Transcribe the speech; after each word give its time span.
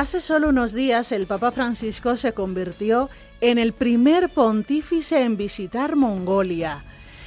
Hace 0.00 0.20
solo 0.20 0.48
unos 0.48 0.72
días 0.72 1.12
el 1.12 1.26
Papa 1.26 1.50
Francisco 1.50 2.16
se 2.16 2.32
convirtió 2.32 3.10
en 3.42 3.58
el 3.58 3.74
primer 3.74 4.30
pontífice 4.30 5.20
en 5.20 5.36
visitar 5.36 5.94
Mongolia. 5.94 6.82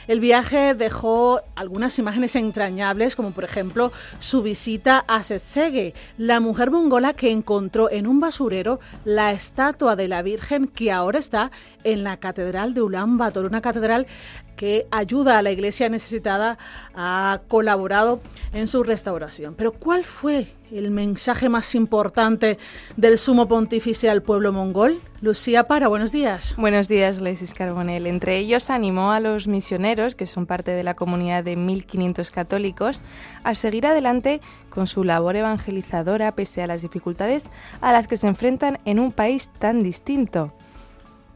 El 0.07 0.19
viaje 0.19 0.73
dejó 0.73 1.41
algunas 1.53 1.99
imágenes 1.99 2.35
entrañables, 2.35 3.15
como 3.15 3.29
por 3.29 3.43
ejemplo 3.43 3.91
su 4.17 4.41
visita 4.41 5.05
a 5.07 5.21
Setsege, 5.21 5.93
la 6.17 6.39
mujer 6.39 6.71
mongola 6.71 7.13
que 7.13 7.29
encontró 7.31 7.91
en 7.91 8.07
un 8.07 8.19
basurero 8.19 8.79
la 9.05 9.31
estatua 9.33 9.95
de 9.95 10.07
la 10.07 10.23
Virgen 10.23 10.65
que 10.65 10.91
ahora 10.91 11.19
está 11.19 11.51
en 11.83 12.03
la 12.03 12.17
Catedral 12.17 12.73
de 12.73 12.81
Ulan 12.81 13.19
Bator, 13.19 13.45
una 13.45 13.61
catedral 13.61 14.07
que 14.55 14.87
ayuda 14.89 15.37
a 15.37 15.43
la 15.43 15.51
iglesia 15.51 15.89
necesitada, 15.89 16.57
ha 16.95 17.41
colaborado 17.47 18.19
en 18.51 18.67
su 18.67 18.81
restauración. 18.81 19.53
Pero 19.53 19.73
¿cuál 19.73 20.03
fue 20.05 20.47
el 20.73 20.91
mensaje 20.91 21.49
más 21.49 21.75
importante 21.75 22.57
del 22.97 23.17
sumo 23.17 23.47
pontífice 23.47 24.09
al 24.09 24.23
pueblo 24.23 24.51
mongol? 24.51 24.99
Lucía 25.21 25.67
Para, 25.67 25.87
buenos 25.87 26.11
días. 26.11 26.55
Buenos 26.57 26.87
días, 26.87 27.21
Leisis 27.21 27.53
Carbonell. 27.53 28.07
Entre 28.07 28.37
ellos 28.37 28.69
animó 28.69 29.11
a 29.11 29.19
los 29.19 29.47
misioneros, 29.47 30.15
que 30.15 30.25
son 30.25 30.45
parte 30.45 30.71
de 30.71 30.83
la 30.83 30.95
comunidad 30.95 31.43
de 31.43 31.57
1.500 31.57 32.31
católicos, 32.31 33.03
a 33.43 33.53
seguir 33.55 33.85
adelante 33.85 34.41
con 34.69 34.87
su 34.87 35.03
labor 35.03 35.35
evangelizadora 35.35 36.33
pese 36.33 36.63
a 36.63 36.67
las 36.67 36.81
dificultades 36.81 37.49
a 37.79 37.93
las 37.93 38.07
que 38.07 38.17
se 38.17 38.27
enfrentan 38.27 38.79
en 38.85 38.99
un 38.99 39.11
país 39.11 39.51
tan 39.59 39.83
distinto. 39.83 40.53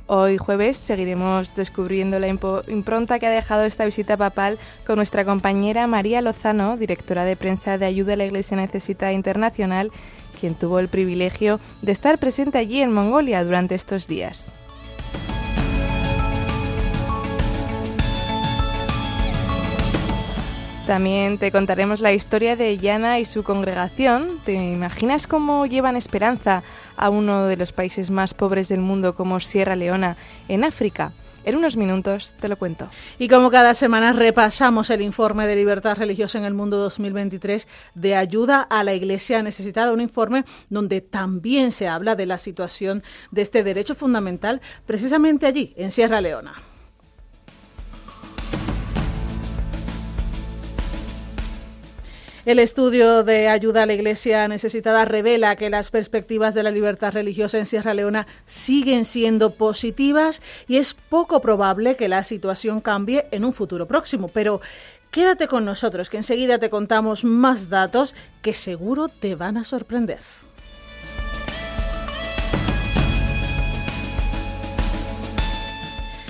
Hoy 0.09 0.38
jueves 0.38 0.77
seguiremos 0.77 1.53
descubriendo 1.53 2.17
la 2.17 2.30
impronta 2.30 3.19
que 3.19 3.27
ha 3.27 3.30
dejado 3.30 3.66
esta 3.66 3.83
visita 3.83 4.16
papal 4.16 4.58
con 4.86 4.95
nuestra 4.95 5.25
compañera 5.25 5.86
María 5.86 6.22
Lozano, 6.22 6.77
directora 6.77 7.25
de 7.25 7.36
prensa 7.36 7.77
de 7.77 7.88
Ayuda 7.88 8.13
a 8.13 8.16
la 8.16 8.23
Iglesia 8.23 8.55
Necesitada 8.55 9.11
Internacional, 9.11 9.91
quien 10.39 10.55
tuvo 10.55 10.80
el 10.80 10.88
privilegio 10.88 11.59
de 11.81 11.91
estar 11.91 12.19
presente 12.19 12.58
allí 12.58 12.81
en 12.81 12.94
Mongolia 12.94 13.44
durante 13.44 13.75
estos 13.75 14.08
días. 14.08 14.53
También 20.88 21.38
te 21.38 21.52
contaremos 21.52 22.00
la 22.00 22.14
historia 22.14 22.56
de 22.56 22.78
Yana 22.78 23.20
y 23.20 23.26
su 23.26 23.44
congregación. 23.44 24.40
¿Te 24.46 24.54
imaginas 24.54 25.28
cómo 25.28 25.66
llevan 25.66 25.98
esperanza 25.98 26.64
a 26.96 27.10
uno 27.10 27.46
de 27.48 27.58
los 27.58 27.74
países 27.74 28.10
más 28.10 28.34
pobres 28.34 28.70
del 28.70 28.80
mundo 28.80 29.14
como 29.14 29.42
Sierra 29.42 29.76
Leona 29.76 30.16
en 30.48 30.64
África? 30.64 31.12
En 31.44 31.58
unos 31.58 31.76
minutos 31.76 32.36
te 32.40 32.48
lo 32.48 32.56
cuento. 32.56 32.90
Y 33.20 33.28
como 33.28 33.52
cada 33.52 33.74
semana 33.74 34.14
repasamos 34.14 34.90
el 34.90 35.02
informe 35.02 35.46
de 35.46 35.58
libertad 35.58 35.98
religiosa 35.98 36.38
en 36.38 36.46
el 36.46 36.54
mundo 36.54 36.78
2023 36.78 37.68
de 37.94 38.16
ayuda 38.16 38.62
a 38.62 38.82
la 38.86 38.94
Iglesia 38.94 39.44
necesitada, 39.44 39.92
un 39.92 40.00
informe 40.00 40.46
donde 40.70 41.02
también 41.02 41.72
se 41.72 41.90
habla 41.90 42.16
de 42.16 42.28
la 42.28 42.38
situación 42.38 43.03
de 43.31 43.42
este 43.42 43.66
derecho 43.66 43.94
fundamental 43.94 44.62
precisamente 44.86 45.47
allí, 45.47 45.74
en 45.76 45.92
Sierra 45.92 46.22
Leona. 46.22 46.53
El 52.47 52.59
estudio 52.59 53.25
de 53.25 53.50
ayuda 53.50 53.84
a 53.84 53.85
la 53.85 53.94
Iglesia 53.94 54.47
necesitada 54.47 55.03
revela 55.03 55.58
que 55.58 55.69
las 55.69 55.91
perspectivas 55.91 56.53
de 56.53 56.63
la 56.63 56.72
libertad 56.72 57.12
religiosa 57.12 57.58
en 57.58 57.66
Sierra 57.66 57.94
Leona 57.94 58.25
siguen 58.46 59.03
siendo 59.03 59.56
positivas 59.56 60.41
y 60.66 60.78
es 60.78 60.94
poco 60.94 61.41
probable 61.41 61.97
que 61.97 62.08
la 62.08 62.24
situación 62.24 62.80
cambie 62.80 63.28
en 63.31 63.44
un 63.44 63.52
futuro 63.52 63.85
próximo. 63.85 64.30
Pero 64.30 64.62
quédate 65.12 65.50
con 65.50 65.66
nosotros, 65.66 66.09
que 66.09 66.16
enseguida 66.16 66.58
te 66.58 66.69
contamos 66.69 67.25
más 67.25 67.68
datos 67.68 68.16
que 68.41 68.53
seguro 68.53 69.09
te 69.09 69.35
van 69.35 69.58
a 69.58 69.66
sorprender. 69.66 70.19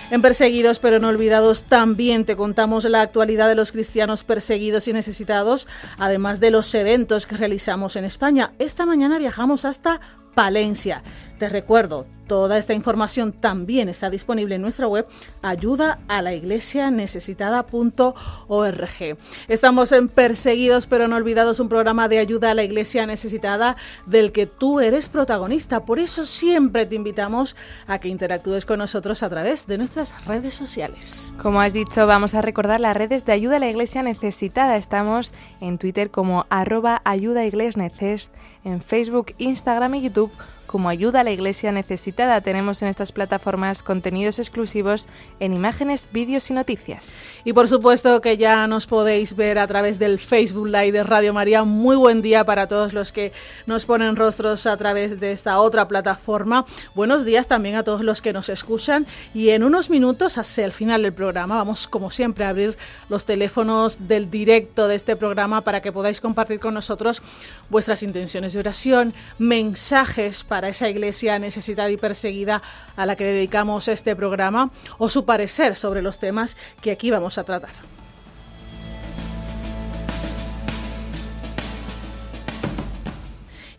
En 0.09 0.21
Perseguidos 0.21 0.79
pero 0.79 0.99
no 0.99 1.09
olvidados 1.09 1.63
también 1.63 2.23
te 2.23 2.37
contamos 2.37 2.85
la 2.85 3.01
actualidad 3.01 3.49
de 3.49 3.55
los 3.55 3.73
cristianos 3.73 4.23
perseguidos 4.23 4.87
y 4.87 4.93
necesitados, 4.93 5.67
además 5.97 6.39
de 6.39 6.49
los 6.49 6.73
eventos 6.73 7.25
que 7.25 7.35
realizamos 7.35 7.97
en 7.97 8.05
España. 8.05 8.53
Esta 8.57 8.85
mañana 8.85 9.19
viajamos 9.19 9.65
hasta 9.65 9.99
Palencia. 10.37 11.01
Te 11.39 11.49
recuerdo, 11.49 12.05
toda 12.27 12.57
esta 12.57 12.73
información 12.73 13.31
también 13.31 13.89
está 13.89 14.09
disponible 14.09 14.55
en 14.55 14.61
nuestra 14.61 14.87
web 14.87 15.07
ayuda 15.41 15.99
a 16.07 16.21
la 16.21 16.33
iglesia 16.33 16.91
necesitada.org. 16.91 19.17
Estamos 19.47 19.91
en 19.91 20.09
Perseguidos 20.09 20.87
pero 20.87 21.07
no 21.07 21.15
olvidados, 21.15 21.59
un 21.59 21.69
programa 21.69 22.07
de 22.07 22.19
ayuda 22.19 22.51
a 22.51 22.53
la 22.53 22.63
iglesia 22.63 23.05
necesitada 23.05 23.77
del 24.05 24.31
que 24.31 24.45
tú 24.45 24.79
eres 24.79 25.09
protagonista. 25.09 25.85
Por 25.85 25.99
eso 25.99 26.25
siempre 26.25 26.85
te 26.85 26.95
invitamos 26.95 27.55
a 27.87 27.99
que 27.99 28.09
interactúes 28.09 28.65
con 28.65 28.79
nosotros 28.79 29.23
a 29.23 29.29
través 29.29 29.65
de 29.65 29.77
nuestras 29.77 30.13
redes 30.25 30.53
sociales. 30.53 31.33
Como 31.41 31.61
has 31.61 31.73
dicho, 31.73 32.05
vamos 32.05 32.35
a 32.35 32.41
recordar 32.41 32.79
las 32.79 32.97
redes 32.97 33.25
de 33.25 33.31
ayuda 33.31 33.55
a 33.55 33.59
la 33.59 33.69
iglesia 33.69 34.03
necesitada. 34.03 34.77
Estamos 34.77 35.33
en 35.61 35.77
Twitter 35.77 36.11
como 36.11 36.45
arroba 36.49 37.01
ayuda 37.05 37.43
en 37.43 38.81
Facebook, 38.81 39.33
Instagram 39.37 39.95
y 39.95 40.01
YouTube 40.01 40.26
계속 40.27 40.56
como 40.67 40.89
ayuda 40.89 41.21
a 41.21 41.23
la 41.23 41.31
iglesia 41.31 41.71
necesitada. 41.71 42.41
Tenemos 42.41 42.81
en 42.81 42.89
estas 42.89 43.11
plataformas 43.11 43.81
contenidos 43.81 44.37
exclusivos 44.37 45.07
en 45.39 45.53
imágenes, 45.53 46.07
vídeos 46.11 46.49
y 46.51 46.53
noticias. 46.53 47.09
Y 47.45 47.53
por 47.53 47.67
supuesto 47.67 48.21
que 48.21 48.37
ya 48.37 48.67
nos 48.67 48.85
podéis 48.85 49.35
ver 49.35 49.57
a 49.57 49.67
través 49.67 49.97
del 49.97 50.19
Facebook 50.19 50.67
Live 50.67 50.91
de 50.91 51.03
Radio 51.03 51.33
María. 51.33 51.63
Muy 51.63 51.95
buen 51.95 52.21
día 52.21 52.45
para 52.45 52.67
todos 52.67 52.93
los 52.93 53.11
que 53.11 53.31
nos 53.65 53.85
ponen 53.85 54.15
rostros 54.15 54.67
a 54.67 54.75
través 54.77 55.19
de 55.19 55.31
esta 55.31 55.59
otra 55.59 55.87
plataforma. 55.87 56.65
Buenos 56.93 57.23
días 57.23 57.47
también 57.47 57.75
a 57.75 57.83
todos 57.83 58.01
los 58.01 58.21
que 58.21 58.33
nos 58.33 58.49
escuchan. 58.49 59.07
Y 59.33 59.49
en 59.49 59.63
unos 59.63 59.89
minutos, 59.89 60.37
hacia 60.37 60.65
el 60.65 60.73
final 60.73 61.03
del 61.03 61.13
programa, 61.13 61.55
vamos 61.55 61.87
como 61.87 62.11
siempre 62.11 62.43
a 62.43 62.49
abrir 62.49 62.77
los 63.07 63.25
teléfonos 63.25 64.07
del 64.07 64.29
directo 64.29 64.87
de 64.89 64.95
este 64.95 65.15
programa 65.15 65.61
para 65.61 65.81
que 65.81 65.93
podáis 65.93 66.19
compartir 66.19 66.59
con 66.59 66.73
nosotros 66.73 67.21
vuestras 67.69 68.03
intenciones 68.03 68.53
de 68.53 68.59
oración, 68.59 69.13
mensajes 69.37 70.43
para 70.43 70.56
para 70.57 70.69
esa 70.69 70.89
iglesia 70.89 71.37
necesitada 71.37 71.91
y 71.91 71.97
perseguida 71.97 72.63
a 72.95 73.05
la 73.05 73.15
que 73.15 73.25
dedicamos 73.25 73.87
este 73.87 74.15
programa 74.15 74.71
o 74.97 75.07
su 75.07 75.23
parecer 75.23 75.75
sobre 75.75 76.01
los 76.01 76.17
temas 76.17 76.57
que 76.81 76.89
aquí 76.89 77.11
vamos 77.11 77.37
a 77.37 77.43
tratar. 77.43 77.96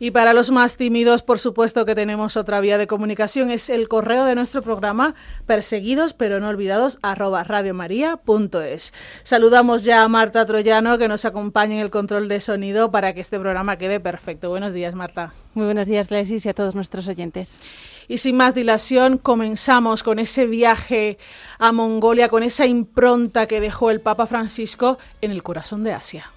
Y 0.00 0.12
para 0.12 0.32
los 0.32 0.53
más 0.53 0.76
tímidos, 0.76 1.22
por 1.22 1.41
supuesto 1.41 1.84
que 1.84 1.97
tenemos 1.97 2.36
otra 2.36 2.60
vía 2.60 2.78
de 2.78 2.86
comunicación, 2.86 3.50
es 3.50 3.69
el 3.69 3.88
correo 3.88 4.25
de 4.25 4.36
nuestro 4.36 4.62
programa, 4.62 5.16
perseguidos 5.44 6.14
pero 6.14 6.38
no 6.38 6.48
olvidados, 6.48 7.00
arroba 7.03 7.42
radiomaria.es. 7.42 8.94
Saludamos 9.25 9.82
ya 9.82 10.05
a 10.05 10.08
Marta 10.08 10.46
Troyano, 10.46 10.99
que 10.99 11.08
nos 11.08 11.25
acompaña 11.25 11.75
en 11.75 11.81
el 11.81 11.90
control 11.90 12.28
de 12.28 12.40
sonido 12.40 12.93
para 12.93 13.12
que 13.12 13.20
este 13.20 13.40
programa 13.40 13.76
quede 13.76 13.99
perfecto. 13.99 14.50
Buenos 14.50 14.73
días, 14.73 14.94
Marta. 14.94 15.32
Muy 15.55 15.64
buenos 15.64 15.88
días, 15.88 16.12
Lesis, 16.12 16.46
y 16.46 16.49
a 16.49 16.55
todos 16.55 16.76
nuestros 16.76 17.08
oyentes. 17.08 17.58
Y 18.06 18.19
sin 18.19 18.37
más 18.37 18.55
dilación, 18.55 19.19
comenzamos 19.19 20.05
con 20.05 20.20
ese 20.20 20.46
viaje 20.46 21.19
a 21.58 21.73
Mongolia, 21.73 22.28
con 22.28 22.44
esa 22.44 22.67
impronta 22.67 23.46
que 23.46 23.61
dejó 23.61 23.90
el 23.90 24.00
Papa 24.00 24.28
Francisco 24.28 24.99
en 25.20 25.32
el 25.32 25.43
corazón 25.43 25.82
de 25.82 25.93
Asia. 25.93 26.31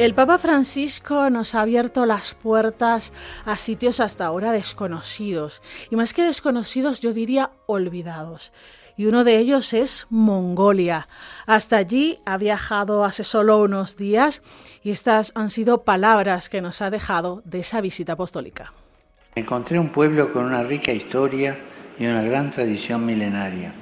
El 0.00 0.14
Papa 0.14 0.38
Francisco 0.38 1.28
nos 1.28 1.54
ha 1.54 1.60
abierto 1.60 2.06
las 2.06 2.32
puertas 2.32 3.12
a 3.44 3.58
sitios 3.58 4.00
hasta 4.00 4.24
ahora 4.24 4.50
desconocidos, 4.50 5.60
y 5.90 5.96
más 5.96 6.14
que 6.14 6.22
desconocidos 6.22 7.00
yo 7.00 7.12
diría 7.12 7.50
olvidados. 7.66 8.50
Y 8.96 9.04
uno 9.04 9.24
de 9.24 9.36
ellos 9.36 9.74
es 9.74 10.06
Mongolia. 10.08 11.06
Hasta 11.44 11.76
allí 11.76 12.18
ha 12.24 12.38
viajado 12.38 13.04
hace 13.04 13.24
solo 13.24 13.58
unos 13.58 13.98
días 13.98 14.40
y 14.82 14.90
estas 14.90 15.32
han 15.34 15.50
sido 15.50 15.82
palabras 15.82 16.48
que 16.48 16.62
nos 16.62 16.80
ha 16.80 16.88
dejado 16.88 17.42
de 17.44 17.60
esa 17.60 17.82
visita 17.82 18.14
apostólica. 18.14 18.72
Encontré 19.34 19.78
un 19.78 19.90
pueblo 19.90 20.32
con 20.32 20.46
una 20.46 20.62
rica 20.64 20.92
historia 20.92 21.58
y 21.98 22.06
una 22.06 22.22
gran 22.22 22.52
tradición 22.52 23.04
milenaria. 23.04 23.74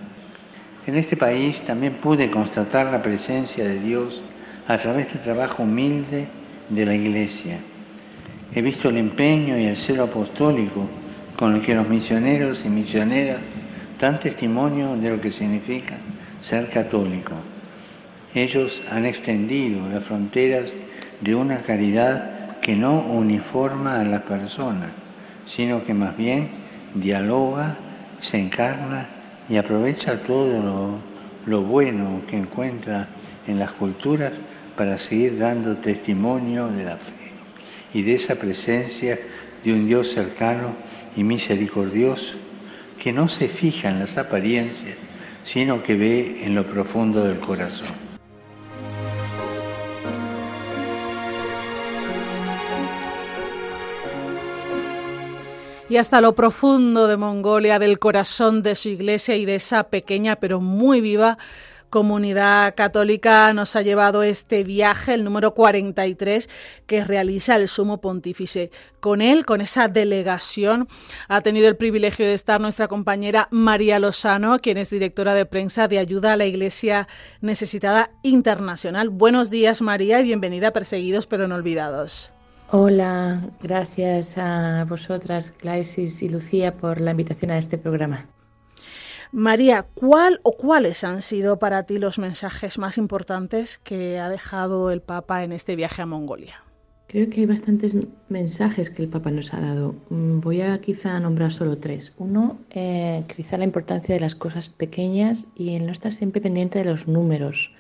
En 0.85 0.97
este 0.97 1.17
país 1.17 1.63
también 1.63 1.95
pude 1.95 2.29
constatar 2.29 2.91
la 2.91 3.03
presencia 3.03 3.63
de 3.63 3.79
Dios 3.79 4.21
a 4.69 4.77
través 4.77 5.13
del 5.13 5.23
trabajo 5.23 5.63
humilde 5.63 6.29
de 6.69 6.87
la 6.87 6.95
Iglesia. 6.95 7.59
He 8.55 8.61
visto 8.61 8.91
el 8.91 8.99
empeño 8.99 9.59
y 9.59 9.65
el 9.65 9.79
celo 9.79 10.05
apostólico 10.05 10.87
con 11.37 11.55
el 11.55 11.63
que 11.63 11.75
los 11.75 11.89
misioneros 11.89 12.67
y 12.67 12.69
misioneras 12.69 13.39
dan 13.99 14.21
testimonio 14.21 14.95
de 14.97 15.11
lo 15.11 15.21
que 15.21 15.33
significa 15.33 15.97
ser 16.39 16.69
católico. 16.69 17.33
Ellos 18.35 18.83
han 18.91 19.07
extendido 19.07 19.89
las 19.89 20.05
fronteras 20.05 20.75
de 21.23 21.35
una 21.35 21.59
caridad 21.59 22.59
que 22.61 22.77
no 22.77 23.01
uniforma 23.01 24.01
a 24.01 24.05
las 24.05 24.23
personas, 24.23 24.91
sino 25.47 25.83
que 25.83 25.95
más 25.95 26.15
bien 26.17 26.49
dialoga, 26.95 27.77
se 28.21 28.39
encarna 28.39 29.09
y 29.49 29.57
aprovecha 29.57 30.19
todo 30.19 30.63
lo, 30.63 30.99
lo 31.47 31.63
bueno 31.63 32.21
que 32.29 32.37
encuentra 32.37 33.09
en 33.47 33.59
las 33.59 33.73
culturas 33.73 34.33
para 34.79 34.97
seguir 34.97 35.37
dando 35.39 35.79
testimonio 35.79 36.69
de 36.69 36.85
la 36.85 36.97
fe 36.97 37.33
y 37.93 38.03
de 38.03 38.15
esa 38.15 38.37
presencia 38.37 39.19
de 39.65 39.73
un 39.73 39.89
Dios 39.89 40.13
cercano 40.13 40.77
y 41.17 41.25
misericordioso 41.25 42.37
que 42.97 43.13
no 43.13 43.29
se 43.29 43.49
fija 43.49 43.89
en 43.89 43.99
las 43.99 44.19
apariencias, 44.19 44.95
sino 45.43 45.83
que 45.83 45.97
ve 45.97 46.45
en 46.45 46.55
lo 46.55 46.65
profundo 46.65 47.25
del 47.25 47.39
corazón. 47.39 48.09
y 55.91 55.97
hasta 55.97 56.21
lo 56.21 56.35
profundo 56.35 57.07
de 57.07 57.17
Mongolia, 57.17 57.79
del 57.79 57.99
corazón 57.99 58.63
de 58.63 58.75
su 58.75 58.91
iglesia 58.91 59.37
y 59.37 59.47
de 59.47 59.55
esa 59.55 59.85
pequeña 59.85 60.37
pero 60.37 60.61
muy 60.61 61.01
viva 61.01 61.39
comunidad 61.91 62.75
católica 62.75 63.53
nos 63.53 63.77
ha 63.77 63.83
llevado 63.83 64.23
este 64.23 64.65
viaje, 64.65 65.15
el 65.15 65.25
número 65.25 65.55
43, 65.55 66.49
que 66.87 67.05
realiza 67.05 67.57
el 67.57 67.69
sumo 67.69 68.01
pontífice. 68.01 68.71
Con 69.01 69.23
él, 69.23 69.47
con 69.47 69.61
esa 69.61 69.89
delegación, 69.89 70.89
ha 71.29 71.41
tenido 71.41 71.69
el 71.69 71.77
privilegio 71.77 72.27
de 72.27 72.35
estar 72.35 72.61
nuestra 72.61 72.89
compañera 72.89 73.49
María 73.51 73.99
Lozano, 73.99 74.59
quien 74.59 74.79
es 74.79 74.91
directora 74.91 75.35
de 75.35 75.47
prensa 75.47 75.89
de 75.89 75.99
Ayuda 75.99 76.33
a 76.33 76.37
la 76.37 76.47
Iglesia 76.47 77.09
Necesitada 77.41 78.11
Internacional. 78.23 79.09
Buenos 79.09 79.51
días, 79.51 79.83
María, 79.83 80.21
y 80.21 80.25
bienvenida 80.25 80.69
a 80.69 80.73
Perseguidos 80.73 81.27
pero 81.27 81.49
no 81.49 81.55
olvidados. 81.55 82.33
Hola, 82.71 83.51
gracias 83.63 84.37
a 84.37 84.85
vosotras, 84.87 85.53
Claisis 85.53 86.23
y 86.23 86.29
Lucía, 86.29 86.75
por 86.75 87.01
la 87.01 87.13
invitación 87.13 87.51
a 87.51 87.59
este 87.59 87.79
programa. 87.79 88.27
María, 89.33 89.87
¿cuál 89.95 90.41
o 90.43 90.53
cuáles 90.53 91.05
han 91.05 91.23
sido 91.23 91.59
para 91.59 91.83
ti 91.85 91.99
los 91.99 92.19
mensajes 92.19 92.79
más 92.79 92.97
importantes 92.97 93.79
que 93.79 94.19
ha 94.19 94.29
dejado 94.29 94.91
el 94.91 95.03
Papa 95.03 95.45
en 95.45 95.53
este 95.53 95.77
viaje 95.77 96.03
a 96.03 96.07
Mongolia? 96.07 96.63
Creo 97.09 97.31
que 97.31 97.41
hay 97.41 97.47
bastantes 97.47 97.97
mensajes 98.29 98.91
que 98.91 99.03
el 99.03 99.09
Papa 99.09 99.31
nos 99.31 99.53
ha 99.55 99.61
dado. 99.61 99.95
Mm, 100.11 100.41
voy 100.41 100.61
a 100.61 100.79
quizá 100.81 101.19
nombrar 101.21 101.53
solo 101.53 101.79
tres. 101.79 102.13
Uno, 102.19 102.59
eh, 102.71 103.25
quizá 103.35 103.57
la 103.57 103.65
importancia 103.65 104.15
de 104.15 104.21
las 104.21 104.35
cosas 104.35 104.69
pequeñas 104.69 105.47
y 105.55 105.75
el 105.75 105.87
no 105.87 105.93
estar 105.93 106.13
siempre 106.13 106.41
pendiente 106.41 106.79
de 106.79 106.85
los 106.85 107.09
números. 107.09 107.73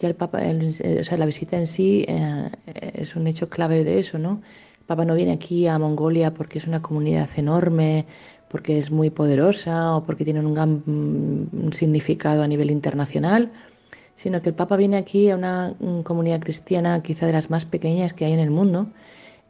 Ya 0.00 0.08
el 0.08 0.14
Papa, 0.16 0.40
o 0.40 1.04
sea, 1.04 1.18
la 1.18 1.26
visita 1.26 1.58
en 1.58 1.66
sí 1.66 2.04
eh, 2.08 2.50
es 2.94 3.16
un 3.16 3.26
hecho 3.26 3.48
clave 3.48 3.84
de 3.84 3.98
eso, 4.00 4.18
¿no? 4.18 4.42
El 4.80 4.86
Papa 4.86 5.04
no 5.04 5.14
viene 5.14 5.32
aquí 5.32 5.68
a 5.68 5.78
Mongolia 5.78 6.34
porque 6.34 6.58
es 6.58 6.66
una 6.66 6.82
comunidad 6.82 7.28
enorme, 7.36 8.06
porque 8.50 8.78
es 8.78 8.90
muy 8.90 9.10
poderosa 9.10 9.96
o 9.96 10.04
porque 10.04 10.24
tiene 10.24 10.40
un 10.40 10.54
gran 10.54 10.82
mm, 10.84 11.72
significado 11.72 12.42
a 12.42 12.48
nivel 12.48 12.70
internacional, 12.70 13.50
sino 14.16 14.42
que 14.42 14.48
el 14.50 14.54
Papa 14.56 14.76
viene 14.76 14.96
aquí 14.96 15.30
a 15.30 15.36
una 15.36 15.74
mm, 15.78 16.02
comunidad 16.02 16.40
cristiana 16.40 17.02
quizá 17.02 17.26
de 17.26 17.32
las 17.32 17.48
más 17.48 17.64
pequeñas 17.64 18.12
que 18.12 18.24
hay 18.24 18.32
en 18.32 18.40
el 18.40 18.50
mundo, 18.50 18.88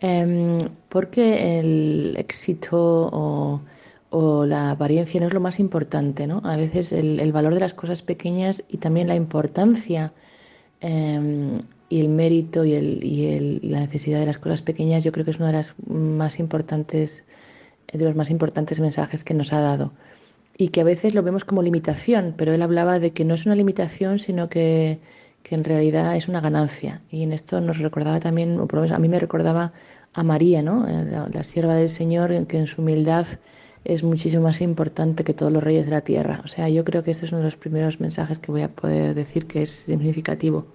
em, 0.00 0.58
porque 0.88 1.58
el 1.60 2.14
éxito 2.18 3.10
o, 3.12 3.60
la 4.46 4.72
apariencia 4.72 5.20
no 5.20 5.28
es 5.28 5.32
lo 5.32 5.40
más 5.40 5.60
importante, 5.60 6.26
¿no? 6.26 6.40
A 6.44 6.56
veces 6.56 6.92
el, 6.92 7.32
valor 7.32 7.54
de 7.54 7.60
las 7.60 7.74
cosas 7.74 8.02
pequeñas 8.02 8.64
y 8.68 8.78
también 8.78 9.06
la 9.08 9.14
importancia 9.14 10.12
em, 10.80 11.62
y 11.88 12.00
el 12.00 12.08
mérito 12.08 12.64
y 12.64 13.60
la 13.62 13.80
necesidad 13.80 14.20
de 14.20 14.26
las 14.26 14.38
cosas 14.38 14.62
pequeñas 14.62 15.04
yo 15.04 15.12
creo 15.12 15.24
que 15.24 15.32
es 15.32 15.38
una 15.38 15.48
de 15.48 15.54
las 15.54 15.74
más 15.86 16.38
importantes 16.40 17.24
de 17.92 18.04
los 18.04 18.16
más 18.16 18.30
importantes 18.30 18.80
mensajes 18.80 19.24
que 19.24 19.34
nos 19.34 19.52
ha 19.52 19.60
dado 19.60 19.92
y 20.60 20.68
que 20.68 20.82
a 20.82 20.84
veces 20.84 21.14
lo 21.14 21.22
vemos 21.22 21.46
como 21.46 21.62
limitación, 21.62 22.34
pero 22.36 22.52
él 22.52 22.60
hablaba 22.60 22.98
de 22.98 23.12
que 23.12 23.24
no 23.24 23.34
es 23.34 23.46
una 23.46 23.54
limitación, 23.54 24.18
sino 24.18 24.50
que, 24.50 25.00
en 25.50 25.64
realidad 25.64 26.14
es 26.16 26.28
una 26.28 26.40
ganancia. 26.40 27.00
Y 27.10 27.22
en 27.22 27.32
esto 27.32 27.60
nos 27.60 27.78
recordaba 27.78 28.20
también, 28.20 28.60
o 28.60 28.66
por 28.66 28.76
lo 28.76 28.82
menos 28.82 28.96
a 28.96 29.00
mí 29.00 29.08
me 29.08 29.18
recordaba 29.18 29.72
a 30.12 30.22
María, 30.22 30.62
¿no? 30.62 30.86
Eh, 30.86 31.28
la, 31.32 31.42
sierva 31.42 31.74
del 31.74 31.88
Señor, 31.88 32.46
que 32.46 32.58
en 32.58 32.66
su 32.66 32.82
humildad 32.82 33.26
es 33.84 34.04
muchísimo 34.04 34.42
más 34.44 34.60
importante 34.60 35.24
que 35.24 35.34
todos 35.34 35.50
los 35.50 35.62
reyes 35.62 35.86
de 35.86 35.92
la 35.92 36.02
tierra. 36.02 36.42
O 36.44 36.48
sea, 36.48 36.68
yo 36.68 36.84
creo 36.84 37.02
que 37.02 37.10
este 37.12 37.24
es 37.26 37.32
uno 37.32 37.38
de 37.38 37.46
los 37.46 37.56
primeros 37.56 37.98
mensajes 37.98 38.38
que 38.38 38.52
voy 38.52 38.62
a 38.62 38.68
poder 38.68 39.14
decir 39.14 39.46
que 39.46 39.62
es 39.62 39.70
significativo. 39.70 40.66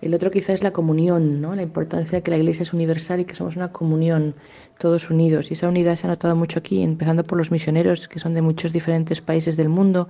El 0.00 0.14
otro 0.14 0.30
quizá 0.30 0.52
es 0.54 0.62
la 0.62 0.72
comunión, 0.72 1.40
¿no? 1.42 1.54
la 1.54 1.62
importancia 1.62 2.18
de 2.18 2.22
que 2.22 2.30
la 2.30 2.38
Iglesia 2.38 2.62
es 2.62 2.72
universal 2.72 3.20
y 3.20 3.24
que 3.26 3.34
somos 3.34 3.56
una 3.56 3.70
comunión 3.70 4.34
todos 4.78 5.10
unidos. 5.10 5.50
Y 5.50 5.54
esa 5.54 5.68
unidad 5.68 5.96
se 5.96 6.06
ha 6.06 6.10
notado 6.10 6.34
mucho 6.36 6.58
aquí, 6.58 6.82
empezando 6.82 7.22
por 7.22 7.36
los 7.36 7.50
misioneros 7.50 8.08
que 8.08 8.18
son 8.18 8.32
de 8.32 8.40
muchos 8.40 8.72
diferentes 8.72 9.20
países 9.20 9.56
del 9.56 9.68
mundo, 9.68 10.08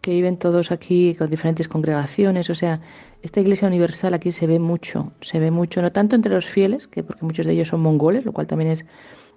que 0.00 0.10
viven 0.10 0.38
todos 0.38 0.72
aquí 0.72 1.14
con 1.14 1.30
diferentes 1.30 1.68
congregaciones. 1.68 2.50
O 2.50 2.54
sea, 2.56 2.80
esta 3.22 3.40
Iglesia 3.40 3.68
universal 3.68 4.14
aquí 4.14 4.32
se 4.32 4.48
ve 4.48 4.58
mucho, 4.58 5.12
se 5.20 5.38
ve 5.38 5.52
mucho, 5.52 5.82
no 5.82 5.92
tanto 5.92 6.16
entre 6.16 6.34
los 6.34 6.46
fieles, 6.46 6.88
que 6.88 7.04
porque 7.04 7.24
muchos 7.24 7.46
de 7.46 7.52
ellos 7.52 7.68
son 7.68 7.80
mongoles, 7.80 8.24
lo 8.24 8.32
cual 8.32 8.48
también 8.48 8.72
es 8.72 8.84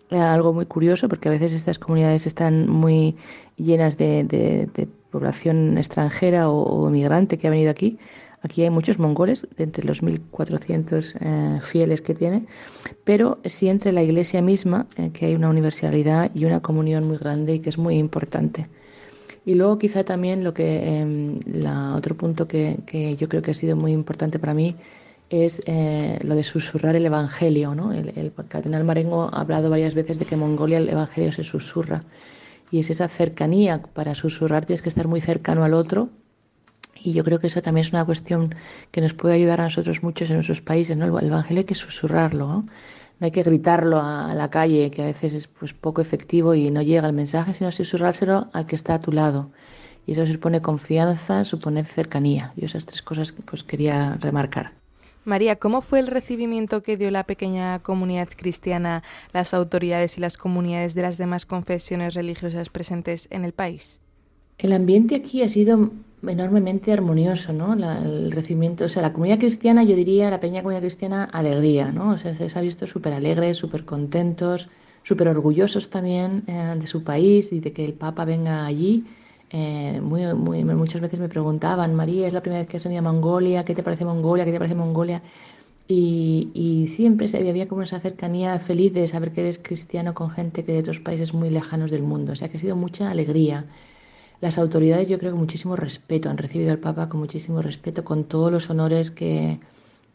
eh, 0.09 0.17
algo 0.17 0.51
muy 0.51 0.65
curioso, 0.65 1.09
porque 1.09 1.29
a 1.29 1.31
veces 1.31 1.53
estas 1.53 1.77
comunidades 1.77 2.25
están 2.25 2.67
muy 2.67 3.17
llenas 3.55 3.97
de, 3.97 4.87
población 5.11 5.77
extranjera 5.77 6.49
o, 6.49 6.63
o 6.63 6.87
emigrante 6.87 7.37
que 7.37 7.45
ha 7.45 7.49
venido 7.49 7.69
aquí 7.69 7.99
Aquí 8.43 8.63
hay 8.63 8.71
muchos 8.71 8.97
mongoles, 8.97 9.47
de 9.55 9.63
entre 9.63 9.85
los 9.85 10.01
1.400 10.01 11.15
eh, 11.19 11.59
fieles 11.61 12.01
que 12.01 12.15
tiene, 12.15 12.47
pero 13.03 13.37
sí 13.45 13.69
entre 13.69 13.91
la 13.91 14.01
iglesia 14.01 14.41
misma, 14.41 14.87
eh, 14.97 15.11
que 15.13 15.27
hay 15.27 15.35
una 15.35 15.49
universalidad 15.49 16.31
y 16.33 16.45
una 16.45 16.59
comunión 16.59 17.07
muy 17.07 17.17
grande 17.17 17.55
y 17.55 17.59
que 17.59 17.69
es 17.69 17.77
muy 17.77 17.97
importante. 17.97 18.67
Y 19.45 19.53
luego 19.55 19.77
quizá 19.77 20.03
también 20.03 20.43
lo 20.43 20.53
que, 20.53 20.99
em, 20.99 21.39
la, 21.45 21.95
otro 21.95 22.15
punto 22.15 22.47
que, 22.47 22.79
que, 22.85 23.15
yo 23.15 23.29
creo 23.29 23.41
que 23.43 23.51
ha 23.51 23.55
sido 23.55 23.75
muy 23.75 23.91
importante 23.91 24.39
para 24.39 24.53
mí 24.53 24.75
es 25.29 25.63
eh, 25.65 26.19
lo 26.23 26.35
de 26.35 26.43
susurrar 26.43 26.95
el 26.95 27.05
Evangelio. 27.05 27.75
¿no? 27.75 27.93
El, 27.93 28.09
el 28.17 28.33
cardenal 28.47 28.83
Marengo 28.83 29.29
ha 29.31 29.41
hablado 29.41 29.69
varias 29.69 29.93
veces 29.93 30.19
de 30.19 30.25
que 30.25 30.35
en 30.35 30.41
Mongolia 30.41 30.77
el 30.77 30.89
Evangelio 30.89 31.31
se 31.31 31.43
susurra. 31.43 32.03
Y 32.71 32.79
es 32.79 32.89
esa 32.89 33.07
cercanía, 33.07 33.81
para 33.81 34.15
susurrar 34.15 34.65
tienes 34.65 34.81
que 34.81 34.89
estar 34.89 35.07
muy 35.07 35.21
cercano 35.21 35.63
al 35.63 35.73
otro 35.73 36.09
y 37.03 37.13
yo 37.13 37.23
creo 37.23 37.39
que 37.39 37.47
eso 37.47 37.61
también 37.61 37.85
es 37.85 37.91
una 37.91 38.05
cuestión 38.05 38.55
que 38.91 39.01
nos 39.01 39.13
puede 39.13 39.35
ayudar 39.35 39.61
a 39.61 39.65
nosotros 39.65 40.03
muchos 40.03 40.29
en 40.29 40.35
nuestros 40.35 40.61
países, 40.61 40.95
¿no? 40.95 41.19
El 41.19 41.27
Evangelio 41.27 41.59
hay 41.61 41.65
que 41.65 41.75
susurrarlo, 41.75 42.47
¿no? 42.47 42.65
No 43.19 43.25
hay 43.25 43.31
que 43.31 43.43
gritarlo 43.43 43.99
a, 43.99 44.33
la 44.33 44.49
calle, 44.49 44.89
que 44.89 45.03
a 45.03 45.05
veces 45.05 45.33
es 45.33 45.47
pues, 45.47 45.73
poco 45.73 46.01
efectivo 46.01 46.55
y 46.55 46.71
no 46.71 46.81
llega 46.81 47.07
el 47.07 47.13
mensaje, 47.13 47.53
sino 47.53 47.71
susurrárselo 47.71 48.49
al 48.51 48.65
que 48.65 48.75
está 48.75 48.95
a 48.95 48.99
tu 48.99 49.11
lado. 49.11 49.51
Y 50.07 50.13
eso 50.13 50.25
supone 50.25 50.61
confianza, 50.61 51.45
supone 51.45 51.83
cercanía. 51.83 52.51
Y 52.55 52.65
esas 52.65 52.87
tres 52.87 53.03
cosas 53.03 53.33
pues 53.45 53.63
quería 53.63 54.17
remarcar. 54.19 54.73
María, 55.23 55.57
¿cómo 55.57 55.81
fue 55.81 55.99
el 55.99 56.07
recibimiento 56.07 56.81
que 56.81 56.97
dio 56.97 57.11
la 57.11 57.25
pequeña 57.25 57.77
comunidad 57.79 58.29
cristiana, 58.35 59.03
las 59.33 59.53
autoridades 59.53 60.17
y 60.17 60.21
las 60.21 60.35
comunidades 60.35 60.95
de 60.95 61.03
las 61.03 61.19
demás 61.19 61.45
confesiones 61.45 62.15
religiosas 62.15 62.69
presentes 62.69 63.27
en 63.29 63.45
el 63.45 63.53
país? 63.53 63.99
El 64.57 64.73
ambiente 64.73 65.15
aquí 65.15 65.43
ha 65.43 65.49
sido 65.49 65.91
enormemente 66.27 66.91
armonioso, 66.93 67.53
¿no? 67.53 67.73
el 67.73 68.31
recibimiento, 68.31 68.85
o 68.85 68.89
sea, 68.89 69.01
la 69.01 69.13
comunidad 69.13 69.39
cristiana, 69.39 69.83
yo 69.83 69.95
diría, 69.95 70.29
la 70.29 70.39
pequeña 70.39 70.61
comunidad 70.61 70.81
cristiana, 70.81 71.23
alegría, 71.25 71.91
¿no? 71.91 72.11
O 72.11 72.17
sea, 72.17 72.35
se 72.35 72.57
ha 72.57 72.61
visto 72.61 72.85
súper 72.87 73.13
alegres, 73.13 73.57
súper 73.57 73.85
contentos, 73.85 74.69
súper 75.03 75.27
orgullosos 75.27 75.89
también 75.89 76.43
eh, 76.47 76.75
de 76.79 76.87
su 76.87 77.03
país 77.03 77.51
y 77.53 77.59
de 77.59 77.73
que 77.73 77.85
el 77.85 77.93
Papa 77.93 78.25
venga 78.25 78.65
allí. 78.65 79.05
Eh, 79.49 79.99
muy, 80.01 80.25
muy, 80.33 80.63
muchas 80.63 81.01
veces 81.01 81.19
me 81.19 81.27
preguntaban, 81.27 81.93
María, 81.95 82.27
es 82.27 82.33
la 82.33 82.41
primera 82.41 82.61
vez 82.61 82.69
que 82.69 82.77
has 82.77 82.83
venido 82.83 82.99
a 82.99 83.11
Mongolia, 83.11 83.65
¿qué 83.65 83.75
te 83.75 83.83
parece 83.83 84.05
Mongolia? 84.05 84.45
¿Qué 84.45 84.51
te 84.51 84.59
parece 84.59 84.75
Mongolia? 84.75 85.21
y, 85.93 86.87
siempre 86.87 87.27
había 87.49 87.67
como 87.67 87.81
esa 87.83 87.99
cercanía 87.99 88.59
feliz 88.59 88.93
de 88.93 89.07
saber 89.07 89.31
que 89.33 89.41
eres 89.41 89.57
cristiano 89.59 90.13
con 90.13 90.29
gente 90.29 90.63
que 90.63 90.71
de 90.73 90.79
otros 90.79 90.99
países 90.99 91.33
muy 91.33 91.49
lejanos 91.49 91.91
del 91.91 92.03
mundo. 92.03 92.33
O 92.33 92.35
sea 92.35 92.49
que 92.49 92.57
ha 92.57 92.59
sido 92.59 92.75
mucha 92.75 93.09
alegría. 93.11 93.65
Las 94.41 94.57
autoridades 94.57 95.07
yo 95.07 95.19
creo 95.19 95.31
que 95.31 95.37
muchísimo 95.37 95.75
respeto, 95.75 96.29
han 96.29 96.37
recibido 96.37 96.71
al 96.71 96.79
Papa 96.79 97.07
con 97.09 97.19
muchísimo 97.19 97.61
respeto, 97.61 98.03
con 98.03 98.23
todos 98.25 98.51
los 98.51 98.69
honores 98.69 99.11
que, 99.11 99.59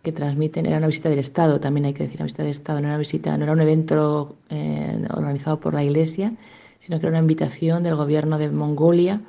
que 0.02 0.12
transmiten. 0.12 0.66
Era 0.66 0.78
una 0.78 0.88
visita 0.88 1.09
del 1.09 1.21
Estado, 1.21 1.61
también 1.61 1.87
hay 1.87 1.95
que 1.95 2.04
decir, 2.04 2.18
una 2.18 2.25
visita 2.26 2.42
del 2.42 2.52
Estado, 2.52 2.80
no 2.80 2.87
era, 2.87 2.95
una 2.95 2.99
visita, 2.99 3.37
no 3.37 3.45
era 3.45 3.52
un 3.52 3.61
evento 3.61 4.37
eh, 4.50 5.00
organizado 5.11 5.61
por 5.61 5.75
la 5.75 5.85
Iglesia, 5.85 6.35
sino 6.80 6.99
que 6.99 7.06
era 7.06 7.11
una 7.11 7.21
invitación 7.21 7.83
del 7.83 7.97
gobierno 7.97 8.38
de 8.38 8.50
Mongolia 8.50 9.21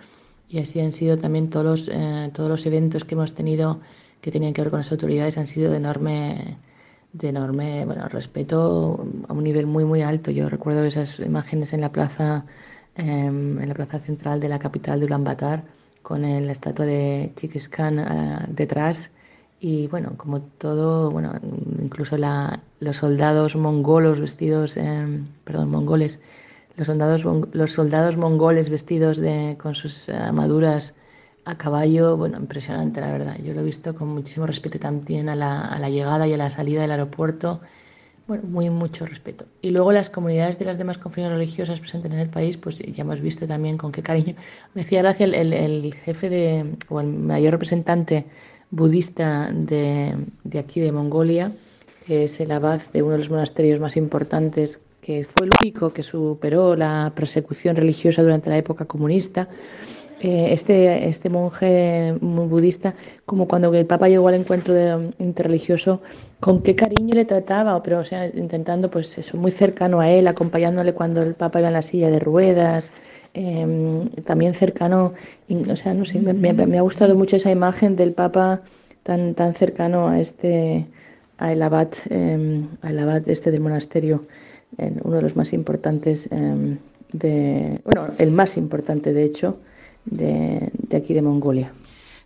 y 0.49 0.59
así 0.59 0.79
han 0.79 0.91
sido 0.91 1.17
también 1.17 1.49
todos 1.49 1.65
los, 1.65 1.89
eh, 1.91 2.31
todos 2.33 2.49
los 2.49 2.65
eventos 2.65 3.03
que 3.03 3.15
hemos 3.15 3.33
tenido 3.33 3.79
que 4.21 4.31
tenían 4.31 4.53
que 4.53 4.61
ver 4.61 4.71
con 4.71 4.79
las 4.79 4.91
autoridades 4.91 5.37
han 5.37 5.47
sido 5.47 5.71
de 5.71 5.77
enorme 5.77 6.57
de 7.13 7.29
enorme 7.29 7.85
bueno 7.85 8.07
respeto 8.09 9.05
a 9.27 9.33
un 9.33 9.43
nivel 9.43 9.65
muy 9.65 9.85
muy 9.85 10.01
alto 10.01 10.31
yo 10.31 10.49
recuerdo 10.49 10.83
esas 10.83 11.19
imágenes 11.19 11.73
en 11.73 11.81
la 11.81 11.91
plaza 11.91 12.45
en 12.97 13.67
la 13.67 13.73
plaza 13.73 13.99
central 13.99 14.39
de 14.39 14.49
la 14.49 14.59
capital 14.59 14.99
de 14.99 15.05
Ulaanbaatar 15.05 15.63
con 16.01 16.21
la 16.21 16.51
estatua 16.51 16.85
de 16.85 17.31
Chikis 17.35 17.69
Khan 17.69 17.99
eh, 17.99 18.45
detrás 18.49 19.11
y 19.59 19.87
bueno 19.87 20.13
como 20.17 20.41
todo 20.41 21.11
bueno 21.11 21.33
incluso 21.81 22.17
la, 22.17 22.59
los 22.79 22.97
soldados 22.97 23.55
mongolos 23.55 24.19
vestidos 24.19 24.77
em, 24.77 25.25
perdón 25.43 25.69
mongoles 25.71 26.19
los 26.75 26.87
soldados 26.87 27.25
los 27.53 27.71
soldados 27.71 28.17
mongoles 28.17 28.69
vestidos 28.69 29.17
de 29.17 29.57
con 29.61 29.73
sus 29.75 30.09
armaduras 30.09 30.93
a 31.47 31.57
caballo, 31.57 32.17
bueno, 32.17 32.37
impresionante 32.37 32.99
la 32.99 33.11
verdad. 33.11 33.37
Yo 33.41 33.53
lo 33.53 33.61
he 33.61 33.63
visto 33.63 33.95
con 33.95 34.09
muchísimo 34.09 34.45
respeto 34.45 34.79
también 34.79 35.29
a 35.29 35.35
la, 35.35 35.61
a 35.61 35.79
la 35.79 35.89
llegada 35.89 36.27
y 36.27 36.33
a 36.33 36.37
la 36.37 36.49
salida 36.49 36.81
del 36.81 36.91
aeropuerto. 36.91 37.61
Bueno, 38.27 38.43
muy 38.43 38.69
mucho 38.69 39.05
respeto. 39.05 39.45
Y 39.61 39.71
luego 39.71 39.93
las 39.93 40.09
comunidades 40.09 40.59
de 40.59 40.65
las 40.65 40.77
demás 40.77 40.97
confesiones 40.97 41.37
religiosas 41.37 41.79
presentes 41.79 42.11
en 42.11 42.19
el 42.19 42.29
país, 42.29 42.57
pues 42.57 42.79
ya 42.79 43.01
hemos 43.01 43.21
visto 43.21 43.47
también 43.47 43.77
con 43.77 43.93
qué 43.93 44.03
cariño. 44.03 44.35
Me 44.73 44.83
decía 44.83 45.01
gracia 45.01 45.25
el, 45.25 45.53
el, 45.53 45.93
jefe 45.93 46.29
de, 46.29 46.75
o 46.89 46.99
el 46.99 47.07
mayor 47.07 47.53
representante 47.53 48.25
budista 48.69 49.49
de, 49.53 50.13
de 50.43 50.59
aquí 50.59 50.81
de 50.81 50.91
Mongolia, 50.91 51.53
que 52.05 52.25
es 52.25 52.37
el 52.41 52.51
abad 52.51 52.81
de 52.91 53.01
uno 53.01 53.13
de 53.13 53.19
los 53.19 53.29
monasterios 53.29 53.79
más 53.79 53.95
importantes, 53.95 54.81
que 55.01 55.23
fue 55.23 55.47
el 55.47 55.51
único 55.63 55.93
que 55.93 56.03
superó 56.03 56.75
la 56.75 57.13
persecución 57.15 57.77
religiosa 57.77 58.21
durante 58.21 58.49
la 58.49 58.57
época 58.57 58.83
comunista 58.83 59.47
eh, 60.19 60.47
este, 60.51 61.07
este 61.07 61.29
monje 61.29 62.15
budista, 62.21 62.95
como 63.27 63.47
cuando 63.47 63.71
el 63.75 63.85
Papa 63.85 64.09
llegó 64.09 64.27
al 64.27 64.33
encuentro 64.33 64.73
de, 64.73 65.11
interreligioso, 65.19 66.01
con 66.39 66.63
qué 66.63 66.75
cariño 66.75 67.13
le 67.13 67.25
trataba, 67.25 67.83
pero 67.83 67.99
o 67.99 68.03
sea, 68.03 68.25
intentando 68.27 68.89
pues 68.89 69.15
eso, 69.19 69.37
muy 69.37 69.51
cercano 69.51 69.99
a 69.99 70.09
él, 70.09 70.27
acompañándole 70.27 70.93
cuando 70.93 71.21
el 71.21 71.35
Papa 71.35 71.59
iba 71.59 71.67
en 71.67 71.73
la 71.73 71.83
silla 71.83 72.09
de 72.09 72.17
ruedas, 72.17 72.89
em, 73.35 74.09
también 74.25 74.55
cercano, 74.55 75.13
o 75.69 75.75
sea, 75.75 75.93
no 75.93 76.03
sé, 76.03 76.19
me, 76.19 76.77
ha 76.77 76.81
gustado 76.81 77.13
mucho 77.13 77.35
esa 77.35 77.51
imagen 77.51 77.95
del 77.95 78.13
Papa 78.13 78.61
tan, 79.03 79.35
tan 79.35 79.53
cercano 79.53 80.07
a 80.07 80.19
este, 80.19 80.87
a 81.37 81.53
el 81.53 81.61
abad, 81.61 81.89
em, 82.09 82.69
al 82.81 82.97
abad 82.97 83.29
este 83.29 83.51
del 83.51 83.61
monasterio, 83.61 84.23
uno 85.03 85.15
de 85.17 85.21
los 85.21 85.35
más 85.35 85.53
importantes 85.53 86.27
em, 86.31 86.79
de, 87.13 87.79
bueno, 87.85 88.07
el 88.17 88.31
más 88.31 88.57
importante 88.57 89.13
de 89.13 89.23
hecho, 89.23 89.57
de, 90.09 90.71
aquí 90.95 91.13
de 91.13 91.21
Mongolia. 91.21 91.73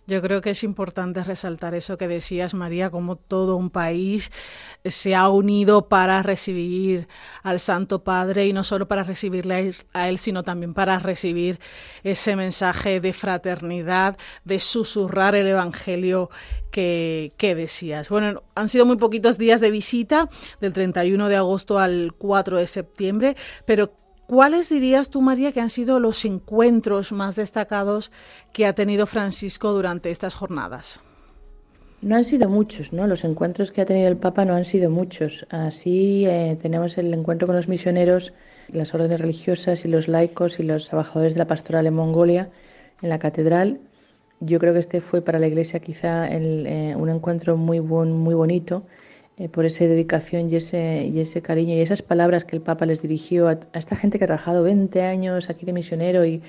Yo 0.04 0.20
creo 0.20 0.40
que 0.40 0.50
es 0.50 0.64
importante 0.64 1.22
resaltar 1.22 1.74
eso 1.74 1.96
que 1.96 2.08
decías, 2.08 2.54
María, 2.54 2.90
como 2.90 3.14
todo 3.14 3.56
un 3.56 3.70
país 3.70 4.32
se 4.84 5.14
ha 5.14 5.28
unido 5.28 5.88
para 5.88 6.24
recibir 6.24 7.06
al 7.44 7.60
Santo 7.60 8.02
Padre 8.02 8.46
y 8.46 8.52
no 8.52 8.64
solo 8.64 8.88
para 8.88 9.04
recibirle 9.04 9.74
a 9.92 10.08
él, 10.08 10.18
sino 10.18 10.42
también 10.42 10.74
para 10.74 10.98
recibir 10.98 11.60
ese 12.02 12.34
mensaje 12.34 13.00
de 13.00 13.12
fraternidad, 13.12 14.18
de 14.44 14.58
susurrar 14.58 15.36
el 15.36 15.46
Evangelio 15.46 16.30
que, 16.72 17.32
que, 17.36 17.54
decías. 17.54 18.08
Bueno, 18.08 18.42
han 18.56 18.68
sido 18.68 18.84
muy 18.84 18.96
poquitos 18.96 19.38
días 19.38 19.60
de 19.60 19.70
visita, 19.70 20.28
del 20.60 20.72
31 20.72 21.28
de 21.28 21.36
agosto 21.36 21.78
al 21.78 22.12
4 22.18 22.58
de 22.58 22.66
septiembre, 22.66 23.36
pero 23.66 23.92
¿Cuáles 24.34 24.70
dirías 24.70 25.10
tú, 25.10 25.20
María, 25.20 25.52
que 25.52 25.60
han 25.60 25.68
sido 25.68 26.00
los 26.00 26.24
encuentros 26.24 27.12
más 27.12 27.36
destacados 27.36 28.10
que 28.54 28.64
ha 28.64 28.72
tenido 28.72 29.04
Francisco 29.06 29.72
durante 29.72 30.10
estas 30.10 30.34
jornadas? 30.34 31.02
No 32.00 32.16
han 32.16 32.24
sido 32.24 32.48
muchos, 32.48 32.94
¿no? 32.94 33.06
Los 33.06 33.24
encuentros 33.24 33.72
que 33.72 33.82
ha 33.82 33.84
tenido 33.84 34.08
el 34.08 34.16
Papa 34.16 34.46
no 34.46 34.54
han 34.54 34.64
sido 34.64 34.88
muchos. 34.88 35.46
Así 35.50 36.24
eh, 36.24 36.56
tenemos 36.62 36.96
el 36.96 37.12
encuentro 37.12 37.46
con 37.46 37.56
los 37.56 37.68
misioneros, 37.68 38.32
las 38.72 38.94
órdenes 38.94 39.20
religiosas 39.20 39.84
y 39.84 39.88
los 39.88 40.08
laicos 40.08 40.58
y 40.58 40.62
los 40.62 40.88
trabajadores 40.88 41.34
de 41.34 41.38
la 41.38 41.46
pastoral 41.46 41.86
en 41.86 41.92
Mongolia, 41.92 42.48
en 43.02 43.10
la 43.10 43.18
catedral. 43.18 43.80
Yo 44.40 44.58
creo 44.58 44.72
que 44.72 44.80
este 44.80 45.02
fue 45.02 45.20
para 45.20 45.40
la 45.40 45.46
Iglesia 45.46 45.80
quizá 45.80 46.26
eh, 46.30 46.94
un 46.96 47.10
encuentro 47.10 47.58
muy, 47.58 47.82
muy 47.82 48.34
bonito 48.34 48.84
eh, 49.42 49.48
por 49.48 49.64
esa 49.64 49.84
dedicación 49.84 50.48
y 50.50 50.56
ese, 50.56 51.10
y 51.12 51.18
ese 51.18 51.42
cariño 51.42 51.74
y 51.74 51.80
esas 51.80 52.00
palabras 52.00 52.44
que 52.44 52.54
el 52.54 52.62
Papa 52.62 52.86
les 52.86 53.02
dirigió 53.02 53.48
a, 53.48 53.58
esta 53.74 53.96
gente 53.96 54.18
que 54.18 54.24
ha 54.24 54.28
trabajado 54.28 54.62
20 54.62 55.02
años 55.02 55.50
aquí 55.50 55.66
de 55.66 55.72
misionero. 55.72 56.24
Y 56.24 56.40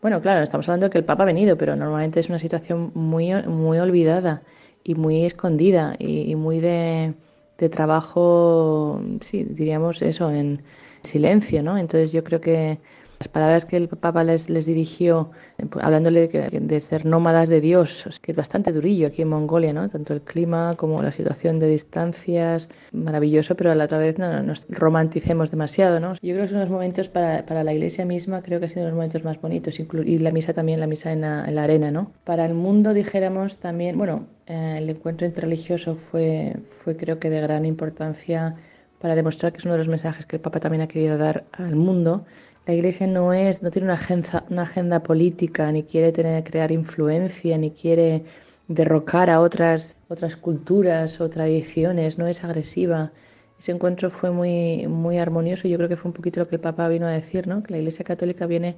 bueno, 0.00 0.22
claro, 0.22 0.42
estamos 0.42 0.66
hablando 0.66 0.86
de 0.86 0.90
que 0.90 0.96
el 0.96 1.04
Papa 1.04 1.24
ha 1.24 1.26
venido, 1.26 1.58
pero 1.58 1.76
normalmente 1.76 2.20
es 2.20 2.30
una 2.30 2.38
situación 2.38 2.90
muy, 2.94 3.34
muy 3.42 3.78
olvidada 3.78 4.40
y 4.82 4.94
muy 4.94 5.26
escondida 5.26 5.94
y, 5.98 6.34
muy 6.36 6.58
de, 6.60 7.12
de 7.58 7.68
trabajo, 7.68 9.02
sí, 9.20 9.44
diríamos 9.44 10.00
eso, 10.00 10.30
en 10.30 10.62
silencio, 11.02 11.62
¿no? 11.62 11.76
Entonces 11.76 12.12
yo 12.12 12.24
creo 12.24 12.40
que 12.40 12.78
las 13.18 13.28
palabras 13.28 13.64
que 13.64 13.76
el 13.76 13.88
Papa 13.88 14.22
les, 14.22 14.48
les 14.48 14.66
dirigió, 14.66 15.30
eh, 15.58 15.66
pues, 15.68 15.84
hablándole 15.84 16.28
de, 16.28 16.80
ser 16.80 17.04
nómadas 17.04 17.48
de 17.48 17.60
Dios, 17.60 18.20
que 18.22 18.32
es 18.32 18.36
bastante 18.36 18.72
durillo 18.72 19.08
aquí 19.08 19.22
en 19.22 19.28
Mongolia, 19.28 19.72
¿no? 19.72 19.88
Tanto 19.88 20.14
el 20.14 20.22
clima 20.22 20.74
como 20.76 21.02
la 21.02 21.10
situación 21.10 21.58
de 21.58 21.68
distancias, 21.68 22.68
maravilloso, 22.92 23.56
pero 23.56 23.72
a 23.72 23.74
la 23.74 23.84
otra 23.84 23.98
vez 23.98 24.18
no, 24.18 24.42
nos 24.42 24.66
romanticemos 24.68 25.50
demasiado, 25.50 25.98
¿no? 25.98 26.14
Yo 26.14 26.34
creo 26.34 26.42
que 26.42 26.50
son 26.50 26.60
los 26.60 26.70
momentos 26.70 27.08
para, 27.08 27.44
para 27.44 27.64
la 27.64 27.72
iglesia 27.72 28.04
misma, 28.04 28.42
creo 28.42 28.60
que 28.60 28.66
han 28.66 28.70
sido 28.70 28.86
los 28.86 28.94
momentos 28.94 29.24
más 29.24 29.40
bonitos, 29.40 29.80
y 29.80 30.18
la 30.18 30.30
misa 30.30 30.52
también, 30.52 30.78
la 30.78 30.86
misa 30.86 31.12
en 31.12 31.22
la, 31.22 31.44
en 31.46 31.54
la 31.54 31.64
arena, 31.64 31.90
¿no? 31.90 32.12
Para 32.24 32.46
el 32.46 32.54
mundo, 32.54 32.94
dijéramos 32.94 33.56
también, 33.56 33.98
bueno, 33.98 34.26
eh, 34.46 34.76
el 34.78 34.88
encuentro 34.88 35.26
interreligioso 35.26 35.96
fue, 35.96 36.56
fue 36.84 36.96
creo 36.96 37.18
que 37.18 37.30
de 37.30 37.40
gran 37.40 37.64
importancia 37.64 38.54
para 39.00 39.14
demostrar 39.14 39.52
que 39.52 39.58
es 39.58 39.64
uno 39.64 39.74
de 39.74 39.78
los 39.78 39.88
mensajes 39.88 40.26
que 40.26 40.36
el 40.36 40.42
Papa 40.42 40.60
también 40.60 40.82
ha 40.82 40.88
querido 40.88 41.18
dar 41.18 41.44
al 41.52 41.76
mundo, 41.76 42.24
la 42.68 42.74
Iglesia 42.74 43.06
no 43.06 43.32
es, 43.32 43.62
no 43.62 43.70
tiene 43.70 43.86
una 43.86 43.94
agenda, 43.94 44.44
una 44.50 44.62
agenda 44.64 45.02
política, 45.02 45.72
ni 45.72 45.84
quiere 45.84 46.12
tener, 46.12 46.44
crear 46.44 46.70
influencia, 46.70 47.56
ni 47.56 47.70
quiere 47.70 48.24
derrocar 48.68 49.30
a 49.30 49.40
otras, 49.40 49.96
otras 50.08 50.36
culturas 50.36 51.18
o 51.18 51.30
tradiciones, 51.30 52.18
no 52.18 52.26
es 52.26 52.44
agresiva. 52.44 53.10
Ese 53.58 53.72
encuentro 53.72 54.10
fue 54.10 54.30
muy, 54.30 54.86
muy 54.86 55.16
armonioso 55.16 55.66
y 55.66 55.70
yo 55.70 55.78
creo 55.78 55.88
que 55.88 55.96
fue 55.96 56.10
un 56.10 56.12
poquito 56.12 56.40
lo 56.40 56.48
que 56.48 56.56
el 56.56 56.60
Papa 56.60 56.86
vino 56.88 57.06
a 57.06 57.12
decir, 57.12 57.46
¿no? 57.46 57.62
que 57.62 57.72
la 57.72 57.78
Iglesia 57.78 58.04
Católica 58.04 58.44
viene, 58.44 58.76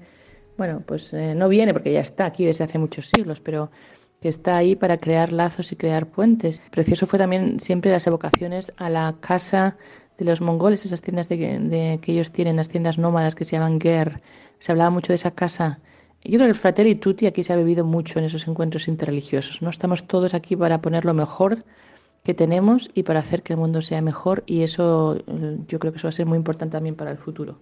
bueno, 0.56 0.84
pues 0.86 1.12
eh, 1.12 1.34
no 1.34 1.48
viene 1.48 1.72
porque 1.72 1.92
ya 1.92 2.00
está 2.00 2.26
aquí 2.26 2.44
desde 2.44 2.62
hace 2.62 2.78
muchos 2.78 3.08
siglos, 3.08 3.40
pero 3.40 3.72
que 4.20 4.28
está 4.28 4.56
ahí 4.56 4.76
para 4.76 4.98
crear 4.98 5.32
lazos 5.32 5.72
y 5.72 5.76
crear 5.76 6.06
puentes. 6.06 6.62
Precioso 6.70 7.06
fue 7.06 7.18
también 7.18 7.58
siempre 7.58 7.90
las 7.90 8.06
evocaciones 8.06 8.72
a 8.76 8.88
la 8.88 9.16
casa 9.20 9.76
de 10.24 10.32
los 10.32 10.40
mongoles, 10.40 10.84
esas 10.84 11.02
tiendas 11.02 11.28
de, 11.28 11.98
que 12.02 12.12
ellos 12.12 12.30
tienen, 12.30 12.56
las 12.56 12.68
tiendas 12.68 12.98
nómadas 12.98 13.34
que 13.34 13.44
se 13.44 13.56
llaman 13.56 13.80
Ger. 13.80 14.20
Se 14.58 14.72
hablaba 14.72 14.90
mucho 14.90 15.08
de 15.08 15.16
esa 15.16 15.32
casa. 15.32 15.80
Yo 16.22 16.32
creo 16.32 16.46
que 16.46 16.50
el 16.50 16.54
Fratelli 16.54 16.94
Tutti 16.96 17.26
aquí 17.26 17.42
se 17.42 17.52
ha 17.52 17.56
vivido 17.56 17.84
mucho 17.84 18.18
en 18.18 18.26
esos 18.26 18.46
encuentros 18.46 18.88
interreligiosos. 18.88 19.62
¿no? 19.62 19.70
Estamos 19.70 20.06
todos 20.06 20.34
aquí 20.34 20.54
para 20.56 20.80
poner 20.80 21.04
lo 21.04 21.14
mejor 21.14 21.64
que 22.22 22.34
tenemos 22.34 22.90
y 22.94 23.02
para 23.02 23.20
hacer 23.20 23.42
que 23.42 23.54
el 23.54 23.58
mundo 23.58 23.80
sea 23.82 24.02
mejor 24.02 24.42
y 24.46 24.62
eso 24.62 25.16
yo 25.68 25.78
creo 25.78 25.92
que 25.92 25.98
eso 25.98 26.06
va 26.06 26.10
a 26.10 26.12
ser 26.12 26.26
muy 26.26 26.36
importante 26.36 26.72
también 26.72 26.94
para 26.94 27.10
el 27.10 27.16
futuro, 27.16 27.58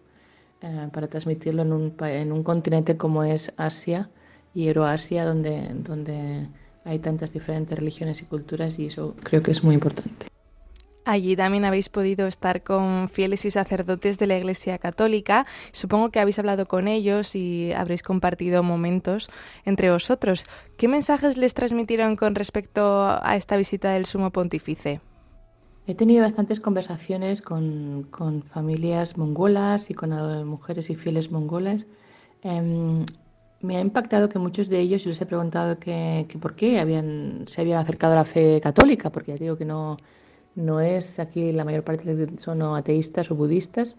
eh, 0.63 0.89
para 0.93 1.07
transmitirlo 1.07 1.63
en 1.63 1.73
un, 1.73 1.95
en 2.01 2.33
un 2.33 2.43
continente 2.43 2.97
como 2.97 3.23
es 3.23 3.53
Asia 3.57 4.11
y 4.55 4.67
Euroasia, 4.67 5.25
donde, 5.25 5.69
donde 5.75 6.49
hay 6.85 6.99
tantas 6.99 7.33
diferentes 7.33 7.79
religiones 7.79 8.21
y 8.23 8.25
culturas 8.25 8.79
y 8.79 8.87
eso 8.87 9.15
creo 9.23 9.43
que 9.43 9.53
es 9.53 9.63
muy 9.63 9.75
importante. 9.75 10.27
Allí 11.09 11.37
también 11.37 11.65
habéis 11.65 11.89
podido 11.89 12.27
estar 12.27 12.63
con 12.63 13.09
fieles 13.09 13.47
y 13.47 13.51
sacerdotes 13.51 14.19
de 14.19 14.27
la 14.27 14.37
Iglesia 14.37 14.77
Católica. 14.77 15.47
Supongo 15.73 16.11
que 16.11 16.21
habéis 16.21 16.39
hablado 16.39 16.69
con 16.69 16.87
ellos 16.87 17.35
y 17.35 17.73
habréis 17.73 18.03
compartido 18.03 18.63
momentos 18.63 19.31
entre 19.65 19.91
vosotros. 19.91 20.45
¿Qué 20.77 20.87
mensajes 20.87 21.39
les 21.39 21.55
transmitieron 21.55 22.15
con 22.15 22.35
respecto 22.35 23.09
a 23.23 23.37
esta 23.37 23.57
visita 23.57 23.93
del 23.93 24.05
Sumo 24.05 24.33
Pontífice? 24.33 25.01
He 25.87 25.95
tenido 25.95 26.25
bastantes 26.25 26.61
conversaciones 26.61 27.41
con, 27.41 28.07
familias 28.53 29.17
mongolas 29.17 29.89
y 29.89 29.95
con 29.95 30.11
mujeres 30.47 30.91
y 30.91 30.95
fieles 30.95 31.31
mongolas. 31.31 31.87
Em, 32.43 33.07
me 33.63 33.79
ha 33.79 33.81
impactado 33.81 34.29
que 34.29 34.39
muchos 34.39 34.69
de 34.69 34.79
ellos, 34.81 35.05
yo 35.05 35.09
les 35.09 35.21
he 35.23 35.25
preguntado 35.25 35.79
que, 35.79 36.29
por 36.39 36.55
qué 36.55 36.73
se 37.47 37.61
habían 37.63 37.79
acercado 37.81 38.13
a 38.13 38.17
la 38.17 38.25
fe 38.27 38.61
católica, 38.61 39.09
porque 39.09 39.33
ya 39.33 39.39
digo 39.39 39.57
que 39.57 39.65
no, 39.65 39.97
no 40.55 40.81
es 40.81 41.19
aquí 41.19 41.53
la 41.53 41.65
mayor 41.65 41.85
parte 41.85 42.29
son 42.39 42.63
ateístas 42.63 43.31
o 43.31 43.35
budistas 43.35 43.97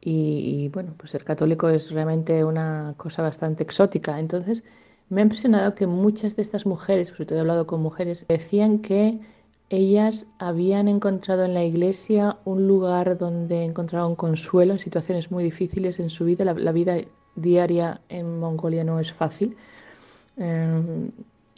y, 0.00 0.68
bueno, 0.72 0.94
pues 0.96 1.10
ser 1.10 1.24
católico 1.24 1.68
es 1.68 1.90
realmente 1.90 2.44
una 2.44 2.94
cosa 2.96 3.22
bastante 3.22 3.62
exótica. 3.62 4.18
Entonces 4.18 4.64
me 5.10 5.20
ha 5.20 5.24
impresionado 5.24 5.74
que 5.74 5.86
muchas 5.86 6.36
de 6.36 6.42
estas 6.42 6.64
mujeres, 6.66 7.08
sobre 7.08 7.26
todo 7.26 7.38
he 7.38 7.40
hablado 7.40 7.66
con 7.66 7.82
mujeres, 7.82 8.26
decían 8.28 8.78
que 8.78 9.20
ellas 9.68 10.26
habían 10.38 10.88
encontrado 10.88 11.44
en 11.44 11.54
la 11.54 11.64
iglesia 11.64 12.38
un 12.44 12.66
lugar 12.66 13.18
donde 13.18 13.64
encontraron 13.64 14.16
consuelo 14.16 14.72
en 14.72 14.78
situaciones 14.78 15.30
muy 15.30 15.44
difíciles 15.44 16.00
en 16.00 16.10
su 16.10 16.24
vida. 16.24 16.44
La, 16.44 16.72
vida 16.72 16.96
diaria 17.36 18.00
en 18.08 18.40
Mongolia 18.40 18.84
no 18.84 18.98
es 19.00 19.12
fácil. 19.12 19.56
Eh, 20.38 21.10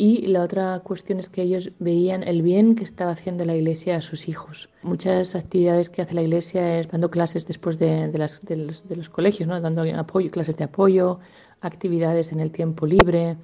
y 0.05 0.27
la 0.27 0.43
otra 0.43 0.81
cuestión 0.81 1.21
es 1.21 1.29
que 1.29 1.43
ellos 1.43 1.71
veían 1.79 2.25
el 2.25 2.43
bien 2.43 2.75
que 2.75 2.83
estaba 2.83 3.13
haciendo 3.13 3.45
la 3.45 3.55
iglesia 3.55 3.99
a 3.99 4.01
sus 4.01 4.29
hijos. 4.29 4.69
Muchas 4.83 5.37
actividades 5.37 5.91
que 5.91 6.03
hace 6.03 6.13
la 6.13 6.23
iglesia 6.23 6.81
es 6.81 6.89
dando 6.89 7.09
clases 7.09 7.47
después 7.47 7.79
de, 7.79 8.11
las, 8.19 8.45
de, 8.45 8.57
los, 8.57 9.09
colegios, 9.09 9.49
¿no? 9.49 9.61
dando 9.61 9.85
apoyo, 9.97 10.29
clases 10.33 10.57
de 10.57 10.65
apoyo, 10.65 11.21
actividades 11.61 12.33
en 12.33 12.41
el 12.41 12.51
tiempo 12.51 12.85
libre. 12.85 13.37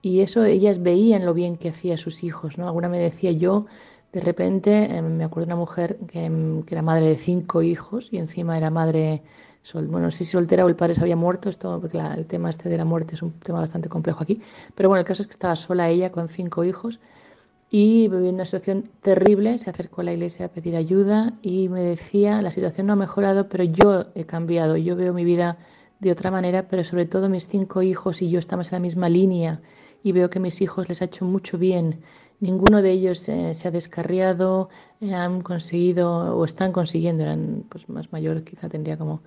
Y 0.00 0.20
eso 0.20 0.42
ellas 0.46 0.82
veían 0.82 1.26
lo 1.26 1.34
bien 1.34 1.58
que 1.58 1.68
hacía 1.68 1.98
sus 1.98 2.24
hijos. 2.24 2.56
¿no? 2.56 2.66
Alguna 2.66 2.88
me 2.88 2.98
decía 2.98 3.32
yo, 3.32 3.66
de 4.14 4.20
repente, 4.22 4.96
em, 4.96 5.18
me 5.18 5.24
acuerdo 5.24 5.48
de 5.48 5.52
una 5.52 5.60
mujer 5.60 5.98
que, 6.10 6.24
em, 6.24 6.62
que 6.62 6.76
era 6.76 6.80
madre 6.80 7.08
de 7.08 7.16
cinco 7.16 7.60
hijos 7.60 8.08
y 8.10 8.16
encima 8.16 8.56
era 8.56 8.70
madre 8.70 9.20
bueno, 9.74 10.10
si 10.10 10.24
soltera 10.24 10.64
o 10.64 10.68
el 10.68 10.76
padre 10.76 10.94
se 10.94 11.00
había 11.00 11.16
muerto, 11.16 11.48
esto, 11.48 11.78
porque 11.80 11.98
el 11.98 12.26
tema 12.26 12.50
este 12.50 12.68
de 12.68 12.76
la 12.76 12.84
muerte 12.84 13.14
es 13.14 13.22
un 13.22 13.32
tema 13.32 13.60
bastante 13.60 13.88
complejo 13.88 14.22
aquí, 14.22 14.40
pero 14.74 14.88
bueno, 14.88 15.00
el 15.00 15.06
caso 15.06 15.22
es 15.22 15.28
que 15.28 15.32
estaba 15.32 15.56
sola 15.56 15.88
ella 15.88 16.12
con 16.12 16.28
cinco 16.28 16.64
hijos 16.64 17.00
y 17.70 18.08
viviendo 18.08 18.34
una 18.34 18.44
situación 18.44 18.90
terrible, 19.02 19.58
se 19.58 19.70
acercó 19.70 20.00
a 20.00 20.04
la 20.04 20.12
iglesia 20.12 20.46
a 20.46 20.48
pedir 20.48 20.76
ayuda 20.76 21.32
y 21.42 21.68
me 21.68 21.82
decía, 21.82 22.40
la 22.42 22.52
situación 22.52 22.86
no 22.86 22.92
ha 22.92 22.96
mejorado, 22.96 23.48
pero 23.48 23.64
yo 23.64 24.06
he 24.14 24.24
cambiado, 24.24 24.76
yo 24.76 24.94
veo 24.94 25.12
mi 25.12 25.24
vida 25.24 25.58
de 25.98 26.12
otra 26.12 26.30
manera, 26.30 26.68
pero 26.68 26.84
sobre 26.84 27.06
todo 27.06 27.28
mis 27.28 27.48
cinco 27.48 27.82
hijos 27.82 28.22
y 28.22 28.30
yo 28.30 28.38
estamos 28.38 28.68
en 28.68 28.76
la 28.76 28.80
misma 28.80 29.08
línea 29.08 29.60
y 30.02 30.12
veo 30.12 30.30
que 30.30 30.38
mis 30.38 30.60
hijos 30.60 30.88
les 30.88 31.02
ha 31.02 31.06
hecho 31.06 31.24
mucho 31.24 31.58
bien. 31.58 32.02
Ninguno 32.40 32.82
de 32.82 32.90
ellos 32.90 33.28
eh, 33.28 33.54
se 33.54 33.68
ha 33.68 33.70
descarriado, 33.70 34.68
eh, 35.00 35.14
han 35.14 35.40
conseguido 35.40 36.36
o 36.36 36.44
están 36.44 36.72
consiguiendo, 36.72 37.22
eran 37.22 37.64
pues 37.68 37.88
más 37.88 38.12
mayores, 38.12 38.42
quizá 38.42 38.68
tendría 38.68 38.98
como 38.98 39.22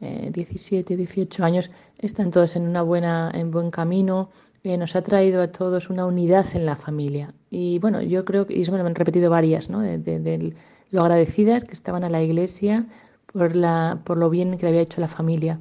17, 0.00 0.94
eh, 0.94 0.96
18 0.96 1.44
años, 1.44 1.70
están 1.98 2.30
todos 2.30 2.56
en 2.56 2.62
una 2.66 2.82
buena, 2.82 3.30
en 3.34 3.50
buen 3.50 3.70
camino. 3.70 4.30
Eh, 4.62 4.76
nos 4.76 4.94
ha 4.94 5.02
traído 5.02 5.40
a 5.42 5.48
todos 5.48 5.88
una 5.88 6.04
unidad 6.06 6.46
en 6.54 6.66
la 6.66 6.76
familia. 6.76 7.34
Y 7.50 7.78
bueno, 7.78 8.02
yo 8.02 8.24
creo 8.24 8.46
que, 8.46 8.54
y 8.54 8.62
eso 8.62 8.72
me 8.72 8.78
lo 8.78 8.86
han 8.86 8.94
repetido 8.94 9.30
varias, 9.30 9.70
¿no? 9.70 9.80
De, 9.80 10.54
lo 10.90 11.02
agradecidas 11.02 11.64
que 11.64 11.72
estaban 11.72 12.04
a 12.04 12.10
la 12.10 12.22
iglesia 12.22 12.86
por, 13.32 13.54
la, 13.54 14.00
por 14.04 14.18
lo 14.18 14.28
bien 14.28 14.56
que 14.58 14.62
le 14.64 14.68
había 14.68 14.80
hecho 14.82 15.00
la 15.00 15.08
familia. 15.08 15.60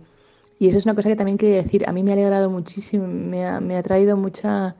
Y 0.58 0.68
eso 0.68 0.77
es 0.77 0.86
una 0.86 0.96
cosa 0.96 1.10
que 1.10 1.15
también 1.15 1.38
quería 1.38 1.58
decir. 1.58 1.88
A 1.88 1.94
mí 1.94 2.03
me 2.03 2.12
ha 2.12 2.13
alegrado 2.13 2.50
muchísimo, 2.50 3.08
me 3.08 3.46
ha, 3.46 3.60
me 3.62 3.77
ha 3.77 3.84
traído 3.84 4.18
mucha, 4.18 4.75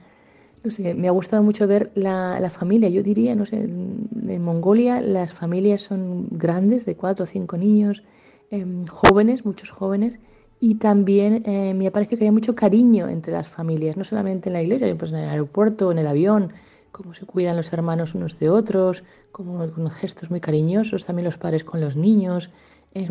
no 0.64 0.72
sé, 0.72 0.94
me 0.94 1.08
ha 1.08 1.12
gustado 1.12 1.44
mucho 1.44 1.68
ver 1.68 1.92
la, 1.96 2.40
la 2.40 2.50
familia. 2.50 2.90
Yo 2.90 3.04
diría, 3.04 3.36
no 3.36 3.46
sé, 3.46 3.58
en 3.58 4.44
Mongolia 4.44 5.02
las 5.02 5.34
familias 5.34 5.82
son 5.82 6.28
grandes, 6.32 6.86
de 6.86 6.96
cuatro 6.96 7.24
o 7.24 7.28
cinco 7.28 7.58
niños, 7.58 8.04
Em, 8.52 8.88
jóvenes, 8.88 9.46
muchos 9.46 9.70
jóvenes, 9.70 10.18
y 10.60 10.76
también 10.76 11.44
eh, 11.46 11.74
me 11.76 11.86
ha 11.86 11.92
parecido 11.92 12.18
que 12.18 12.26
hay 12.26 12.32
mucho 12.32 12.56
cariño 12.56 13.08
entre 13.08 13.32
las 13.32 13.48
familias, 13.48 13.96
no 13.96 14.04
solamente 14.04 14.50
en 14.50 14.54
la 14.54 14.64
iglesia, 14.64 14.94
pues 14.98 15.12
en 15.12 15.20
el 15.20 15.30
aeropuerto, 15.30 15.92
en 15.92 16.00
el 16.00 16.08
avión, 16.08 16.52
cómo 16.92 17.14
se 17.14 17.28
cuidan 17.28 17.56
los 17.56 17.72
hermanos 17.72 18.16
unos 18.16 18.40
de 18.40 18.50
otros, 18.50 19.04
como 19.32 19.72
con 19.72 19.90
gestos 19.92 20.32
muy 20.32 20.40
cariñosos, 20.42 21.06
también 21.06 21.26
los 21.26 21.38
padres 21.38 21.64
con 21.64 21.80
los 21.80 21.96
niños. 21.96 22.50
Eh, 22.96 23.08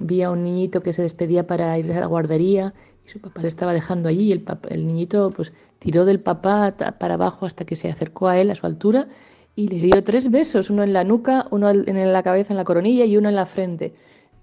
vi 0.00 0.22
a 0.22 0.30
un 0.30 0.44
niñito 0.44 0.80
que 0.80 0.92
se 0.92 1.02
despedía 1.02 1.44
para 1.44 1.76
ir 1.76 1.90
a 1.92 1.98
la 1.98 2.06
guardería 2.06 2.72
su 3.08 3.20
papá 3.20 3.42
le 3.42 3.48
estaba 3.48 3.72
dejando 3.72 4.08
allí 4.08 4.26
y 4.26 4.32
el, 4.32 4.44
el 4.70 4.86
niñito 4.86 5.32
pues 5.34 5.52
tiró 5.78 6.04
del 6.04 6.20
papá 6.20 6.74
para 6.98 7.14
abajo 7.14 7.46
hasta 7.46 7.64
que 7.64 7.76
se 7.76 7.88
acercó 7.88 8.28
a 8.28 8.38
él 8.38 8.50
a 8.50 8.54
su 8.54 8.66
altura 8.66 9.08
y 9.56 9.68
le 9.68 9.78
dio 9.78 10.04
tres 10.04 10.30
besos, 10.30 10.70
uno 10.70 10.82
en 10.84 10.92
la 10.92 11.04
nuca, 11.04 11.46
uno 11.50 11.70
en 11.70 12.12
la 12.12 12.22
cabeza, 12.22 12.52
en 12.52 12.58
la 12.58 12.64
coronilla 12.64 13.04
y 13.04 13.16
uno 13.16 13.28
en 13.28 13.34
la 13.34 13.46
frente 13.46 13.94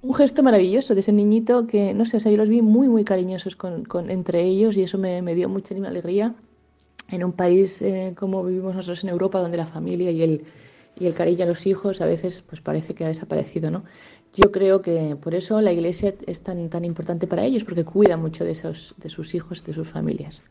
un 0.06 0.13
gesto 0.13 0.43
maravilloso 0.43 0.93
de 0.93 0.99
ese 0.99 1.12
niñito 1.12 1.65
que, 1.65 1.93
no 1.95 2.06
sé, 2.06 2.17
o 2.17 2.19
yo 2.19 2.38
los 2.38 2.47
vi 2.47 2.62
muy, 2.62 2.88
muy 2.88 3.04
cariñosos 3.04 3.58
entre 4.08 4.43
ellos 4.43 4.78
y 4.78 4.84
eso 4.84 4.99
me, 4.99 5.21
me, 5.23 5.34
dio 5.34 5.49
mucha 5.49 5.73
alegría 5.73 6.36
en 7.10 7.23
un 7.23 7.32
país 7.32 7.82
eh, 7.82 8.13
como 8.15 8.43
vivimos 8.43 8.75
nosotros 8.75 9.04
en 9.04 9.10
Europa, 9.10 9.39
donde 9.39 9.58
la 9.58 9.65
familia 9.65 10.12
y 10.12 10.21
el, 10.21 10.45
y 10.99 11.08
el 11.08 11.15
cariño 11.15 11.45
a 11.45 11.47
los 11.47 11.65
hijos 11.65 12.01
a 12.01 12.06
veces 12.06 12.43
pues 12.43 12.62
parece 12.62 12.93
que 12.93 13.04
ha 13.04 13.08
desaparecido, 13.08 13.71
¿no? 13.71 13.84
Yo 14.36 14.52
creo 14.52 14.82
que 14.82 15.15
por 15.15 15.34
eso 15.34 15.62
la 15.62 15.71
iglesia 15.71 16.13
es 16.28 16.41
tan, 16.41 16.69
tan 16.69 16.84
importante 16.84 17.26
para 17.28 17.45
ellos, 17.45 17.63
porque 17.63 17.86
cuida 17.86 18.17
mucho 18.17 18.43
de, 18.43 18.52
esos, 18.52 18.93
de 18.98 19.10
sus 19.10 19.34
hijos, 19.34 19.63
de 19.63 19.74
sus 19.74 19.88
familias 19.88 20.41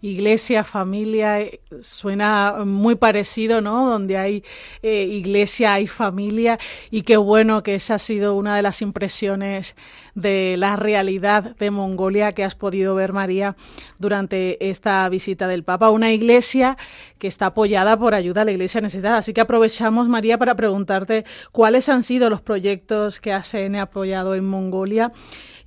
iglesia, 0.00 0.64
familia, 0.64 1.40
eh, 1.40 1.60
suena 1.80 2.64
muy 2.64 2.94
parecido, 2.94 3.60
¿no? 3.60 3.90
Donde 3.90 4.16
hay 4.16 4.44
eh, 4.82 5.04
iglesia, 5.04 5.74
hay 5.74 5.86
familia 5.86 6.58
y 6.90 7.02
qué 7.02 7.16
bueno 7.16 7.62
que 7.62 7.74
esa 7.74 7.94
ha 7.94 7.98
sido 7.98 8.36
una 8.36 8.56
de 8.56 8.62
las 8.62 8.80
impresiones 8.82 9.74
de 10.14 10.56
la 10.56 10.76
realidad 10.76 11.56
de 11.56 11.70
Mongolia 11.70 12.32
que 12.32 12.44
has 12.44 12.54
podido 12.54 12.94
ver, 12.94 13.12
María, 13.12 13.56
durante 13.98 14.68
esta 14.68 15.08
visita 15.08 15.48
del 15.48 15.64
Papa. 15.64 15.90
Una 15.90 16.12
iglesia 16.12 16.76
que 17.18 17.28
está 17.28 17.46
apoyada 17.46 17.96
por 17.98 18.14
ayuda 18.14 18.42
a 18.42 18.44
la 18.44 18.52
iglesia 18.52 18.80
necesitada. 18.80 19.18
Así 19.18 19.32
que 19.32 19.40
aprovechamos, 19.40 20.08
María, 20.08 20.38
para 20.38 20.54
preguntarte 20.54 21.24
cuáles 21.52 21.88
han 21.88 22.02
sido 22.02 22.30
los 22.30 22.40
proyectos 22.40 23.20
que 23.20 23.32
ASN 23.32 23.76
ha 23.76 23.82
apoyado 23.82 24.34
en 24.34 24.44
Mongolia 24.44 25.12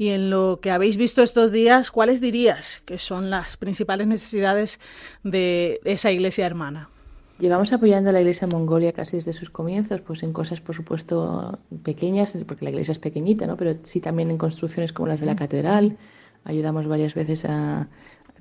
y 0.02 0.10
en 0.10 0.32
lo 0.32 0.62
que 0.64 0.72
habéis 0.72 0.98
visto 0.98 1.22
estos 1.22 1.52
días, 1.52 1.92
¿cuáles 1.92 2.22
dirías 2.22 2.82
que 2.88 2.98
son 2.98 3.30
las 3.30 3.56
principales 3.56 4.08
necesidades 4.08 4.80
de 5.24 5.80
esa 5.86 6.10
iglesia 6.10 6.48
hermana? 6.48 6.90
Llevamos 7.38 7.72
apoyando 7.72 8.10
a 8.10 8.14
la 8.14 8.20
Iglesia 8.20 8.48
Mongolia 8.48 8.94
casi 8.94 9.18
desde 9.18 9.32
sus 9.32 9.52
comienzos, 9.52 10.02
pues 10.02 10.24
en 10.24 10.34
cosas, 10.34 10.60
por 10.60 10.74
supuesto, 10.74 11.60
pequeñas, 11.84 12.36
porque 12.48 12.66
la 12.66 12.72
iglesia 12.72 12.94
es 12.94 12.98
pequeñita, 12.98 13.46
¿no? 13.46 13.58
Pero 13.58 13.76
sí 13.84 14.00
también 14.00 14.32
en 14.32 14.40
construcciones 14.40 14.92
como 14.92 15.08
las 15.08 15.20
de 15.20 15.28
la 15.28 15.36
catedral. 15.36 15.98
Ayudamos 16.46 16.88
varias 16.88 17.14
veces 17.14 17.46
a, 17.46 17.88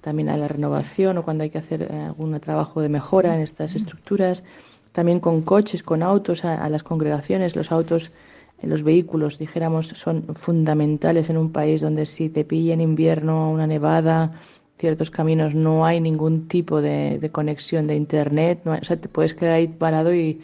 también 0.01 0.31
a 0.31 0.39
la 0.39 0.49
renovación 0.49 1.19
o 1.19 1.25
cuando 1.25 1.45
hay 1.45 1.51
que 1.51 1.59
hacer 1.59 1.83
eh, 1.83 2.05
algún 2.07 2.41
trabajo 2.41 2.81
de 2.81 2.89
mejora 2.89 3.35
en 3.35 3.43
estas 3.43 3.77
estructuras. 3.77 4.45
También 4.93 5.21
con 5.21 5.43
coches, 5.43 5.83
con 5.83 6.03
autos, 6.03 6.47
a 6.47 6.67
las 6.71 6.83
congregaciones. 6.83 7.55
Los 7.55 7.71
autos 7.71 8.13
los 8.63 8.83
vehículos, 8.83 9.39
dijéramos, 9.39 9.89
son 9.89 10.35
fundamentales 10.35 11.31
en 11.31 11.39
un 11.39 11.53
país 11.53 11.81
donde 11.81 12.07
si 12.07 12.29
te 12.29 12.45
pilla 12.45 12.75
en 12.75 12.81
invierno 12.81 13.51
una 13.51 13.67
nevada, 13.67 14.41
ciertos 14.79 15.11
caminos 15.11 15.55
no 15.55 15.85
hay 15.85 16.01
ningún 16.01 16.49
tipo 16.49 16.81
de, 16.81 17.29
conexión 17.33 17.87
de 17.87 17.97
internet, 17.97 18.61
o 18.67 18.85
sea, 18.85 18.97
te 18.97 19.09
puedes 19.09 19.35
quedar 19.35 19.55
ahí 19.55 19.69
parado 19.69 20.15
y, 20.15 20.41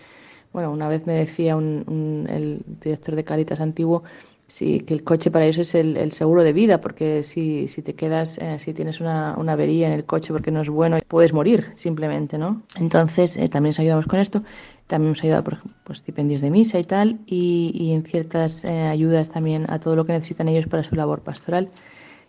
bueno, 0.52 0.70
una 0.70 0.88
vez 0.88 1.06
me 1.06 1.14
decía 1.14 1.56
un, 1.56 2.26
el 2.30 2.62
director 2.82 3.16
de 3.16 3.24
Caritas 3.24 3.60
antiguo, 3.60 4.04
sí, 4.46 4.80
que 4.80 4.94
el 4.94 5.02
coche 5.04 5.30
para 5.30 5.46
ellos 5.46 5.58
es 5.58 5.74
el, 5.74 6.12
seguro 6.12 6.42
de 6.42 6.52
vida, 6.52 6.80
porque 6.80 7.22
si, 7.22 7.66
si 7.68 7.82
te 7.82 7.94
quedas, 7.94 8.38
eh, 8.38 8.58
si 8.58 8.74
tienes 8.74 9.00
una, 9.00 9.34
una, 9.38 9.52
avería 9.52 9.86
en 9.88 9.94
el 9.94 10.04
coche 10.04 10.32
porque 10.32 10.50
no 10.50 10.60
es 10.60 10.68
bueno, 10.68 10.98
puedes 11.08 11.32
morir 11.32 11.72
simplemente, 11.74 12.38
¿no? 12.38 12.62
Entonces, 12.76 13.36
eh, 13.36 13.48
también 13.48 13.70
nos 13.70 13.80
ayudamos 13.80 14.06
con 14.06 14.20
esto. 14.20 14.42
También 14.86 15.08
hemos 15.08 15.22
ayudado, 15.24 15.44
por 15.44 15.54
ejemplo, 15.54 15.76
pues, 15.84 15.98
stipendios 15.98 16.40
de 16.40 16.50
misa 16.50 16.78
y 16.78 16.84
tal, 16.84 17.18
y, 17.26 17.72
y 17.74 17.92
en 17.92 18.02
ciertas 18.02 18.64
eh, 18.64 18.82
ayudas 18.82 19.30
también 19.30 19.66
a 19.68 19.80
todo 19.80 19.96
lo 19.96 20.04
que 20.04 20.12
necesitan 20.12 20.48
ellos 20.48 20.66
para 20.68 20.84
su 20.84 20.94
labor 20.94 21.22
pastoral. 21.22 21.70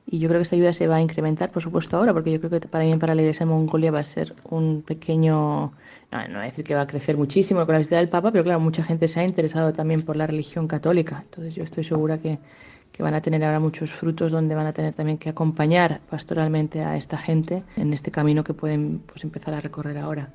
Y 0.09 0.19
yo 0.19 0.29
creo 0.29 0.39
que 0.39 0.43
esta 0.43 0.55
ayuda 0.55 0.71
se 0.71 0.87
va 0.87 0.95
a 0.95 1.01
incrementar, 1.01 1.51
por 1.51 1.61
supuesto, 1.61 1.97
ahora, 1.97 2.13
porque 2.13 2.31
yo 2.31 2.39
creo 2.39 2.49
que 2.49 2.77
mí, 2.77 2.95
para 2.97 3.13
la 3.13 3.21
Iglesia 3.21 3.45
de 3.45 3.51
Mongolia, 3.51 3.91
va 3.91 3.99
a 3.99 4.03
ser 4.03 4.33
un 4.49 4.81
pequeño. 4.81 5.73
No, 6.11 6.27
no 6.29 6.35
voy 6.35 6.43
a 6.43 6.49
decir 6.49 6.63
que 6.63 6.75
va 6.75 6.81
a 6.81 6.87
crecer 6.87 7.17
muchísimo 7.17 7.65
con 7.65 7.73
la 7.73 7.79
visita 7.79 7.97
del 7.97 8.07
Papa, 8.07 8.31
pero 8.31 8.45
claro, 8.45 8.61
mucha 8.61 8.83
gente 8.83 9.09
se 9.09 9.19
ha 9.19 9.25
interesado 9.25 9.73
también 9.73 10.01
por 10.03 10.15
la 10.15 10.25
religión 10.25 10.67
católica. 10.67 11.21
Entonces, 11.25 11.55
yo 11.55 11.63
estoy 11.63 11.83
segura 11.83 12.19
que, 12.19 12.39
que 12.93 13.03
van 13.03 13.15
a 13.15 13.21
tener 13.21 13.43
ahora 13.43 13.59
muchos 13.59 13.91
frutos 13.91 14.31
donde 14.31 14.55
van 14.55 14.67
a 14.67 14.71
tener 14.71 14.93
también 14.93 15.17
que 15.17 15.29
acompañar 15.29 15.99
pastoralmente 16.09 16.83
a 16.83 16.95
esta 16.95 17.17
gente 17.17 17.63
en 17.75 17.91
este 17.91 18.09
camino 18.09 18.45
que 18.45 18.53
pueden 18.53 18.99
pues, 18.99 19.25
empezar 19.25 19.53
a 19.55 19.59
recorrer 19.59 19.97
ahora. 19.97 20.29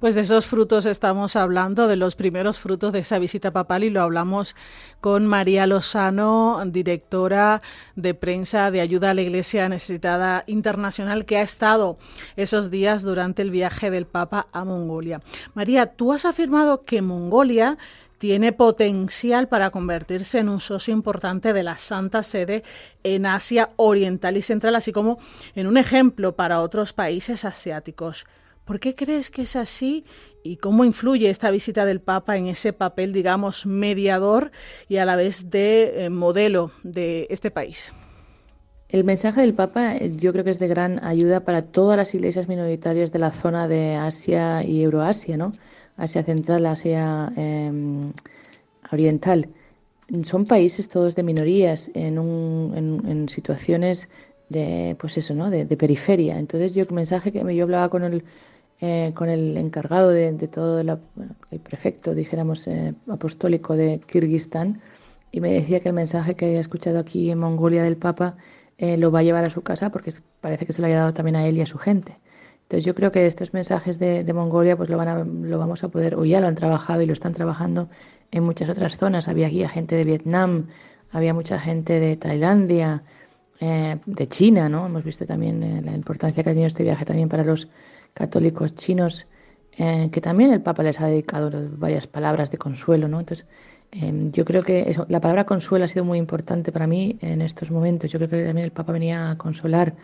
Pues 0.00 0.14
de 0.14 0.20
esos 0.20 0.46
frutos 0.46 0.86
estamos 0.86 1.34
hablando, 1.34 1.88
de 1.88 1.96
los 1.96 2.14
primeros 2.14 2.60
frutos 2.60 2.92
de 2.92 3.00
esa 3.00 3.18
visita 3.18 3.52
papal 3.52 3.82
y 3.82 3.90
lo 3.90 4.00
hablamos 4.00 4.54
con 5.00 5.26
María 5.26 5.66
Lozano, 5.66 6.62
directora 6.66 7.60
de 7.96 8.14
prensa 8.14 8.70
de 8.70 8.80
ayuda 8.80 9.10
a 9.10 9.14
la 9.14 9.22
Iglesia 9.22 9.68
Necesitada 9.68 10.44
Internacional, 10.46 11.24
que 11.24 11.38
ha 11.38 11.42
estado 11.42 11.98
esos 12.36 12.70
días 12.70 13.02
durante 13.02 13.42
el 13.42 13.50
viaje 13.50 13.90
del 13.90 14.06
Papa 14.06 14.46
a 14.52 14.64
Mongolia. 14.64 15.20
María, 15.54 15.86
tú 15.86 16.12
has 16.12 16.24
afirmado 16.24 16.82
que 16.82 17.02
Mongolia 17.02 17.76
tiene 18.18 18.52
potencial 18.52 19.48
para 19.48 19.70
convertirse 19.70 20.38
en 20.38 20.48
un 20.48 20.60
socio 20.60 20.92
importante 20.92 21.52
de 21.52 21.62
la 21.62 21.76
Santa 21.78 22.22
Sede 22.22 22.62
en 23.02 23.26
Asia 23.26 23.70
Oriental 23.76 24.36
y 24.36 24.42
Central, 24.42 24.76
así 24.76 24.92
como 24.92 25.18
en 25.56 25.66
un 25.66 25.76
ejemplo 25.76 26.36
para 26.36 26.60
otros 26.60 26.92
países 26.92 27.44
asiáticos. 27.44 28.26
¿Por 28.68 28.80
qué 28.80 28.94
crees 28.94 29.30
que 29.30 29.40
es 29.42 29.56
así 29.56 30.04
y 30.42 30.58
cómo 30.58 30.84
influye 30.84 31.30
esta 31.30 31.50
visita 31.50 31.86
del 31.86 32.02
Papa 32.02 32.36
en 32.36 32.48
ese 32.48 32.74
papel, 32.74 33.14
digamos, 33.14 33.64
mediador 33.64 34.50
y 34.90 34.98
a 34.98 35.06
la 35.06 35.16
vez 35.16 35.48
de 35.48 36.04
eh, 36.04 36.10
modelo 36.10 36.70
de 36.82 37.26
este 37.30 37.50
país? 37.50 37.94
El 38.90 39.04
mensaje 39.04 39.40
del 39.40 39.54
Papa 39.54 39.96
eh, 39.96 40.12
yo 40.16 40.32
creo 40.32 40.44
que 40.44 40.50
es 40.50 40.58
de 40.58 40.68
gran 40.68 41.02
ayuda 41.02 41.40
para 41.40 41.62
todas 41.62 41.96
las 41.96 42.14
iglesias 42.14 42.46
minoritarias 42.46 43.10
de 43.10 43.18
la 43.18 43.32
zona 43.32 43.68
de 43.68 43.94
Asia 43.94 44.62
y 44.62 44.82
Euroasia, 44.82 45.38
¿no? 45.38 45.50
Asia 45.96 46.22
Central, 46.22 46.66
Asia 46.66 47.32
em, 47.36 48.12
Oriental. 48.92 49.48
Son 50.24 50.44
países 50.44 50.90
todos 50.90 51.14
de 51.14 51.22
minorías 51.22 51.90
en, 51.94 52.18
un, 52.18 53.02
en, 53.06 53.30
situaciones 53.30 54.10
de, 54.50 54.94
pues 55.00 55.16
eso, 55.16 55.34
¿no? 55.34 55.48
De, 55.48 55.64
periferia. 55.64 56.38
Entonces 56.38 56.74
yo 56.74 56.82
el 56.82 56.92
mensaje 56.92 57.32
que 57.32 57.54
yo 57.56 57.64
hablaba 57.64 57.88
con 57.88 58.04
el 58.04 58.24
eh, 58.80 59.10
con 59.16 59.28
el 59.28 59.56
encargado 59.56 60.10
de, 60.10 60.32
todo 60.46 60.78
el 60.78 60.96
prefecto, 61.64 62.14
dijéramos, 62.14 62.68
eh, 62.68 62.94
apostólico 63.08 63.74
de 63.74 64.00
Kirguistán, 64.06 64.80
y 65.32 65.40
me 65.40 65.50
decía 65.50 65.80
que 65.80 65.88
el 65.88 65.96
mensaje 65.96 66.36
que 66.36 66.46
había 66.46 66.60
escuchado 66.60 67.00
aquí 67.00 67.28
en 67.28 67.38
Mongolia 67.38 67.82
del 67.82 67.96
Papa 67.96 68.36
eh, 68.78 68.96
lo 68.96 69.10
va 69.10 69.18
a 69.18 69.22
llevar 69.24 69.44
a 69.44 69.50
su 69.50 69.62
casa 69.62 69.90
porque 69.90 70.12
parece 70.40 70.64
que 70.64 70.72
se 70.72 70.80
lo 70.80 70.86
haya 70.86 70.98
dado 70.98 71.12
también 71.12 71.34
a 71.34 71.46
él 71.48 71.56
y 71.56 71.60
a 71.62 71.66
su 71.66 71.76
gente. 71.76 72.18
Entonces 72.62 72.84
yo 72.84 72.94
creo 72.94 73.10
que 73.10 73.26
estos 73.26 73.52
mensajes 73.52 73.98
de, 73.98 74.32
Mongolia 74.32 74.76
pues 74.76 74.88
lo, 74.90 74.96
van 74.96 75.08
a, 75.08 75.24
lo 75.24 75.58
vamos 75.58 75.82
a 75.82 75.88
poder, 75.88 76.14
o 76.14 76.24
ya 76.24 76.40
lo 76.40 76.46
han 76.46 76.54
trabajado 76.54 77.02
y 77.02 77.06
lo 77.06 77.14
están 77.14 77.34
trabajando 77.34 77.88
en 78.30 78.44
muchas 78.44 78.68
otras 78.68 78.96
zonas. 78.96 79.26
Había 79.26 79.48
aquí 79.48 79.66
gente 79.66 79.96
de 79.96 80.04
Vietnam, 80.04 80.68
había 81.10 81.34
mucha 81.34 81.58
gente 81.58 81.98
de 81.98 82.16
Tailandia, 82.16 83.02
de 83.60 84.28
China, 84.28 84.68
¿no? 84.68 84.86
Hemos 84.86 85.02
visto 85.02 85.26
también 85.26 85.84
la 85.84 85.92
importancia 85.92 86.44
que 86.44 86.50
ha 86.50 86.52
tenido 86.52 86.68
este 86.68 86.84
viaje 86.84 87.04
también 87.04 87.28
para 87.28 87.42
los 87.42 87.68
católicos 88.18 88.74
chinos, 88.74 89.26
eh, 89.76 90.08
que 90.12 90.20
también 90.20 90.52
el 90.52 90.60
Papa 90.60 90.82
les 90.82 91.00
ha 91.00 91.06
dedicado 91.06 91.44
varias 91.84 92.06
palabras 92.08 92.50
de 92.50 92.58
consuelo, 92.58 93.06
¿no? 93.06 93.20
Entonces, 93.20 93.46
em, 93.92 94.32
yo 94.32 94.44
creo 94.44 94.62
que 94.64 94.76
la 95.08 95.20
palabra 95.20 95.44
consuelo 95.52 95.84
ha 95.84 95.88
sido 95.88 96.04
muy 96.04 96.18
importante 96.18 96.72
para 96.72 96.86
mí 96.88 97.16
en 97.20 97.40
estos 97.42 97.70
momentos. 97.70 98.10
Yo 98.10 98.18
creo 98.18 98.30
que 98.30 98.44
también 98.44 98.64
el 98.64 98.72
Papa 98.72 98.92
venía 98.92 99.30
a 99.30 99.38
consolar, 99.38 99.94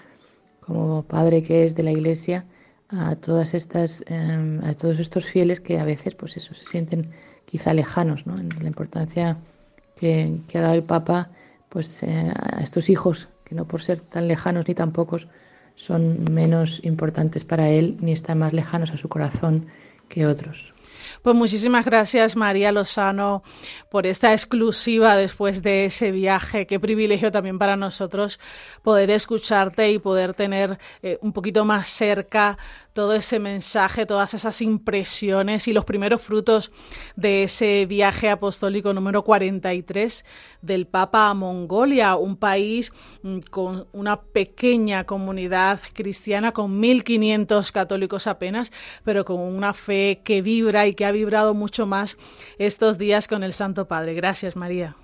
como 0.60 1.02
padre 1.02 1.42
que 1.42 1.64
es 1.64 1.74
de 1.74 1.82
la 1.82 1.92
Iglesia, 1.98 2.44
a 2.88 3.16
todas 3.16 3.52
estas, 3.54 4.04
em, 4.06 4.62
a 4.64 4.74
todos 4.74 4.98
estos 5.00 5.24
fieles 5.24 5.60
que 5.60 5.74
a 5.80 5.84
veces, 5.84 6.14
pues 6.14 6.36
eso, 6.36 6.54
se 6.54 6.66
sienten 6.66 7.10
quizá 7.46 7.74
lejanos, 7.74 8.26
¿no? 8.28 8.36
La 8.36 8.68
importancia 8.68 9.38
que, 9.96 10.38
que 10.48 10.58
ha 10.58 10.62
dado 10.62 10.74
el 10.74 10.84
Papa, 10.84 11.30
pues 11.68 12.02
eh, 12.04 12.32
a 12.58 12.62
estos 12.62 12.88
hijos 12.88 13.28
que 13.44 13.54
no 13.56 13.64
por 13.66 13.80
ser 13.82 13.98
tan 14.00 14.28
lejanos 14.28 14.68
ni 14.68 14.74
tan 14.74 14.92
pocos, 14.92 15.26
son 15.76 16.32
menos 16.32 16.80
importantes 16.84 17.44
para 17.44 17.68
él 17.68 17.96
ni 18.00 18.12
están 18.12 18.38
más 18.38 18.52
lejanos 18.52 18.90
a 18.92 18.96
su 18.96 19.08
corazón 19.08 19.66
que 20.08 20.26
otros. 20.26 20.73
Pues 21.22 21.36
muchísimas 21.36 21.84
gracias 21.84 22.36
María 22.36 22.72
Lozano 22.72 23.42
por 23.90 24.06
esta 24.06 24.32
exclusiva 24.32 25.16
después 25.16 25.62
de 25.62 25.86
ese 25.86 26.10
viaje. 26.10 26.66
Qué 26.66 26.80
privilegio 26.80 27.30
también 27.30 27.58
para 27.58 27.76
nosotros 27.76 28.38
poder 28.82 29.10
escucharte 29.10 29.90
y 29.90 29.98
poder 29.98 30.34
tener 30.34 30.78
eh, 31.02 31.18
un 31.22 31.32
poquito 31.32 31.64
más 31.64 31.88
cerca 31.88 32.58
todo 32.94 33.14
ese 33.14 33.40
mensaje, 33.40 34.06
todas 34.06 34.34
esas 34.34 34.62
impresiones 34.62 35.66
y 35.66 35.72
los 35.72 35.84
primeros 35.84 36.22
frutos 36.22 36.70
de 37.16 37.42
ese 37.42 37.86
viaje 37.86 38.30
apostólico 38.30 38.92
número 38.94 39.24
43 39.24 40.24
del 40.62 40.86
Papa 40.86 41.28
a 41.28 41.34
Mongolia, 41.34 42.14
un 42.14 42.36
país 42.36 42.92
mm, 43.22 43.38
con 43.50 43.88
una 43.92 44.22
pequeña 44.22 45.04
comunidad 45.04 45.80
cristiana, 45.92 46.52
con 46.52 46.80
1.500 46.80 47.72
católicos 47.72 48.28
apenas, 48.28 48.72
pero 49.02 49.24
con 49.24 49.40
una 49.40 49.74
fe 49.74 50.20
que 50.24 50.40
vibra 50.40 50.73
y 50.86 50.94
que 50.94 51.04
ha 51.04 51.12
vibrado 51.12 51.54
mucho 51.54 51.86
más 51.86 52.16
estos 52.58 52.98
días 52.98 53.28
con 53.28 53.42
el 53.44 53.52
Santo 53.52 53.86
Padre. 53.86 54.14
Gracias, 54.14 54.56
María. 54.56 54.96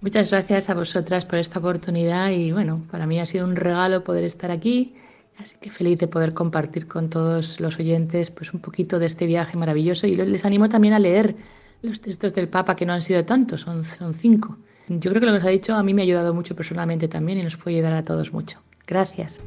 Muchas 0.00 0.30
gracias 0.30 0.68
a 0.68 0.74
vosotras 0.74 1.24
por 1.24 1.38
esta 1.38 1.60
oportunidad 1.60 2.30
y 2.30 2.52
bueno, 2.52 2.82
para 2.90 3.06
mí 3.06 3.20
ha 3.20 3.26
sido 3.26 3.44
un 3.46 3.56
regalo 3.56 4.04
poder 4.04 4.24
estar 4.24 4.50
aquí 4.50 4.94
Así 5.38 5.56
que 5.60 5.70
feliz 5.70 5.98
de 5.98 6.06
poder 6.06 6.32
compartir 6.32 6.86
con 6.86 7.10
todos 7.10 7.58
los 7.60 7.78
oyentes 7.78 8.30
pues 8.30 8.52
un 8.52 8.60
poquito 8.60 8.98
de 8.98 9.06
este 9.06 9.26
viaje 9.26 9.56
maravilloso 9.56 10.06
y 10.06 10.16
les 10.16 10.44
animo 10.44 10.68
también 10.68 10.94
a 10.94 10.98
leer 10.98 11.34
los 11.82 12.00
textos 12.00 12.32
del 12.34 12.48
Papa 12.48 12.76
que 12.76 12.86
no 12.86 12.92
han 12.92 13.02
sido 13.02 13.24
tantos, 13.24 13.62
son, 13.62 13.84
son 13.84 14.14
cinco. 14.14 14.56
Yo 14.88 15.10
creo 15.10 15.20
que 15.20 15.26
lo 15.26 15.32
que 15.32 15.38
os 15.38 15.44
ha 15.44 15.48
dicho 15.48 15.74
a 15.74 15.82
mí 15.82 15.92
me 15.92 16.02
ha 16.02 16.04
ayudado 16.04 16.32
mucho 16.34 16.54
personalmente 16.54 17.08
también 17.08 17.38
y 17.38 17.42
nos 17.42 17.56
puede 17.56 17.76
ayudar 17.76 17.94
a 17.94 18.04
todos 18.04 18.32
mucho. 18.32 18.60
Gracias. 18.86 19.40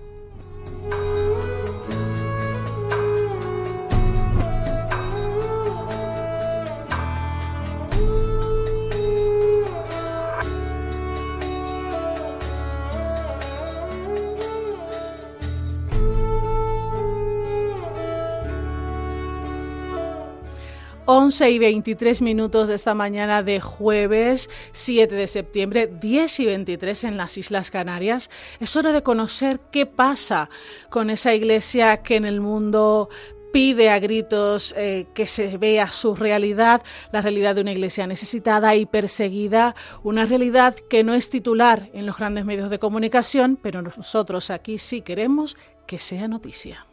11 21.10 21.52
y 21.52 21.58
23 21.58 22.22
minutos 22.22 22.68
de 22.68 22.76
esta 22.76 22.94
mañana 22.94 23.42
de 23.42 23.62
jueves 23.62 24.50
7 24.74 25.16
de 25.16 25.28
septiembre, 25.28 25.88
10 25.88 26.42
y 26.42 26.46
23 26.46 27.06
en 27.06 27.16
las 27.16 27.38
Islas 27.38 27.72
Canarias. 27.72 28.30
Es 28.60 28.76
hora 28.76 28.92
de 28.92 29.04
conocer 29.04 29.62
qué 29.72 29.86
pasa 29.86 30.50
con 30.90 31.10
esa 31.10 31.34
iglesia 31.34 32.04
que 32.04 32.18
en 32.18 32.26
el 32.26 32.42
mundo 32.42 33.08
pide 33.54 33.90
a 33.90 34.00
gritos 34.00 34.76
eh, 34.78 35.08
que 35.14 35.28
se 35.28 35.58
vea 35.58 35.94
su 35.94 36.14
realidad, 36.14 36.84
la 37.14 37.22
realidad 37.22 37.56
de 37.56 37.62
una 37.62 37.72
iglesia 37.72 38.06
necesitada 38.06 38.76
y 38.76 38.86
perseguida, 38.86 39.76
una 40.04 40.26
realidad 40.26 40.76
que 40.90 41.06
no 41.06 41.14
es 41.14 41.30
titular 41.30 41.90
en 41.94 42.06
los 42.06 42.18
grandes 42.18 42.44
medios 42.44 42.70
de 42.70 42.80
comunicación, 42.80 43.58
pero 43.62 43.82
nosotros 43.82 44.50
aquí 44.50 44.78
sí 44.78 45.02
queremos 45.02 45.56
que 45.86 46.00
sea 46.00 46.28
noticia. 46.28 46.86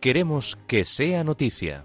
Queremos 0.00 0.56
que 0.68 0.84
sea 0.84 1.24
noticia. 1.24 1.84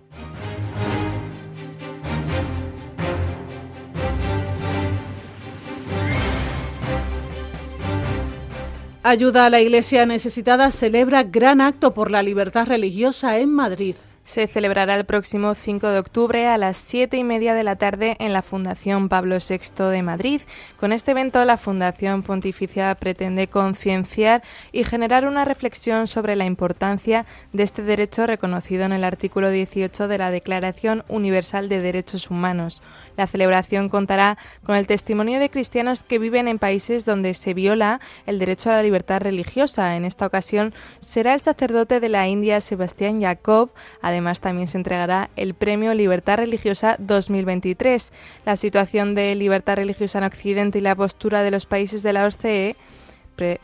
Ayuda 9.02 9.47
a 9.47 9.49
la 9.49 9.60
Iglesia 9.60 10.06
necesitada 10.06 10.71
celebra 10.71 11.23
gran 11.23 11.60
acto 11.60 11.93
por 11.93 12.12
la 12.12 12.23
libertad 12.23 12.67
religiosa 12.67 13.39
en 13.39 13.49
Madrid 13.49 13.95
se 14.23 14.47
celebrará 14.47 14.95
el 14.95 15.05
próximo 15.05 15.53
5 15.53 15.89
de 15.89 15.99
octubre 15.99 16.47
a 16.47 16.57
las 16.57 16.77
7 16.77 17.17
y 17.17 17.23
media 17.23 17.53
de 17.53 17.63
la 17.63 17.75
tarde 17.75 18.15
en 18.19 18.33
la 18.33 18.41
Fundación 18.41 19.09
Pablo 19.09 19.38
VI 19.38 19.83
de 19.89 20.01
Madrid. 20.01 20.41
Con 20.79 20.91
este 20.91 21.12
evento, 21.12 21.43
la 21.45 21.57
Fundación 21.57 22.23
Pontificia 22.23 22.95
pretende 22.95 23.47
concienciar 23.47 24.43
y 24.71 24.83
generar 24.86 25.27
una 25.27 25.45
reflexión 25.45 26.07
sobre 26.07 26.36
la 26.36 26.45
importancia 26.45 27.25
de 27.51 27.63
este 27.63 27.83
derecho 27.83 28.25
reconocido 28.25 28.86
en 28.86 28.93
el 28.93 29.03
artículo 29.03 29.49
18 29.49 30.07
de 30.07 30.17
la 30.17 30.31
Declaración 30.31 31.03
Universal 31.09 31.69
de 31.69 31.81
Derechos 31.81 32.29
Humanos. 32.29 32.81
La 33.17 33.28
celebración 33.28 33.89
contará 33.89 34.38
con 34.63 34.76
el 34.76 34.88
testimonio 34.88 35.39
de 35.39 35.49
cristianos 35.49 36.04
que 36.04 36.19
viven 36.19 36.47
en 36.47 36.60
países 36.60 37.06
donde 37.06 37.34
se 37.34 37.54
viola 37.54 37.99
el 38.26 38.39
derecho 38.39 38.69
a 38.69 38.73
la 38.73 38.84
libertad 38.84 39.21
religiosa. 39.21 39.95
En 39.95 40.06
esta 40.06 40.26
ocasión 40.26 40.73
será 40.99 41.34
el 41.34 41.41
sacerdote 41.41 41.99
de 41.99 42.10
la 42.10 42.28
India, 42.28 42.62
Sebastián 42.62 43.21
Jacob, 43.21 43.71
Además, 44.02 44.41
también 44.41 44.67
se 44.67 44.78
entregará 44.78 45.30
el 45.36 45.54
Premio 45.54 45.93
Libertad 45.93 46.38
Religiosa 46.38 46.95
2023. 46.99 48.12
La 48.45 48.56
situación 48.56 49.15
de 49.15 49.36
libertad 49.36 49.76
religiosa 49.76 50.19
en 50.19 50.26
Occidente 50.26 50.80
y 50.80 50.82
la 50.82 50.95
postura 50.95 51.43
de 51.43 51.52
los 51.52 51.65
países 51.65 52.04
de 52.04 52.13
la 52.13 52.26
OSCE 52.26 52.76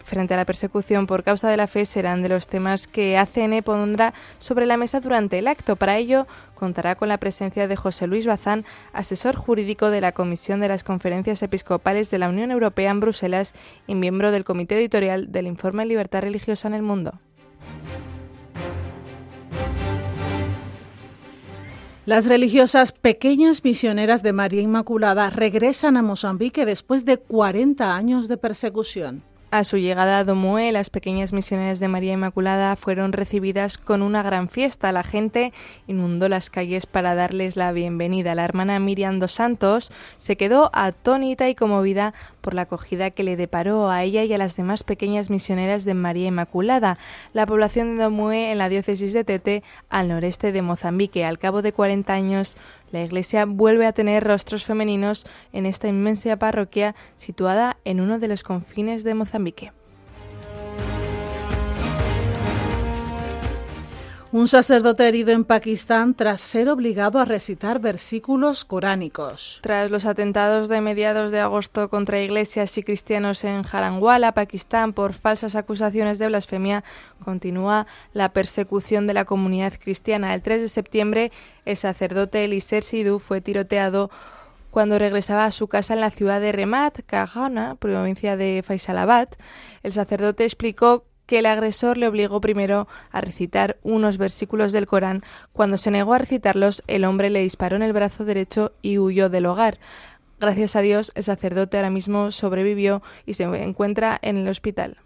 frente 0.04 0.34
a 0.34 0.38
la 0.38 0.46
persecución 0.46 1.08
por 1.08 1.24
causa 1.24 1.50
de 1.50 1.58
la 1.58 1.68
fe 1.68 1.86
serán 1.86 2.22
de 2.22 2.30
los 2.30 2.48
temas 2.48 2.88
que 2.88 3.18
ACN 3.18 3.62
pondrá 3.64 4.14
sobre 4.38 4.66
la 4.66 4.78
mesa 4.78 5.00
durante 5.00 5.40
el 5.40 5.48
acto. 5.48 5.76
Para 5.76 5.98
ello, 5.98 6.28
contará 6.56 6.96
con 6.96 7.10
la 7.10 7.18
presencia 7.18 7.68
de 7.68 7.76
José 7.76 8.08
Luis 8.08 8.26
Bazán, 8.26 8.66
asesor 8.94 9.36
jurídico 9.36 9.90
de 9.90 10.02
la 10.02 10.12
Comisión 10.12 10.60
de 10.60 10.68
las 10.68 10.84
Conferencias 10.84 11.44
Episcopales 11.44 12.10
de 12.12 12.20
la 12.20 12.30
Unión 12.30 12.52
Europea 12.52 12.92
en 12.92 13.00
Bruselas 13.00 13.54
y 13.88 13.96
miembro 13.96 14.32
del 14.32 14.44
Comité 14.44 14.78
Editorial 14.78 15.32
del 15.32 15.48
Informe 15.48 15.86
Libertad 15.86 16.22
Religiosa 16.22 16.68
en 16.68 16.74
el 16.74 16.82
Mundo. 16.82 17.20
Las 22.10 22.28
religiosas 22.28 22.92
pequeñas 22.92 23.64
misioneras 23.64 24.24
de 24.24 24.34
María 24.34 24.62
Inmaculada 24.62 25.30
regresan 25.30 25.96
a 25.96 26.02
Mozambique 26.02 26.66
después 26.66 27.06
de 27.06 27.18
40 27.18 27.96
años 27.96 28.28
de 28.28 28.38
persecución. 28.38 29.29
A 29.52 29.64
su 29.64 29.78
llegada 29.78 30.20
a 30.20 30.24
Domué, 30.24 30.72
las 30.72 30.92
pequeñas 30.92 31.34
misioneras 31.34 31.80
de 31.80 31.88
María 31.88 32.14
Inmaculada 32.14 32.76
fueron 32.76 33.14
recibidas 33.14 33.80
con 33.80 34.04
una 34.04 34.22
gran 34.22 34.48
fiesta. 34.48 34.92
La 34.92 35.02
gente 35.02 35.54
inundó 35.88 36.30
las 36.30 36.52
calles 36.52 36.86
para 36.86 37.16
darles 37.16 37.56
la 37.56 37.72
bienvenida. 37.72 38.36
La 38.36 38.46
hermana 38.46 38.78
Miriam 38.78 39.18
dos 39.18 39.32
Santos 39.32 39.92
se 40.20 40.38
quedó 40.38 40.70
atónita 40.72 41.50
y 41.50 41.56
conmovida 41.56 42.14
por 42.42 42.54
la 42.54 42.62
acogida 42.64 43.10
que 43.10 43.24
le 43.24 43.38
deparó 43.38 43.90
a 43.90 44.04
ella 44.04 44.24
y 44.24 44.32
a 44.34 44.38
las 44.38 44.56
demás 44.56 44.84
pequeñas 44.84 45.32
misioneras 45.32 45.84
de 45.84 45.96
María 45.96 46.28
Inmaculada. 46.28 47.00
La 47.34 47.48
población 47.48 47.98
de 47.98 48.04
Domué, 48.04 48.52
en 48.52 48.60
la 48.60 48.70
diócesis 48.70 49.14
de 49.14 49.24
Tete, 49.24 49.64
al 49.90 50.10
noreste 50.10 50.52
de 50.52 50.62
Mozambique. 50.62 51.26
Al 51.26 51.40
cabo 51.40 51.64
de 51.64 51.74
40 51.74 52.14
años, 52.14 52.56
la 52.91 53.04
iglesia 53.04 53.45
vuelve 53.45 53.86
a 53.86 53.93
tener 53.93 54.23
rostros 54.23 54.65
femeninos 54.65 55.25
en 55.54 55.65
esta 55.65 55.88
inmensa 55.88 56.38
parroquia 56.38 56.95
situada 57.17 57.78
en 57.86 58.02
uno 58.02 58.19
de 58.19 58.28
los 58.28 58.43
confines 58.43 59.04
de 59.04 59.13
Mozambique. 59.13 59.71
Un 64.32 64.48
sacerdote 64.48 65.08
herido 65.08 65.32
en 65.32 65.44
Pakistán 65.44 66.13
tras 66.13 66.39
ser 66.39 66.70
obligado 66.70 67.18
a 67.18 67.26
recitar 67.26 67.80
versículos 67.80 68.63
coránicos. 68.63 69.60
Tras 69.63 69.89
los 69.89 70.06
atentados 70.06 70.70
de 70.70 70.82
mediados 70.82 71.32
de 71.32 71.39
agosto 71.39 71.89
contra 71.89 72.22
iglesias 72.22 72.78
y 72.78 72.84
cristianos 72.84 73.44
en 73.44 73.63
Jarangwala, 73.63 74.36
Pakistán, 74.36 74.94
por 74.94 75.13
falsas 75.13 75.56
acusaciones 75.56 76.20
de 76.20 76.28
blasfemia, 76.28 76.84
continúa 77.26 77.88
la 78.13 78.30
persecución 78.32 79.08
de 79.08 79.15
la 79.15 79.26
comunidad 79.26 79.74
cristiana. 79.80 80.36
El 80.36 80.44
3 80.44 80.62
de 80.62 80.70
septiembre, 80.70 81.32
el 81.65 81.78
sacerdote 81.78 82.46
Eliser 82.46 82.84
Sidhu 82.84 83.18
fue 83.18 83.42
tiroteado 83.42 84.12
cuando 84.70 85.00
regresaba 85.00 85.46
a 85.46 85.52
su 85.52 85.68
casa 85.68 85.96
en 85.96 86.02
la 86.02 86.12
ciudad 86.12 86.39
de 86.39 86.52
Remat, 86.52 87.00
Kahana, 87.08 87.78
provincia 87.80 88.38
de 88.38 88.62
Faisalabad. 88.63 89.30
El 89.82 89.92
sacerdote 89.92 90.44
explicó 90.44 91.09
que 91.30 91.38
el 91.38 91.46
agresor 91.46 91.98
le 91.98 92.08
obligó 92.08 92.42
primero 92.42 92.88
a 93.12 93.22
recitar 93.22 93.78
unos 93.84 94.18
versículos 94.18 94.72
del 94.72 94.88
Corán. 94.88 95.22
Cuando 95.54 95.78
se 95.78 95.92
negó 95.92 96.15
a 96.15 96.18
recitarlos, 96.18 96.82
el 96.88 97.06
hombre 97.06 97.30
le 97.30 97.42
disparó 97.42 97.76
en 97.76 97.84
el 97.84 97.94
brazo 97.94 98.26
derecho 98.26 98.72
y 98.82 98.98
huyó 98.98 99.30
del 99.30 99.46
hogar. 99.46 99.78
Gracias 100.39 100.76
a 100.76 100.82
Dios, 100.82 101.12
el 101.13 101.24
sacerdote 101.24 101.78
ahora 101.78 101.92
mismo 101.92 102.32
sobrevivió 102.32 103.04
y 103.28 103.36
se 103.36 103.44
encuentra 103.44 104.18
en 104.24 104.38
el 104.38 104.48
hospital. 104.48 104.98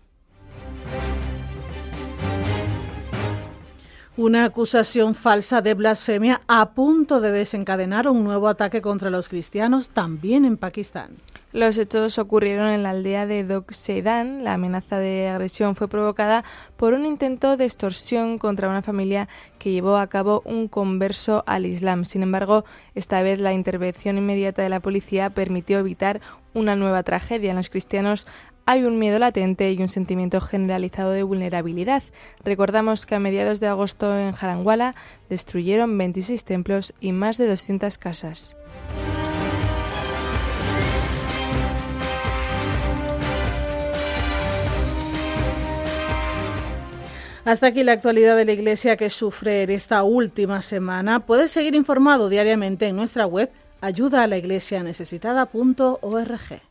Una 4.15 4.45
acusación 4.45 5.15
falsa 5.15 5.61
de 5.61 5.73
blasfemia 5.73 6.41
a 6.47 6.69
punto 6.69 7.19
de 7.19 7.33
desencadenar 7.33 8.07
un 8.07 8.23
nuevo 8.23 8.47
ataque 8.47 8.81
contra 8.81 9.09
los 9.09 9.27
cristianos 9.27 9.89
también 9.89 10.45
en 10.45 10.55
Pakistán. 10.55 11.17
Los 11.53 11.77
hechos 11.77 12.17
ocurrieron 12.17 12.69
en 12.69 12.81
la 12.81 12.89
aldea 12.89 13.27
de 13.27 13.43
Doksedan. 13.43 14.43
La 14.43 14.55
amenaza 14.55 14.97
de 14.97 15.29
agresión 15.29 15.75
fue 15.75 15.87
provocada 15.87 16.43
por 16.77 16.95
un 16.95 17.05
intento 17.05 17.57
de 17.57 17.65
extorsión 17.65 18.39
contra 18.39 18.69
una 18.69 18.81
familia 18.81 19.29
que 19.59 19.71
llevó 19.71 19.97
a 19.97 20.07
cabo 20.07 20.41
un 20.45 20.67
converso 20.67 21.43
al 21.45 21.67
Islam. 21.67 22.05
Sin 22.05 22.23
embargo, 22.23 22.65
esta 22.95 23.21
vez 23.21 23.39
la 23.39 23.53
intervención 23.53 24.17
inmediata 24.17 24.63
de 24.63 24.69
la 24.69 24.79
policía 24.79 25.29
permitió 25.29 25.77
evitar 25.77 26.21
una 26.55 26.75
nueva 26.75 27.03
tragedia. 27.03 27.53
Los 27.53 27.69
cristianos 27.69 28.25
hay 28.65 28.85
un 28.85 28.97
miedo 28.97 29.19
latente 29.19 29.71
y 29.71 29.79
un 29.79 29.89
sentimiento 29.89 30.41
generalizado 30.41 31.11
de 31.11 31.21
vulnerabilidad. 31.21 32.01
Recordamos 32.43 33.05
que 33.05 33.13
a 33.13 33.19
mediados 33.19 33.59
de 33.59 33.67
agosto 33.67 34.17
en 34.17 34.31
Jarangwala 34.31 34.95
destruyeron 35.29 35.95
26 35.99 36.45
templos 36.45 36.95
y 36.99 37.11
más 37.11 37.37
de 37.37 37.47
200 37.47 37.99
casas. 37.99 38.57
Hasta 47.45 47.67
aquí 47.67 47.83
la 47.83 47.91
actualidad 47.91 48.37
de 48.37 48.45
la 48.45 48.53
Iglesia 48.53 48.95
que 48.95 49.09
sufre 49.09 49.63
en 49.63 49.69
esta 49.69 50.03
última 50.03 50.61
semana. 50.61 51.19
Puedes 51.19 51.51
seguir 51.51 51.75
informado 51.75 52.29
diariamente 52.29 52.87
en 52.87 52.95
nuestra 52.95 53.25
web 53.25 53.51
ayuda 53.83 54.23
a 54.23 54.27
la 54.27 54.37
iglesia 54.37 54.81
necesitada.org. 54.81 56.61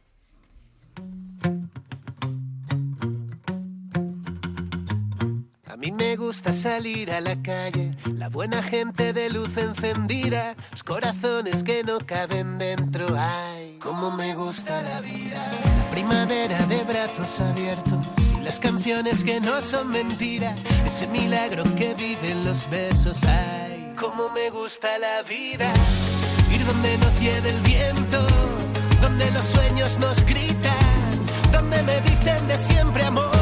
A 5.67 5.77
mí 5.77 5.93
me 5.93 6.17
gusta 6.17 6.53
salir 6.53 7.11
a 7.11 7.21
la 7.21 7.43
calle, 7.43 7.95
la 8.15 8.31
buena 8.31 8.63
gente 8.63 9.13
de 9.13 9.29
luz 9.29 9.59
encendida, 9.59 10.55
los 10.71 10.83
corazones 10.83 11.63
que 11.65 11.85
no 11.85 11.99
caben 11.99 12.57
dentro. 12.57 13.07
Ay, 13.15 13.79
cómo 13.79 14.11
me 14.11 14.35
gusta 14.35 14.81
la 14.81 15.01
vida, 15.03 15.45
la 15.77 15.91
primavera 15.91 16.65
de 16.67 16.83
brazos 16.85 17.41
abiertos 17.41 18.22
las 18.43 18.59
canciones 18.59 19.25
que 19.25 19.41
no 19.41 19.61
son 19.63 19.89
mentira, 19.89 20.55
ese 20.85 21.07
milagro 21.07 21.63
que 21.77 21.95
viven 21.95 22.45
los 22.45 22.69
besos. 22.71 23.23
Ay, 23.25 23.95
cómo 23.99 24.29
me 24.31 24.51
gusta 24.51 24.99
la 24.99 25.23
vida, 25.23 25.73
ir 26.53 26.65
donde 26.67 26.99
nos 26.99 27.21
lleve 27.21 27.51
el 27.51 27.61
viento, 27.61 28.19
donde 29.01 29.31
los 29.31 29.45
sueños 29.45 29.99
nos 29.99 30.25
gritan, 30.27 31.27
donde 31.53 31.83
me 31.83 32.01
dicen 32.01 32.49
de 32.49 32.59
siempre 32.59 33.05
amor. 33.05 33.42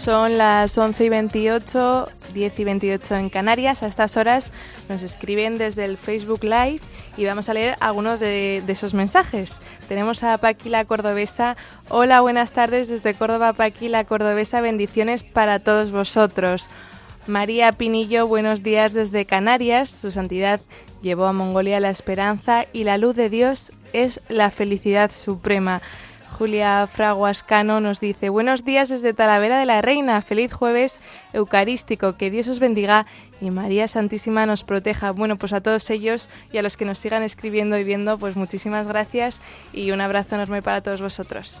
son 0.00 0.38
las 0.38 0.78
11 0.78 1.04
y 1.04 1.08
28, 1.10 2.08
10 2.32 2.58
y 2.60 2.64
28 2.64 3.16
en 3.16 3.28
Canarias. 3.28 3.82
A 3.82 3.86
estas 3.86 4.16
horas 4.16 4.50
nos 4.88 5.02
escriben 5.02 5.58
desde 5.58 5.84
el 5.84 5.98
Facebook 5.98 6.42
Live 6.42 6.80
y 7.18 7.26
vamos 7.26 7.50
a 7.50 7.54
leer 7.54 7.76
algunos 7.80 8.18
de, 8.18 8.62
esos 8.66 8.94
mensajes. 8.94 9.52
Tenemos 9.88 10.22
a 10.22 10.38
Paqui 10.38 10.70
la 10.70 10.86
Cordobesa. 10.86 11.58
Hola, 11.90 12.22
buenas 12.22 12.52
tardes 12.52 12.88
desde 12.88 13.12
Córdoba, 13.12 13.52
Paqui 13.52 13.88
la 13.88 14.04
Cordobesa. 14.04 14.62
Bendiciones 14.62 15.22
para 15.22 15.58
todos 15.58 15.92
vosotros. 15.92 16.70
María 17.26 17.70
Pinillo, 17.72 18.26
buenos 18.26 18.62
días 18.62 18.94
desde 18.94 19.26
Canarias. 19.26 19.90
Su 19.90 20.10
santidad 20.10 20.60
llevó 21.02 21.26
a 21.26 21.34
Mongolia 21.34 21.78
la 21.78 21.90
esperanza 21.90 22.64
y 22.72 22.84
la 22.84 22.96
luz 22.96 23.16
de 23.16 23.28
Dios 23.28 23.70
es 23.92 24.22
la 24.30 24.50
felicidad 24.50 25.12
suprema. 25.12 25.82
Julia 26.40 26.86
Fraguascano 26.86 27.80
nos 27.80 28.00
dice, 28.00 28.30
buenos 28.30 28.64
días 28.64 28.88
desde 28.88 29.12
Talavera 29.12 29.58
de 29.58 29.66
la 29.66 29.82
Reina, 29.82 30.22
feliz 30.22 30.54
jueves 30.54 30.98
eucarístico, 31.34 32.16
que 32.16 32.30
Dios 32.30 32.48
os 32.48 32.60
bendiga 32.60 33.04
y 33.42 33.50
María 33.50 33.86
Santísima 33.88 34.46
nos 34.46 34.64
proteja. 34.64 35.10
Bueno, 35.10 35.36
pues 35.36 35.52
a 35.52 35.60
todos 35.60 35.90
ellos 35.90 36.30
y 36.50 36.56
a 36.56 36.62
los 36.62 36.78
que 36.78 36.86
nos 36.86 36.96
sigan 36.96 37.22
escribiendo 37.24 37.76
y 37.76 37.84
viendo, 37.84 38.16
pues 38.16 38.36
muchísimas 38.36 38.86
gracias 38.86 39.38
y 39.74 39.90
un 39.90 40.00
abrazo 40.00 40.36
enorme 40.36 40.62
para 40.62 40.80
todos 40.80 41.02
vosotros. 41.02 41.60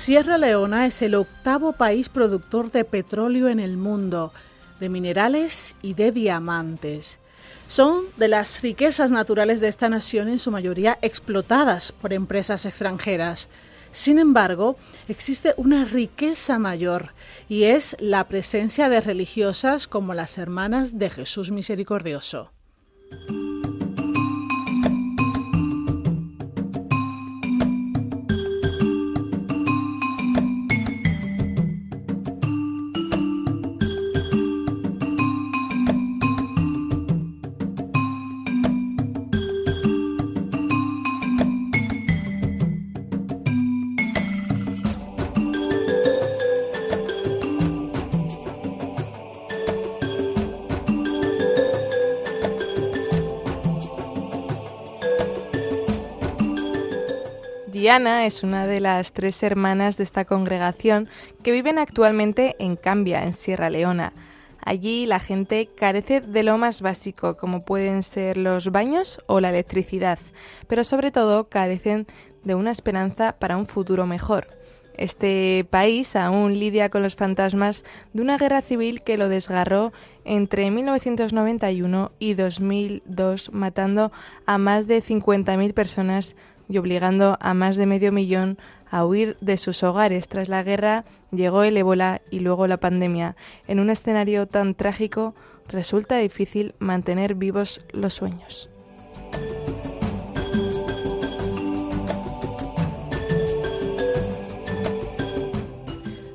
Sierra 0.00 0.38
Leona 0.38 0.86
es 0.86 1.02
el 1.02 1.14
octavo 1.14 1.72
país 1.72 2.08
productor 2.08 2.70
de 2.70 2.86
petróleo 2.86 3.48
en 3.48 3.60
el 3.60 3.76
mundo, 3.76 4.32
de 4.80 4.88
minerales 4.88 5.76
y 5.82 5.92
de 5.92 6.10
diamantes. 6.10 7.20
Son 7.66 8.04
de 8.16 8.28
las 8.28 8.62
riquezas 8.62 9.10
naturales 9.10 9.60
de 9.60 9.68
esta 9.68 9.90
nación 9.90 10.28
en 10.28 10.38
su 10.38 10.50
mayoría 10.50 10.98
explotadas 11.02 11.92
por 11.92 12.14
empresas 12.14 12.64
extranjeras. 12.64 13.50
Sin 13.92 14.18
embargo, 14.18 14.78
existe 15.06 15.52
una 15.58 15.84
riqueza 15.84 16.58
mayor 16.58 17.12
y 17.46 17.64
es 17.64 17.94
la 18.00 18.26
presencia 18.26 18.88
de 18.88 19.02
religiosas 19.02 19.86
como 19.86 20.14
las 20.14 20.38
Hermanas 20.38 20.98
de 20.98 21.10
Jesús 21.10 21.50
Misericordioso. 21.50 22.52
Diana 57.90 58.24
es 58.24 58.44
una 58.44 58.68
de 58.68 58.78
las 58.78 59.12
tres 59.12 59.42
hermanas 59.42 59.96
de 59.96 60.04
esta 60.04 60.24
congregación 60.24 61.08
que 61.42 61.50
viven 61.50 61.76
actualmente 61.76 62.54
en 62.60 62.76
Cambia, 62.76 63.24
en 63.24 63.34
Sierra 63.34 63.68
Leona. 63.68 64.12
Allí 64.64 65.06
la 65.06 65.18
gente 65.18 65.66
carece 65.66 66.20
de 66.20 66.44
lo 66.44 66.56
más 66.56 66.82
básico, 66.82 67.36
como 67.36 67.64
pueden 67.64 68.04
ser 68.04 68.36
los 68.36 68.70
baños 68.70 69.20
o 69.26 69.40
la 69.40 69.48
electricidad, 69.48 70.20
pero 70.68 70.84
sobre 70.84 71.10
todo 71.10 71.48
carecen 71.48 72.06
de 72.44 72.54
una 72.54 72.70
esperanza 72.70 73.34
para 73.40 73.56
un 73.56 73.66
futuro 73.66 74.06
mejor. 74.06 74.46
Este 74.96 75.66
país 75.68 76.14
aún 76.14 76.60
lidia 76.60 76.90
con 76.90 77.02
los 77.02 77.16
fantasmas 77.16 77.84
de 78.12 78.22
una 78.22 78.38
guerra 78.38 78.62
civil 78.62 79.02
que 79.02 79.16
lo 79.18 79.28
desgarró 79.28 79.92
entre 80.24 80.70
1991 80.70 82.12
y 82.20 82.34
2002, 82.34 83.52
matando 83.52 84.12
a 84.46 84.58
más 84.58 84.86
de 84.86 85.02
50.000 85.02 85.74
personas 85.74 86.36
y 86.70 86.78
obligando 86.78 87.36
a 87.40 87.52
más 87.52 87.76
de 87.76 87.84
medio 87.84 88.12
millón 88.12 88.56
a 88.90 89.04
huir 89.04 89.36
de 89.40 89.56
sus 89.56 89.82
hogares. 89.82 90.28
Tras 90.28 90.48
la 90.48 90.62
guerra 90.62 91.04
llegó 91.32 91.64
el 91.64 91.76
ébola 91.76 92.22
y 92.30 92.40
luego 92.40 92.66
la 92.66 92.78
pandemia. 92.78 93.36
En 93.66 93.80
un 93.80 93.90
escenario 93.90 94.46
tan 94.46 94.74
trágico 94.74 95.34
resulta 95.68 96.16
difícil 96.16 96.74
mantener 96.78 97.34
vivos 97.34 97.84
los 97.92 98.14
sueños. 98.14 98.70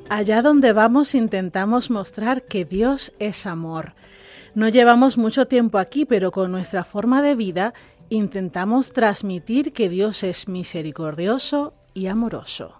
Allá 0.08 0.40
donde 0.40 0.72
vamos 0.72 1.14
intentamos 1.14 1.90
mostrar 1.90 2.42
que 2.42 2.64
Dios 2.64 3.12
es 3.18 3.44
amor. 3.44 3.94
No 4.54 4.68
llevamos 4.68 5.18
mucho 5.18 5.46
tiempo 5.46 5.76
aquí, 5.78 6.06
pero 6.06 6.30
con 6.30 6.50
nuestra 6.52 6.84
forma 6.84 7.20
de 7.20 7.34
vida 7.34 7.74
intentamos 8.10 8.92
transmitir 8.92 9.72
que 9.72 9.88
Dios 9.88 10.22
es 10.22 10.48
misericordioso 10.48 11.74
y 11.94 12.06
amoroso. 12.06 12.75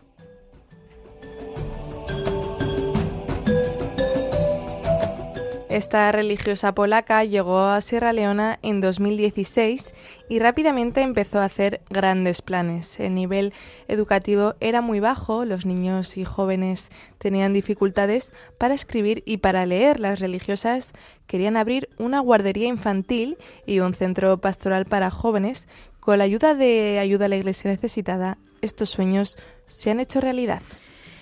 Esta 5.77 6.11
religiosa 6.11 6.75
polaca 6.75 7.23
llegó 7.25 7.61
a 7.61 7.83
Sierra 7.83 8.15
Leona 8.15 8.59
en 8.63 8.81
2016 8.81 9.95
y 10.27 10.39
rápidamente 10.39 11.03
empezó 11.03 11.39
a 11.39 11.45
hacer 11.45 11.83
grandes 11.91 12.41
planes. 12.41 12.99
El 12.99 13.15
nivel 13.15 13.53
educativo 13.87 14.55
era 14.61 14.81
muy 14.81 15.01
bajo, 15.01 15.45
los 15.45 15.67
niños 15.67 16.17
y 16.17 16.25
jóvenes 16.25 16.89
tenían 17.19 17.53
dificultades 17.53 18.33
para 18.57 18.73
escribir 18.73 19.23
y 19.27 19.37
para 19.37 19.67
leer. 19.67 20.01
Las 20.01 20.21
religiosas 20.21 20.93
querían 21.27 21.59
abrir 21.59 21.91
una 21.99 22.21
guardería 22.21 22.69
infantil 22.69 23.37
y 23.67 23.81
un 23.81 23.93
centro 23.93 24.39
pastoral 24.39 24.87
para 24.87 25.11
jóvenes. 25.11 25.69
Con 26.01 26.17
la 26.17 26.25
ayuda 26.25 26.55
de 26.55 27.01
Ayuda 27.01 27.27
a 27.27 27.29
la 27.29 27.37
Iglesia 27.37 27.71
Necesitada, 27.71 28.39
estos 28.63 28.89
sueños 28.89 29.37
se 29.67 29.91
han 29.91 30.01
hecho 30.01 30.23
realidad. 30.23 30.63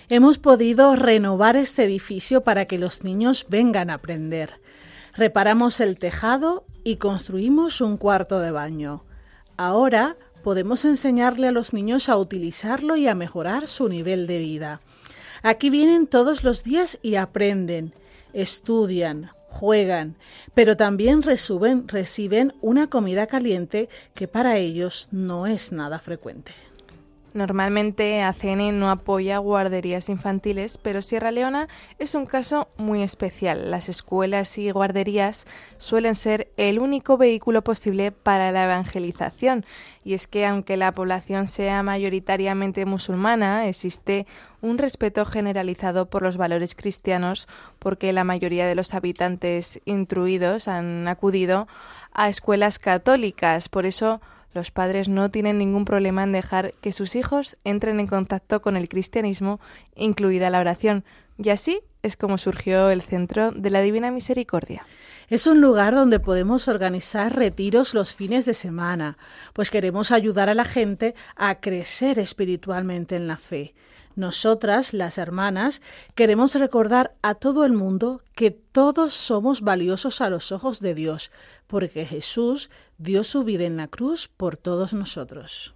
Hemos 0.07 0.37
podido 0.37 0.95
renovar 0.95 1.55
este 1.55 1.83
edificio 1.83 2.41
para 2.41 2.65
que 2.65 2.77
los 2.77 3.03
niños 3.03 3.47
vengan 3.49 3.89
a 3.89 3.95
aprender. 3.95 4.61
Reparamos 5.15 5.79
el 5.79 5.97
tejado 5.97 6.63
y 6.83 6.97
construimos 6.97 7.81
un 7.81 7.97
cuarto 7.97 8.39
de 8.39 8.51
baño. 8.51 9.03
Ahora 9.57 10.15
podemos 10.43 10.85
enseñarle 10.85 11.47
a 11.47 11.51
los 11.51 11.73
niños 11.73 12.07
a 12.07 12.17
utilizarlo 12.17 12.97
y 12.97 13.07
a 13.07 13.15
mejorar 13.15 13.67
su 13.67 13.89
nivel 13.89 14.27
de 14.27 14.37
vida. 14.37 14.81
Aquí 15.41 15.71
vienen 15.71 16.05
todos 16.05 16.43
los 16.43 16.63
días 16.63 16.99
y 17.01 17.15
aprenden, 17.15 17.93
estudian, 18.31 19.31
juegan, 19.49 20.17
pero 20.53 20.77
también 20.77 21.23
reciben, 21.23 22.53
una 22.61 22.91
comida 22.91 23.25
caliente 23.25 23.89
que 24.13 24.27
para 24.27 24.57
ellos 24.57 25.09
no 25.11 25.47
es 25.47 25.71
nada 25.71 25.97
frecuente. 25.97 26.51
Normalmente 27.35 28.23
ACN 28.23 28.79
no 28.79 28.89
apoya 28.89 29.39
guarderías 29.39 30.07
infantiles, 30.07 30.77
pero 30.77 31.01
Sierra 31.01 31.31
Leona 31.31 31.67
es 31.99 32.15
un 32.15 32.25
caso 32.25 32.69
muy 32.77 33.03
especial. 33.03 33.69
Las 33.71 33.89
escuelas 33.89 34.57
y 34.57 34.71
guarderías 34.71 35.45
suelen 35.77 36.15
ser 36.15 36.47
el 36.55 36.79
único 36.79 37.17
vehículo 37.17 37.61
posible 37.61 38.13
para 38.13 38.53
la 38.53 38.63
evangelización. 38.63 39.65
Y 40.05 40.13
es 40.13 40.27
que 40.27 40.45
aunque 40.45 40.77
la 40.77 40.93
población 40.93 41.47
sea 41.47 41.83
mayoritariamente 41.83 42.85
musulmana, 42.85 43.67
existe 43.67 44.27
un 44.61 44.77
respeto 44.77 45.25
generalizado 45.25 46.05
por 46.05 46.21
los 46.21 46.37
valores 46.37 46.73
cristianos 46.73 47.49
porque 47.79 48.13
la 48.13 48.23
mayoría 48.23 48.65
de 48.65 48.75
los 48.75 48.93
habitantes 48.93 49.81
intruidos 49.83 50.69
han 50.69 51.05
acudido 51.09 51.67
a 52.13 52.29
escuelas 52.29 52.79
católicas. 52.79 53.67
Por 53.67 53.85
eso 53.85 54.21
los 54.55 54.71
padres 54.71 55.09
no 55.09 55.29
tienen 55.29 55.57
ningún 55.57 55.83
problema 55.83 56.23
en 56.23 56.31
dejar 56.31 56.73
que 56.81 56.93
sus 56.93 57.17
hijos 57.17 57.57
entren 57.65 57.99
en 57.99 58.07
contacto 58.07 58.61
con 58.61 58.77
el 58.77 58.87
cristianismo, 58.87 59.59
incluida 59.95 60.49
la 60.49 60.61
oración. 60.61 61.03
Y 61.37 61.49
así 61.49 61.81
es 62.03 62.15
como 62.15 62.37
surgió 62.37 62.89
el 62.89 63.01
Centro 63.01 63.51
de 63.51 63.69
la 63.69 63.81
Divina 63.81 64.11
Misericordia. 64.11 64.83
Es 65.27 65.45
un 65.45 65.59
lugar 65.59 65.93
donde 65.93 66.21
podemos 66.21 66.69
organizar 66.69 67.35
retiros 67.35 67.93
los 67.93 68.15
fines 68.15 68.45
de 68.45 68.53
semana, 68.53 69.17
pues 69.51 69.69
queremos 69.69 70.11
ayudar 70.11 70.47
a 70.49 70.53
la 70.53 70.65
gente 70.65 71.15
a 71.35 71.59
crecer 71.59 72.17
espiritualmente 72.17 73.17
en 73.17 73.27
la 73.27 73.37
fe. 73.37 73.75
Nosotras, 74.15 74.93
las 74.93 75.17
hermanas, 75.17 75.81
queremos 76.15 76.55
recordar 76.55 77.15
a 77.21 77.35
todo 77.35 77.65
el 77.65 77.73
mundo 77.73 78.21
que 78.33 78.51
todos 78.51 79.13
somos 79.13 79.61
valiosos 79.61 80.21
a 80.21 80.29
los 80.29 80.51
ojos 80.51 80.79
de 80.79 80.95
Dios, 80.95 81.31
porque 81.67 82.05
Jesús 82.05 82.69
dio 82.97 83.23
su 83.23 83.43
vida 83.43 83.65
en 83.65 83.77
la 83.77 83.87
cruz 83.87 84.29
por 84.29 84.55
todos 84.55 84.93
nosotros. 84.93 85.73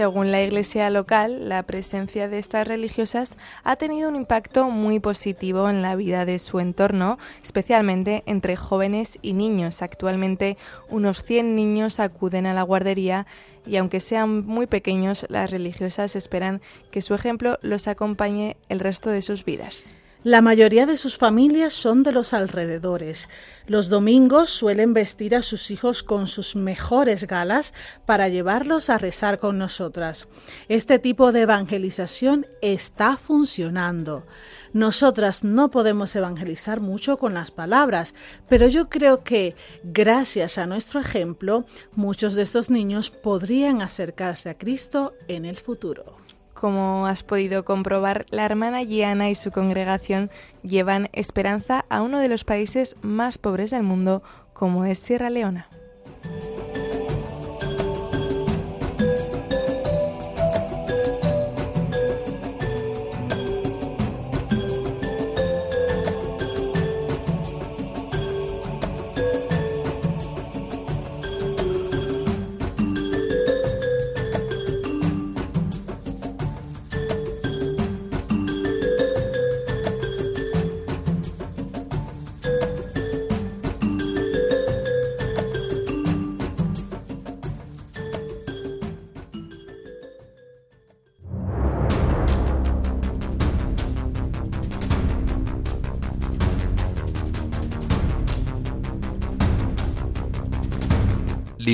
Según 0.00 0.32
la 0.32 0.42
iglesia 0.42 0.88
local, 0.88 1.50
la 1.50 1.62
presencia 1.64 2.26
de 2.26 2.38
estas 2.38 2.66
religiosas 2.66 3.36
ha 3.64 3.76
tenido 3.76 4.08
un 4.08 4.16
impacto 4.16 4.70
muy 4.70 4.98
positivo 4.98 5.68
en 5.68 5.82
la 5.82 5.94
vida 5.94 6.24
de 6.24 6.38
su 6.38 6.58
entorno, 6.58 7.18
especialmente 7.42 8.22
entre 8.24 8.56
jóvenes 8.56 9.18
y 9.20 9.34
niños. 9.34 9.82
Actualmente 9.82 10.56
unos 10.88 11.22
100 11.22 11.54
niños 11.54 12.00
acuden 12.00 12.46
a 12.46 12.54
la 12.54 12.62
guardería 12.62 13.26
y 13.66 13.76
aunque 13.76 14.00
sean 14.00 14.46
muy 14.46 14.66
pequeños, 14.66 15.26
las 15.28 15.50
religiosas 15.50 16.16
esperan 16.16 16.62
que 16.90 17.02
su 17.02 17.12
ejemplo 17.12 17.58
los 17.60 17.86
acompañe 17.86 18.56
el 18.70 18.80
resto 18.80 19.10
de 19.10 19.20
sus 19.20 19.44
vidas. 19.44 19.99
La 20.22 20.42
mayoría 20.42 20.84
de 20.84 20.98
sus 20.98 21.16
familias 21.16 21.72
son 21.72 22.02
de 22.02 22.12
los 22.12 22.34
alrededores. 22.34 23.30
Los 23.66 23.88
domingos 23.88 24.50
suelen 24.50 24.92
vestir 24.92 25.34
a 25.34 25.40
sus 25.40 25.70
hijos 25.70 26.02
con 26.02 26.28
sus 26.28 26.56
mejores 26.56 27.26
galas 27.26 27.72
para 28.04 28.28
llevarlos 28.28 28.90
a 28.90 28.98
rezar 28.98 29.38
con 29.38 29.56
nosotras. 29.56 30.28
Este 30.68 30.98
tipo 30.98 31.32
de 31.32 31.40
evangelización 31.42 32.46
está 32.60 33.16
funcionando. 33.16 34.26
Nosotras 34.74 35.42
no 35.42 35.70
podemos 35.70 36.14
evangelizar 36.14 36.80
mucho 36.80 37.16
con 37.16 37.32
las 37.32 37.50
palabras, 37.50 38.14
pero 38.46 38.68
yo 38.68 38.90
creo 38.90 39.24
que, 39.24 39.56
gracias 39.84 40.58
a 40.58 40.66
nuestro 40.66 41.00
ejemplo, 41.00 41.64
muchos 41.92 42.34
de 42.34 42.42
estos 42.42 42.68
niños 42.68 43.08
podrían 43.08 43.80
acercarse 43.80 44.50
a 44.50 44.58
Cristo 44.58 45.14
en 45.28 45.46
el 45.46 45.56
futuro. 45.56 46.18
Como 46.60 47.06
has 47.06 47.22
podido 47.22 47.64
comprobar, 47.64 48.26
la 48.28 48.44
hermana 48.44 48.84
Giana 48.84 49.30
y 49.30 49.34
su 49.34 49.50
congregación 49.50 50.30
llevan 50.62 51.08
esperanza 51.14 51.86
a 51.88 52.02
uno 52.02 52.18
de 52.18 52.28
los 52.28 52.44
países 52.44 52.96
más 53.00 53.38
pobres 53.38 53.70
del 53.70 53.82
mundo, 53.82 54.22
como 54.52 54.84
es 54.84 54.98
Sierra 54.98 55.30
Leona. 55.30 55.70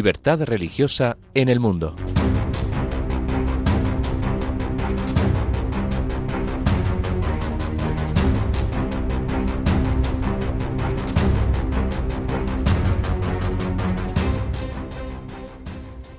Libertad 0.06 0.44
religiosa 0.44 1.16
en 1.34 1.48
el 1.48 1.58
mundo. 1.58 1.96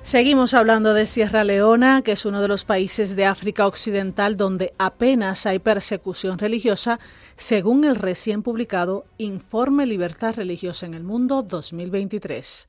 Seguimos 0.02 0.52
hablando 0.52 0.92
de 0.92 1.06
Sierra 1.06 1.42
Leona, 1.44 2.02
que 2.02 2.12
es 2.12 2.26
uno 2.26 2.42
de 2.42 2.48
los 2.48 2.66
países 2.66 3.16
de 3.16 3.24
África 3.24 3.66
Occidental 3.66 4.36
donde 4.36 4.74
apenas 4.76 5.46
hay 5.46 5.60
persecución 5.60 6.36
religiosa, 6.38 7.00
según 7.38 7.86
el 7.86 7.96
recién 7.96 8.42
publicado 8.42 9.06
Informe 9.16 9.86
Libertad 9.86 10.34
Religiosa 10.34 10.84
en 10.84 10.92
el 10.92 11.04
Mundo 11.04 11.42
2023. 11.42 12.68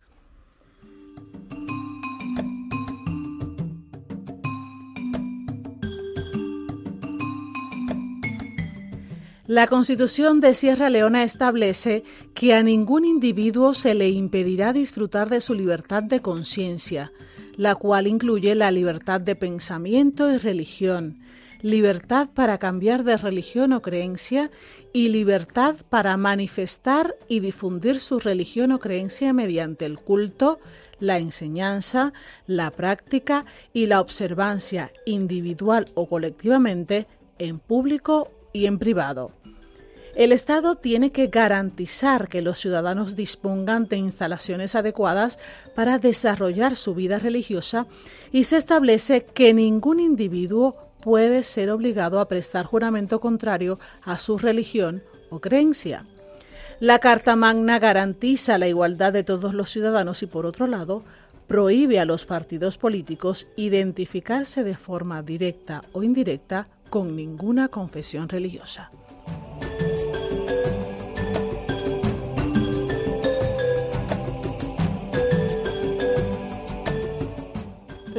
La 9.50 9.66
Constitución 9.66 10.42
de 10.42 10.54
Sierra 10.54 10.92
Leona 10.92 11.24
establece 11.24 12.04
que 12.36 12.54
a 12.54 12.62
ningún 12.62 13.04
individuo 13.04 13.74
se 13.74 13.96
le 13.96 14.08
impedirá 14.08 14.74
disfrutar 14.74 15.28
de 15.28 15.42
su 15.42 15.56
libertad 15.56 16.04
de 16.04 16.22
conciencia, 16.22 17.12
la 17.58 17.74
cual 17.74 18.06
incluye 18.06 18.54
la 18.54 18.70
libertad 18.70 19.20
de 19.20 19.36
pensamiento 19.36 20.32
y 20.32 20.38
religión, 20.38 21.18
libertad 21.64 22.30
para 22.32 22.60
cambiar 22.60 23.04
de 23.04 23.18
religión 23.18 23.74
o 23.74 23.82
creencia 23.82 24.52
y 24.94 25.10
libertad 25.10 25.78
para 25.90 26.16
manifestar 26.16 27.16
y 27.28 27.40
difundir 27.40 28.00
su 28.00 28.20
religión 28.20 28.72
o 28.72 28.78
creencia 28.78 29.34
mediante 29.34 29.86
el 29.86 29.98
culto, 29.98 30.60
la 31.00 31.18
enseñanza, 31.18 32.14
la 32.48 32.72
práctica 32.72 33.46
y 33.74 33.86
la 33.86 34.02
observancia 34.02 34.92
individual 35.06 35.88
o 35.94 36.08
colectivamente 36.08 37.08
en 37.38 37.60
público 37.60 38.32
y 38.54 38.66
en 38.66 38.80
privado. 38.80 39.32
El 40.16 40.34
Estado 40.34 40.76
tiene 40.76 41.12
que 41.12 41.28
garantizar 41.28 42.28
que 42.28 42.42
los 42.42 42.60
ciudadanos 42.60 43.16
dispongan 43.16 43.88
de 43.88 43.98
instalaciones 43.98 44.76
adecuadas 44.76 45.40
para 45.76 46.00
desarrollar 46.00 46.76
su 46.76 46.94
vida 46.94 47.20
religiosa 47.20 47.88
y 48.32 48.44
se 48.44 48.58
establece 48.58 49.24
que 49.24 49.54
ningún 49.54 50.00
individuo 50.00 50.76
puede 51.02 51.44
ser 51.44 51.70
obligado 51.70 52.20
a 52.20 52.28
prestar 52.28 52.66
juramento 52.66 53.22
contrario 53.22 53.80
a 54.02 54.18
su 54.18 54.38
religión 54.38 55.04
o 55.30 55.40
creencia. 55.40 56.06
La 56.80 57.00
Carta 57.00 57.36
Magna 57.36 57.78
garantiza 57.78 58.58
la 58.58 58.70
igualdad 58.70 59.12
de 59.12 59.26
todos 59.26 59.54
los 59.54 59.70
ciudadanos 59.70 60.24
y, 60.24 60.28
por 60.28 60.46
otro 60.46 60.66
lado, 60.66 61.04
prohíbe 61.46 62.00
a 62.00 62.06
los 62.06 62.26
partidos 62.26 62.78
políticos 62.78 63.48
identificarse 63.58 64.64
de 64.64 64.78
forma 64.78 65.22
directa 65.22 65.84
o 65.92 66.04
indirecta 66.04 66.68
con 66.90 67.18
ninguna 67.18 67.68
confesión 67.68 68.30
religiosa. 68.30 68.92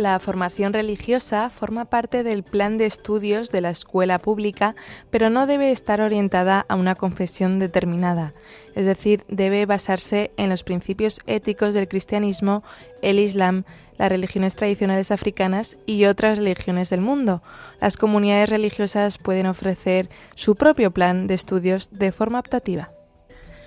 La 0.00 0.18
formación 0.18 0.72
religiosa 0.72 1.50
forma 1.50 1.84
parte 1.84 2.24
del 2.24 2.42
plan 2.42 2.78
de 2.78 2.86
estudios 2.86 3.50
de 3.50 3.60
la 3.60 3.68
escuela 3.68 4.18
pública, 4.18 4.74
pero 5.10 5.28
no 5.28 5.46
debe 5.46 5.72
estar 5.72 6.00
orientada 6.00 6.64
a 6.70 6.76
una 6.76 6.94
confesión 6.94 7.58
determinada, 7.58 8.32
es 8.74 8.86
decir, 8.86 9.24
debe 9.28 9.66
basarse 9.66 10.30
en 10.38 10.48
los 10.48 10.62
principios 10.62 11.20
éticos 11.26 11.74
del 11.74 11.86
cristianismo, 11.86 12.64
el 13.02 13.18
islam, 13.18 13.64
las 13.98 14.08
religiones 14.08 14.56
tradicionales 14.56 15.10
africanas 15.10 15.76
y 15.84 16.06
otras 16.06 16.38
religiones 16.38 16.88
del 16.88 17.02
mundo. 17.02 17.42
Las 17.78 17.98
comunidades 17.98 18.48
religiosas 18.48 19.18
pueden 19.18 19.44
ofrecer 19.44 20.08
su 20.34 20.56
propio 20.56 20.92
plan 20.92 21.26
de 21.26 21.34
estudios 21.34 21.90
de 21.92 22.10
forma 22.10 22.38
optativa. 22.38 22.90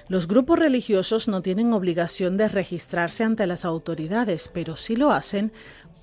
Los 0.10 0.28
grupos 0.28 0.60
religiosos 0.60 1.30
no 1.30 1.42
tienen 1.42 1.72
obligación 1.72 2.36
de 2.36 2.50
registrarse 2.50 3.24
ante 3.24 3.48
las 3.48 3.64
autoridades, 3.64 4.50
pero 4.54 4.76
si 4.76 4.98
lo 4.98 5.12
hacen, 5.12 5.54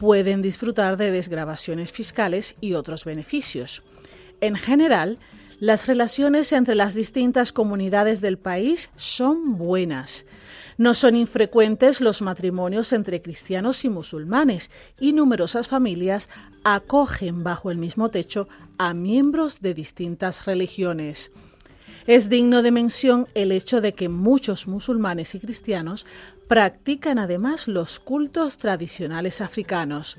pueden 0.01 0.41
disfrutar 0.41 0.97
de 0.97 1.11
desgrabaciones 1.11 1.93
fiscales 1.93 2.57
y 2.63 2.73
otros 2.73 3.05
beneficios. 3.05 3.83
En 4.41 4.57
general, 4.57 5.19
las 5.59 5.87
relaciones 5.87 6.53
entre 6.53 6.75
las 6.75 6.95
distintas 6.95 7.53
comunidades 7.53 8.23
del 8.23 8.39
país 8.39 8.91
son 8.97 9.59
buenas. 9.59 10.25
No 10.79 10.95
son 10.95 11.17
infrecuentes 11.17 12.01
los 12.01 12.23
matrimonios 12.23 12.95
entre 12.95 13.21
cristianos 13.21 13.85
y 13.85 13.91
musulmanes 13.91 14.71
y 14.99 15.13
numerosas 15.13 15.69
familias 15.69 16.31
acogen 16.65 17.45
bajo 17.45 17.71
el 17.71 17.77
mismo 17.77 18.09
techo 18.09 18.49
a 18.79 18.95
miembros 18.95 19.61
de 19.61 19.75
distintas 19.75 20.47
religiones. 20.47 21.31
Es 22.07 22.29
digno 22.29 22.63
de 22.63 22.71
mención 22.71 23.29
el 23.35 23.53
hecho 23.53 23.81
de 23.81 23.93
que 23.93 24.09
muchos 24.09 24.67
musulmanes 24.67 25.35
y 25.35 25.41
cristianos 25.41 26.07
practican 26.49 27.19
además 27.19 27.69
los 27.69 28.01
cultos 28.01 28.57
tradicionales 28.57 29.41
africanos. 29.41 30.17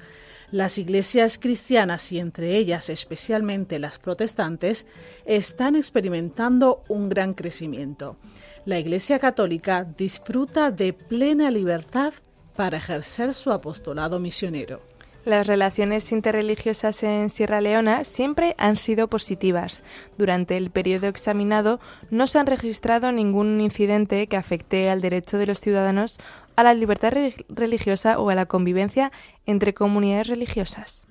Las 0.52 0.78
iglesias 0.78 1.38
cristianas 1.38 2.12
y 2.12 2.20
entre 2.20 2.58
ellas 2.58 2.90
especialmente 2.90 3.80
las 3.80 4.00
protestantes 4.00 4.86
están 5.26 5.76
experimentando 5.76 6.84
un 6.90 7.10
gran 7.10 7.34
crecimiento. 7.34 8.18
La 8.66 8.78
Iglesia 8.78 9.18
Católica 9.18 9.84
disfruta 9.98 10.70
de 10.70 10.94
plena 10.94 11.50
libertad 11.50 12.14
para 12.56 12.78
ejercer 12.78 13.34
su 13.34 13.52
apostolado 13.52 14.20
misionero. 14.20 14.91
Las 15.24 15.46
relaciones 15.46 16.12
interreligiosas 16.12 17.04
en 17.04 17.30
Sierra 17.30 17.62
Leona 17.62 18.04
siempre 18.04 18.56
han 18.58 18.76
sido 18.76 19.08
positivas. 19.08 19.84
Durante 20.18 20.58
el 20.58 20.72
periodo 20.72 21.08
examinado 21.08 21.80
no 22.10 22.26
se 22.26 22.40
han 22.40 22.48
registrado 22.48 23.12
ningún 23.12 23.62
incidente 23.62 24.26
que 24.28 24.38
afecte 24.38 24.90
al 24.90 25.02
derecho 25.02 25.38
de 25.38 25.46
los 25.46 25.62
ciudadanos 25.62 26.20
a 26.56 26.64
la 26.64 26.74
libertad 26.74 27.14
religiosa 27.50 28.20
o 28.20 28.30
a 28.30 28.36
la 28.36 28.48
convivencia 28.48 29.12
entre 29.46 29.74
comunidades 29.74 30.28
religiosas. 30.28 31.08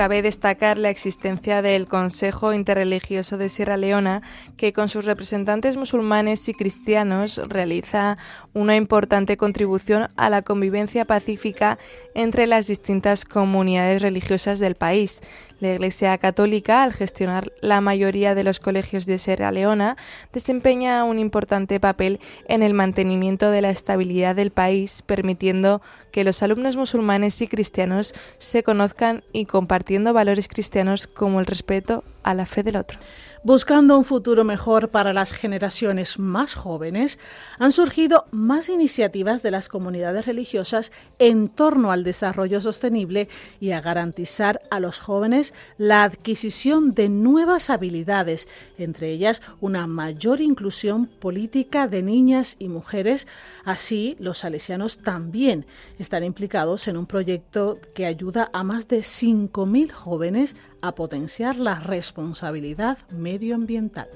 Cabe 0.00 0.22
destacar 0.22 0.78
la 0.78 0.88
existencia 0.88 1.60
del 1.60 1.86
Consejo 1.86 2.54
Interreligioso 2.54 3.36
de 3.36 3.50
Sierra 3.50 3.76
Leona, 3.76 4.22
que 4.56 4.72
con 4.72 4.88
sus 4.88 5.04
representantes 5.04 5.76
musulmanes 5.76 6.48
y 6.48 6.54
cristianos 6.54 7.36
realiza 7.46 8.16
una 8.54 8.76
importante 8.76 9.36
contribución 9.36 10.08
a 10.16 10.30
la 10.30 10.40
convivencia 10.40 11.04
pacífica 11.04 11.78
entre 12.22 12.46
las 12.46 12.66
distintas 12.66 13.24
comunidades 13.24 14.02
religiosas 14.02 14.58
del 14.58 14.74
país. 14.74 15.20
La 15.58 15.72
Iglesia 15.74 16.16
Católica, 16.18 16.82
al 16.82 16.92
gestionar 16.92 17.52
la 17.60 17.80
mayoría 17.80 18.34
de 18.34 18.44
los 18.44 18.60
colegios 18.60 19.06
de 19.06 19.18
Sierra 19.18 19.52
Leona, 19.52 19.96
desempeña 20.32 21.04
un 21.04 21.18
importante 21.18 21.80
papel 21.80 22.20
en 22.48 22.62
el 22.62 22.74
mantenimiento 22.74 23.50
de 23.50 23.62
la 23.62 23.70
estabilidad 23.70 24.34
del 24.36 24.50
país, 24.50 25.02
permitiendo 25.02 25.82
que 26.12 26.24
los 26.24 26.42
alumnos 26.42 26.76
musulmanes 26.76 27.40
y 27.42 27.48
cristianos 27.48 28.14
se 28.38 28.62
conozcan 28.62 29.22
y 29.32 29.46
compartiendo 29.46 30.12
valores 30.12 30.48
cristianos 30.48 31.06
como 31.06 31.40
el 31.40 31.46
respeto 31.46 32.04
a 32.22 32.34
la 32.34 32.46
fe 32.46 32.62
del 32.62 32.76
otro. 32.76 32.98
Buscando 33.42 33.96
un 33.96 34.04
futuro 34.04 34.44
mejor 34.44 34.90
para 34.90 35.14
las 35.14 35.32
generaciones 35.32 36.18
más 36.18 36.52
jóvenes, 36.52 37.18
han 37.58 37.72
surgido 37.72 38.26
más 38.32 38.68
iniciativas 38.68 39.42
de 39.42 39.50
las 39.50 39.70
comunidades 39.70 40.26
religiosas 40.26 40.92
en 41.18 41.48
torno 41.48 41.90
al 41.90 42.04
desarrollo 42.04 42.60
sostenible 42.60 43.30
y 43.58 43.70
a 43.70 43.80
garantizar 43.80 44.60
a 44.70 44.78
los 44.78 44.98
jóvenes 44.98 45.54
la 45.78 46.04
adquisición 46.04 46.92
de 46.92 47.08
nuevas 47.08 47.70
habilidades, 47.70 48.46
entre 48.76 49.10
ellas 49.10 49.40
una 49.62 49.86
mayor 49.86 50.42
inclusión 50.42 51.06
política 51.06 51.88
de 51.88 52.02
niñas 52.02 52.56
y 52.58 52.68
mujeres. 52.68 53.26
Así, 53.64 54.16
los 54.20 54.36
salesianos 54.36 54.98
también 54.98 55.64
están 55.98 56.24
implicados 56.24 56.88
en 56.88 56.98
un 56.98 57.06
proyecto 57.06 57.78
que 57.94 58.04
ayuda 58.04 58.50
a 58.52 58.64
más 58.64 58.86
de 58.86 58.98
5.000 58.98 59.92
jóvenes 59.92 60.56
a 60.82 60.94
potenciar 60.94 61.56
la 61.56 61.80
responsabilidad 61.80 62.98
medioambiental. 63.10 64.08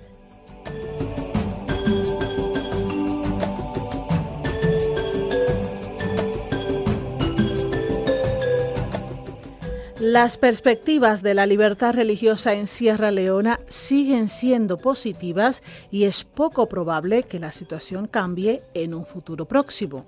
Las 10.07 10.37
perspectivas 10.37 11.23
de 11.23 11.33
la 11.33 11.47
libertad 11.47 11.95
religiosa 11.95 12.53
en 12.53 12.67
Sierra 12.67 13.11
Leona 13.11 13.59
siguen 13.69 14.29
siendo 14.29 14.77
positivas 14.77 15.63
y 15.91 16.05
es 16.05 16.25
poco 16.25 16.69
probable 16.69 17.23
que 17.23 17.39
la 17.39 17.53
situación 17.53 18.07
cambie 18.07 18.63
en 18.75 18.93
un 18.93 19.07
futuro 19.07 19.47
próximo. 19.47 20.05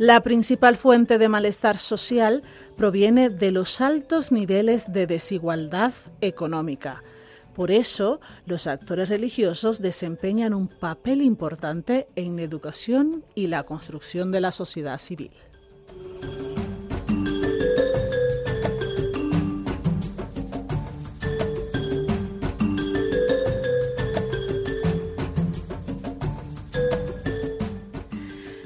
La 0.00 0.22
principal 0.22 0.78
fuente 0.78 1.18
de 1.18 1.28
malestar 1.28 1.76
social 1.76 2.42
proviene 2.74 3.28
de 3.28 3.50
los 3.50 3.82
altos 3.82 4.32
niveles 4.32 4.90
de 4.90 5.06
desigualdad 5.06 5.92
económica. 6.22 7.02
Por 7.54 7.70
eso, 7.70 8.18
los 8.46 8.66
actores 8.66 9.10
religiosos 9.10 9.82
desempeñan 9.82 10.54
un 10.54 10.68
papel 10.68 11.20
importante 11.20 12.08
en 12.16 12.36
la 12.36 12.42
educación 12.44 13.26
y 13.34 13.48
la 13.48 13.64
construcción 13.64 14.32
de 14.32 14.40
la 14.40 14.52
sociedad 14.52 14.96
civil. 14.96 15.32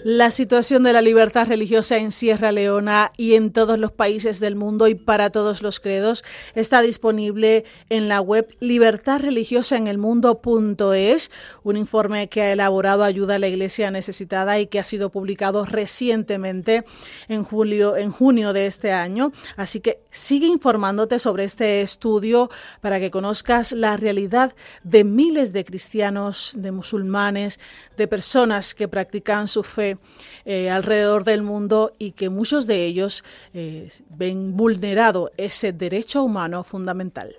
La 0.05 0.31
situación 0.31 0.83
de 0.83 0.93
la 0.93 1.01
libertad 1.01 1.49
religiosa 1.49 1.97
en 1.97 2.13
Sierra 2.13 2.53
Leona 2.53 3.11
y 3.17 3.37
en 3.37 3.55
todos 3.55 3.79
los 3.79 3.91
países 3.91 4.39
del 4.39 4.55
mundo 4.55 4.87
y 4.87 4.95
para 4.95 5.31
todos 5.31 5.63
los 5.63 5.81
credos 5.81 6.25
está 6.55 6.83
disponible 6.83 7.65
en 7.89 8.11
la 8.11 8.21
web 8.21 8.55
libertadreligiosaenelmundo.es, 8.61 11.31
un 11.63 11.79
informe 11.79 12.29
que 12.29 12.43
ha 12.43 12.53
elaborado 12.53 13.03
Ayuda 13.03 13.37
a 13.37 13.39
la 13.39 13.49
Iglesia 13.49 13.91
Necesitada 13.91 14.59
y 14.59 14.67
que 14.67 14.79
ha 14.79 14.85
sido 14.85 15.09
publicado 15.09 15.65
recientemente 15.65 16.85
en 17.29 17.43
julio 17.43 17.97
en 17.97 18.11
junio 18.11 18.53
de 18.53 18.67
este 18.67 18.93
año, 18.93 19.33
así 19.57 19.81
que 19.81 20.04
sigue 20.15 20.47
informándote 20.47 21.19
sobre 21.19 21.45
este 21.45 21.83
estudio 21.83 22.49
para 22.81 23.01
que 23.01 23.11
conozcas 23.11 23.73
la 23.73 23.97
realidad 23.97 24.55
de 24.85 25.05
miles 25.05 25.53
de 25.53 25.65
cristianos, 25.65 26.55
de 26.57 26.71
musulmanes, 26.71 27.59
de 27.97 28.09
personas 28.09 28.75
que 28.75 28.89
practican 28.89 29.49
su 29.49 29.63
fe 29.63 29.99
eh, 30.45 30.71
alrededor 30.71 31.25
del 31.25 31.43
mundo 31.43 31.93
y 31.99 32.13
que 32.13 32.31
muchos 32.31 32.67
de 32.67 32.87
ellos 32.87 33.25
eh, 33.53 33.91
ven 34.09 34.57
vulnerado 34.57 35.33
ese 35.37 35.73
derecho 35.73 36.23
humano 36.23 36.63
fundamental. 36.63 37.35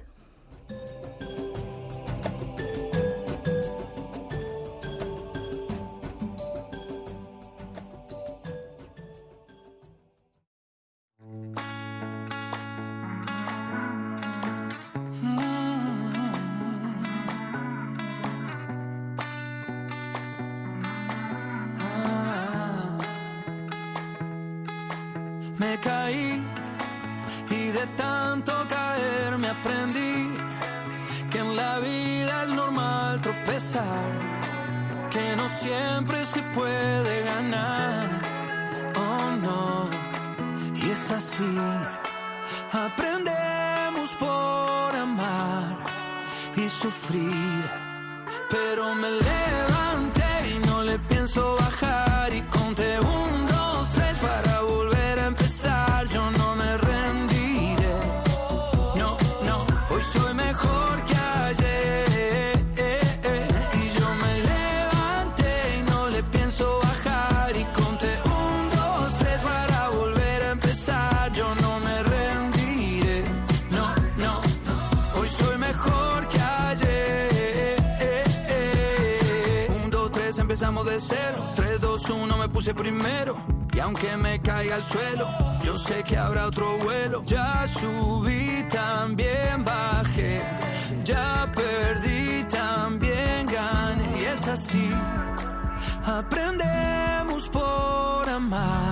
Por 98.50 98.58
amar 98.58 98.84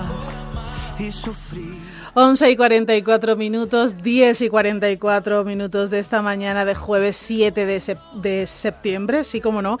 y 0.98 1.10
sufrir. 1.10 1.74
11 2.16 2.52
y 2.52 2.56
44 2.56 3.34
minutos, 3.34 4.00
10 4.00 4.42
y 4.42 4.48
44 4.48 5.42
minutos 5.42 5.90
de 5.90 5.98
esta 5.98 6.22
mañana 6.22 6.64
de 6.64 6.76
jueves 6.76 7.16
7 7.16 7.66
de, 7.66 7.80
sep 7.80 7.98
de, 8.12 8.46
septiembre, 8.46 9.24
sí 9.24 9.40
como 9.40 9.62
no, 9.62 9.80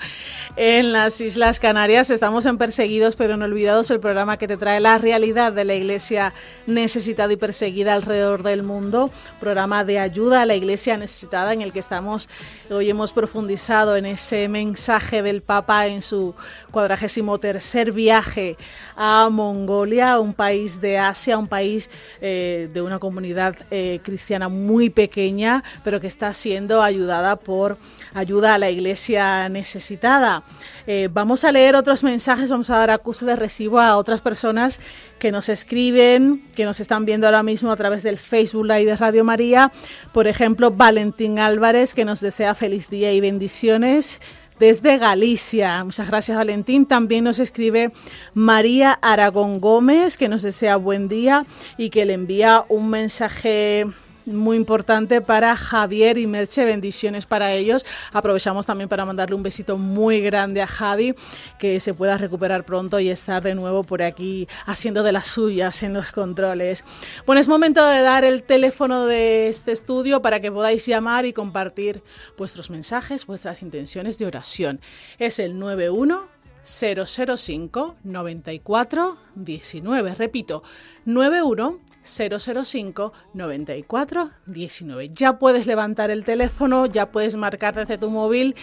en 0.56 0.92
las 0.92 1.20
Islas 1.20 1.60
Canarias. 1.60 2.10
Estamos 2.10 2.44
en 2.46 2.58
Perseguidos 2.58 3.14
pero 3.14 3.36
no 3.36 3.44
olvidados, 3.44 3.92
el 3.92 4.00
programa 4.00 4.36
que 4.36 4.48
te 4.48 4.56
trae 4.56 4.80
la 4.80 4.98
realidad 4.98 5.52
de 5.52 5.64
la 5.64 5.74
iglesia 5.74 6.34
necesitada 6.66 7.32
y 7.32 7.36
perseguida 7.36 7.94
alrededor 7.94 8.42
del 8.42 8.64
mundo, 8.64 9.12
programa 9.38 9.84
de 9.84 10.00
ayuda 10.00 10.42
a 10.42 10.46
la 10.46 10.56
iglesia 10.56 10.96
necesitada 10.96 11.52
en 11.52 11.60
el 11.60 11.72
que 11.72 11.78
estamos, 11.78 12.28
hoy 12.68 12.90
hemos 12.90 13.12
profundizado 13.12 13.94
en 13.94 14.06
ese 14.06 14.48
mensaje 14.48 15.22
del 15.22 15.40
Papa 15.40 15.86
en 15.86 16.02
su 16.02 16.34
cuadragésimo 16.72 17.38
tercer 17.38 17.92
viaje 17.92 18.56
a 18.96 19.28
Mongolia, 19.30 20.18
un 20.18 20.34
país 20.34 20.80
de 20.80 21.03
Asia, 21.08 21.38
un 21.38 21.48
país 21.48 21.90
eh, 22.20 22.68
de 22.72 22.82
una 22.82 22.98
comunidad 22.98 23.56
eh, 23.70 24.00
cristiana 24.02 24.48
muy 24.48 24.90
pequeña, 24.90 25.62
pero 25.82 26.00
que 26.00 26.06
está 26.06 26.32
siendo 26.32 26.82
ayudada 26.82 27.36
por 27.36 27.78
ayuda 28.14 28.54
a 28.54 28.58
la 28.58 28.70
iglesia 28.70 29.48
necesitada. 29.48 30.42
Eh, 30.86 31.08
vamos 31.12 31.44
a 31.44 31.52
leer 31.52 31.76
otros 31.76 32.04
mensajes, 32.04 32.50
vamos 32.50 32.70
a 32.70 32.78
dar 32.78 32.90
acuse 32.90 33.24
de 33.24 33.36
recibo 33.36 33.80
a 33.80 33.96
otras 33.96 34.20
personas 34.20 34.80
que 35.18 35.32
nos 35.32 35.48
escriben, 35.48 36.44
que 36.54 36.64
nos 36.64 36.80
están 36.80 37.04
viendo 37.04 37.26
ahora 37.26 37.42
mismo 37.42 37.70
a 37.70 37.76
través 37.76 38.02
del 38.02 38.18
Facebook 38.18 38.66
Live 38.66 38.84
de 38.84 38.96
Radio 38.96 39.24
María. 39.24 39.72
Por 40.12 40.26
ejemplo, 40.26 40.70
Valentín 40.70 41.38
Álvarez, 41.38 41.94
que 41.94 42.04
nos 42.04 42.20
desea 42.20 42.54
feliz 42.54 42.90
día 42.90 43.12
y 43.12 43.20
bendiciones 43.20 44.20
desde 44.64 44.96
Galicia. 44.96 45.84
Muchas 45.84 46.06
gracias, 46.06 46.38
Valentín. 46.38 46.86
También 46.86 47.24
nos 47.24 47.38
escribe 47.38 47.92
María 48.32 48.92
Aragón 49.02 49.60
Gómez, 49.60 50.16
que 50.16 50.26
nos 50.26 50.40
desea 50.40 50.76
buen 50.76 51.06
día 51.06 51.44
y 51.76 51.90
que 51.90 52.06
le 52.06 52.14
envía 52.14 52.64
un 52.70 52.88
mensaje 52.88 53.84
muy 54.26 54.56
importante 54.56 55.20
para 55.20 55.56
Javier 55.56 56.18
y 56.18 56.26
Merche. 56.26 56.64
Bendiciones 56.64 57.26
para 57.26 57.52
ellos. 57.52 57.84
Aprovechamos 58.12 58.66
también 58.66 58.88
para 58.88 59.04
mandarle 59.04 59.36
un 59.36 59.42
besito 59.42 59.76
muy 59.76 60.20
grande 60.20 60.62
a 60.62 60.66
Javi, 60.66 61.14
que 61.58 61.80
se 61.80 61.94
pueda 61.94 62.18
recuperar 62.18 62.64
pronto 62.64 62.98
y 63.00 63.08
estar 63.08 63.42
de 63.42 63.54
nuevo 63.54 63.82
por 63.82 64.02
aquí 64.02 64.48
haciendo 64.66 65.02
de 65.02 65.12
las 65.12 65.26
suyas 65.26 65.82
en 65.82 65.92
los 65.92 66.12
controles. 66.12 66.84
Bueno, 67.26 67.40
es 67.40 67.48
momento 67.48 67.86
de 67.86 68.00
dar 68.02 68.24
el 68.24 68.42
teléfono 68.42 69.06
de 69.06 69.48
este 69.48 69.72
estudio 69.72 70.22
para 70.22 70.40
que 70.40 70.50
podáis 70.50 70.86
llamar 70.86 71.26
y 71.26 71.32
compartir 71.32 72.02
vuestros 72.36 72.70
mensajes, 72.70 73.26
vuestras 73.26 73.62
intenciones 73.62 74.18
de 74.18 74.26
oración. 74.26 74.80
Es 75.18 75.38
el 75.38 75.58
91 75.58 76.34
005 76.64 77.96
94 78.02 79.18
19. 79.34 80.14
Repito, 80.14 80.62
91 81.04 81.80
005 82.04 83.12
94 83.32 84.30
19. 84.46 85.08
Ya 85.08 85.38
puedes 85.38 85.66
levantar 85.66 86.10
el 86.10 86.24
teléfono, 86.24 86.86
ya 86.86 87.10
puedes 87.10 87.34
marcar 87.36 87.74
desde 87.74 87.98
tu 87.98 88.10
móvil 88.10 88.54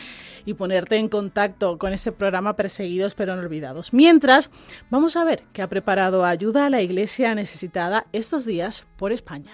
y 0.45 0.53
ponerte 0.53 0.97
en 0.97 1.09
contacto 1.09 1.77
con 1.77 1.93
este 1.93 2.11
programa 2.11 2.55
Perseguidos 2.55 3.15
pero 3.15 3.35
no 3.35 3.41
olvidados. 3.41 3.93
Mientras, 3.93 4.49
vamos 4.89 5.15
a 5.15 5.23
ver 5.23 5.43
qué 5.53 5.61
ha 5.61 5.69
preparado 5.69 6.25
ayuda 6.25 6.65
a 6.65 6.69
la 6.69 6.81
iglesia 6.81 7.35
necesitada 7.35 8.05
estos 8.11 8.45
días 8.45 8.85
por 8.97 9.11
España. 9.11 9.51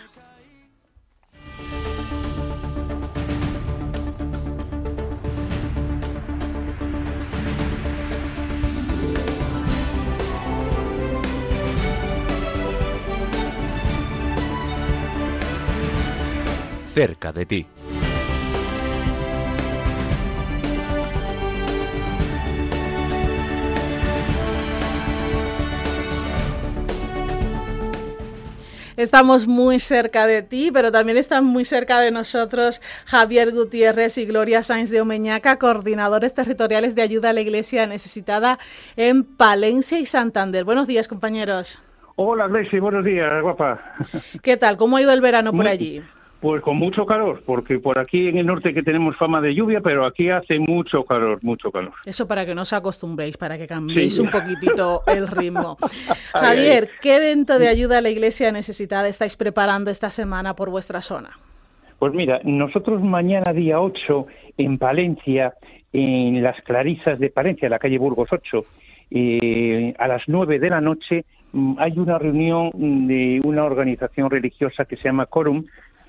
Cerca 16.97 17.31
de 17.31 17.45
ti. 17.45 17.67
Estamos 28.95 29.45
muy 29.45 29.77
cerca 29.77 30.25
de 30.25 30.41
ti, 30.41 30.71
pero 30.73 30.91
también 30.91 31.19
están 31.19 31.45
muy 31.45 31.65
cerca 31.65 31.99
de 31.99 32.09
nosotros 32.09 32.81
Javier 33.05 33.51
Gutiérrez 33.51 34.17
y 34.17 34.25
Gloria 34.25 34.63
Sáenz 34.63 34.89
de 34.89 34.99
Omeñaca, 34.99 35.59
coordinadores 35.59 36.33
territoriales 36.33 36.95
de 36.95 37.03
ayuda 37.03 37.29
a 37.29 37.33
la 37.33 37.41
Iglesia 37.41 37.85
necesitada 37.85 38.57
en 38.95 39.23
Palencia 39.23 39.99
y 39.99 40.07
Santander. 40.07 40.63
Buenos 40.63 40.87
días, 40.87 41.07
compañeros. 41.07 41.79
Hola, 42.15 42.47
Gracie, 42.47 42.79
buenos 42.79 43.05
días, 43.05 43.39
guapa. 43.43 43.79
¿Qué 44.41 44.57
tal? 44.57 44.77
¿Cómo 44.77 44.97
ha 44.97 45.01
ido 45.03 45.13
el 45.13 45.21
verano 45.21 45.53
por 45.53 45.67
allí? 45.67 46.01
Pues 46.47 46.61
con 46.61 46.77
mucho 46.77 47.05
calor, 47.05 47.43
porque 47.45 47.77
por 47.77 47.99
aquí 47.99 48.29
en 48.29 48.37
el 48.37 48.45
norte 48.45 48.73
que 48.73 48.81
tenemos 48.81 49.17
fama 49.17 49.41
de 49.41 49.53
lluvia, 49.53 49.81
pero 49.81 50.05
aquí 50.05 50.29
hace 50.29 50.59
mucho 50.59 51.03
calor, 51.03 51.39
mucho 51.41 51.73
calor. 51.73 51.91
Eso 52.05 52.25
para 52.25 52.45
que 52.45 52.55
no 52.55 52.61
os 52.61 52.71
acostumbréis, 52.71 53.35
para 53.35 53.57
que 53.57 53.67
cambiéis 53.67 54.17
un 54.17 54.29
poquitito 54.29 55.03
el 55.07 55.27
ritmo. 55.27 55.75
Javier, 56.31 56.89
¿qué 57.01 57.17
evento 57.17 57.59
de 57.59 57.67
ayuda 57.67 57.97
a 57.97 58.01
la 58.01 58.07
iglesia 58.07 58.49
necesitada 58.53 59.09
estáis 59.09 59.35
preparando 59.35 59.91
esta 59.91 60.09
semana 60.09 60.55
por 60.55 60.69
vuestra 60.69 61.01
zona? 61.01 61.31
Pues 61.99 62.13
mira, 62.13 62.39
nosotros 62.45 63.01
mañana 63.01 63.51
día 63.51 63.81
8 63.81 64.27
en 64.57 64.77
Palencia, 64.77 65.53
en 65.91 66.41
las 66.41 66.61
Clarisas 66.61 67.19
de 67.19 67.29
Palencia, 67.29 67.67
la 67.67 67.77
calle 67.77 67.97
Burgos 67.97 68.29
8, 68.31 68.63
eh, 69.11 69.93
a 69.99 70.07
las 70.07 70.23
9 70.27 70.59
de 70.59 70.69
la 70.69 70.79
noche 70.79 71.25
mm, 71.51 71.73
hay 71.77 71.99
una 71.99 72.17
reunión 72.17 72.71
de 73.05 73.41
una 73.43 73.65
organización 73.65 74.29
religiosa 74.29 74.85
que 74.85 74.95
se 74.95 75.03
llama 75.09 75.25
Corum, 75.25 75.65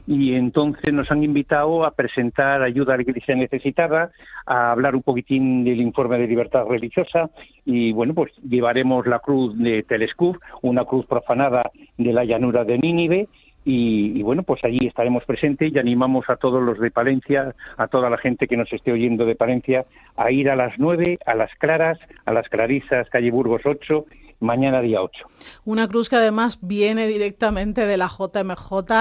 y 0.08 0.34
entonces 0.34 0.90
nos 0.94 1.10
han 1.10 1.22
invitado 1.22 1.84
a 1.84 1.90
presentar 1.90 2.62
ayuda 2.62 2.94
a 2.94 2.96
la 2.96 3.02
Iglesia 3.02 3.36
necesitada, 3.36 4.10
a 4.46 4.72
hablar 4.72 4.96
un 4.96 5.02
poquitín 5.02 5.64
del 5.64 5.82
informe 5.82 6.16
de 6.16 6.26
libertad 6.26 6.64
religiosa 6.66 7.28
y 7.66 7.92
bueno, 7.92 8.14
pues 8.14 8.32
llevaremos 8.42 9.06
la 9.06 9.18
cruz 9.18 9.56
de 9.58 9.82
Telescuf, 9.82 10.38
una 10.62 10.86
cruz 10.86 11.04
profanada 11.04 11.70
de 11.98 12.12
la 12.14 12.24
llanura 12.24 12.64
de 12.64 12.78
Nínive 12.78 13.28
y, 13.66 14.22
bueno, 14.22 14.44
pues 14.44 14.64
allí 14.64 14.86
estaremos 14.86 15.26
presentes 15.26 15.70
y 15.70 15.78
animamos 15.78 16.30
a 16.30 16.36
todos 16.36 16.62
los 16.62 16.78
de 16.78 16.90
Palencia, 16.90 17.54
a 17.76 17.86
toda 17.88 18.08
la 18.08 18.16
gente 18.16 18.48
que 18.48 18.56
nos 18.56 18.72
esté 18.72 18.92
oyendo 18.92 19.26
de 19.26 19.34
Palencia, 19.34 19.84
a 20.16 20.30
ir 20.30 20.48
a 20.48 20.56
las 20.56 20.78
nueve, 20.78 21.18
a 21.26 21.34
las 21.34 21.54
Claras, 21.56 21.98
a 22.24 22.32
las 22.32 22.48
Clarisas, 22.48 23.10
calle 23.10 23.30
Burgos 23.30 23.60
8 23.66 24.06
mañana 24.40 24.80
día 24.80 25.02
8. 25.02 25.26
Una 25.64 25.88
cruz 25.88 26.08
que 26.08 26.16
además 26.16 26.58
viene 26.62 27.06
directamente 27.06 27.86
de 27.86 27.96
la 27.96 28.08
JMJ, 28.08 28.92